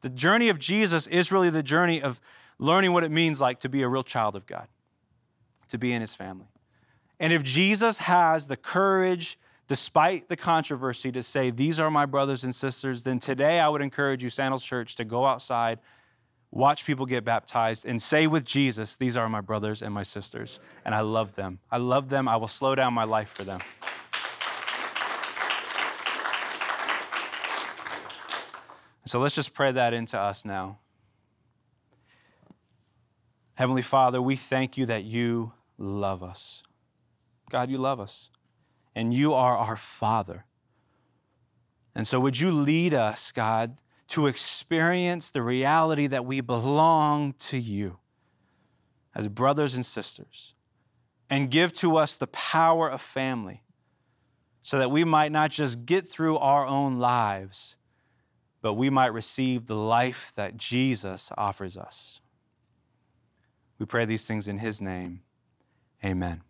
The 0.00 0.08
journey 0.08 0.48
of 0.48 0.58
Jesus 0.58 1.06
is 1.06 1.30
really 1.30 1.48
the 1.48 1.62
journey 1.62 2.02
of 2.02 2.20
learning 2.58 2.92
what 2.92 3.04
it 3.04 3.12
means 3.12 3.40
like 3.40 3.60
to 3.60 3.68
be 3.68 3.82
a 3.82 3.88
real 3.88 4.02
child 4.02 4.34
of 4.34 4.46
God, 4.46 4.66
to 5.68 5.78
be 5.78 5.92
in 5.92 6.00
his 6.00 6.12
family. 6.12 6.48
And 7.20 7.32
if 7.32 7.44
Jesus 7.44 7.98
has 7.98 8.48
the 8.48 8.56
courage, 8.56 9.38
despite 9.68 10.28
the 10.28 10.36
controversy, 10.36 11.12
to 11.12 11.22
say, 11.22 11.50
These 11.50 11.78
are 11.78 11.88
my 11.88 12.04
brothers 12.04 12.42
and 12.42 12.52
sisters, 12.52 13.04
then 13.04 13.20
today 13.20 13.60
I 13.60 13.68
would 13.68 13.80
encourage 13.80 14.24
you, 14.24 14.30
Sandals 14.30 14.64
Church, 14.64 14.96
to 14.96 15.04
go 15.04 15.24
outside, 15.24 15.78
watch 16.50 16.84
people 16.84 17.06
get 17.06 17.24
baptized, 17.24 17.86
and 17.86 18.02
say 18.02 18.26
with 18.26 18.44
Jesus, 18.44 18.96
These 18.96 19.16
are 19.16 19.28
my 19.28 19.40
brothers 19.40 19.82
and 19.82 19.94
my 19.94 20.02
sisters. 20.02 20.58
And 20.84 20.96
I 20.96 21.02
love 21.02 21.36
them. 21.36 21.60
I 21.70 21.76
love 21.76 22.08
them. 22.08 22.26
I 22.26 22.34
will 22.38 22.48
slow 22.48 22.74
down 22.74 22.92
my 22.92 23.04
life 23.04 23.28
for 23.28 23.44
them. 23.44 23.60
So 29.10 29.18
let's 29.18 29.34
just 29.34 29.54
pray 29.54 29.72
that 29.72 29.92
into 29.92 30.16
us 30.16 30.44
now. 30.44 30.78
Heavenly 33.54 33.82
Father, 33.82 34.22
we 34.22 34.36
thank 34.36 34.78
you 34.78 34.86
that 34.86 35.02
you 35.02 35.52
love 35.76 36.22
us. 36.22 36.62
God, 37.50 37.70
you 37.70 37.78
love 37.78 37.98
us, 37.98 38.30
and 38.94 39.12
you 39.12 39.34
are 39.34 39.56
our 39.56 39.76
Father. 39.76 40.44
And 41.92 42.06
so, 42.06 42.20
would 42.20 42.38
you 42.38 42.52
lead 42.52 42.94
us, 42.94 43.32
God, 43.32 43.78
to 44.10 44.28
experience 44.28 45.32
the 45.32 45.42
reality 45.42 46.06
that 46.06 46.24
we 46.24 46.40
belong 46.40 47.32
to 47.48 47.58
you 47.58 47.98
as 49.12 49.26
brothers 49.26 49.74
and 49.74 49.84
sisters, 49.84 50.54
and 51.28 51.50
give 51.50 51.72
to 51.72 51.96
us 51.96 52.16
the 52.16 52.28
power 52.28 52.88
of 52.88 53.00
family 53.00 53.64
so 54.62 54.78
that 54.78 54.92
we 54.92 55.02
might 55.02 55.32
not 55.32 55.50
just 55.50 55.84
get 55.84 56.08
through 56.08 56.38
our 56.38 56.64
own 56.64 57.00
lives, 57.00 57.74
but 58.62 58.74
we 58.74 58.90
might 58.90 59.12
receive 59.12 59.66
the 59.66 59.74
life 59.74 60.32
that 60.36 60.56
Jesus 60.56 61.30
offers 61.36 61.76
us. 61.76 62.20
We 63.78 63.86
pray 63.86 64.04
these 64.04 64.26
things 64.26 64.48
in 64.48 64.58
His 64.58 64.80
name. 64.80 65.22
Amen. 66.04 66.42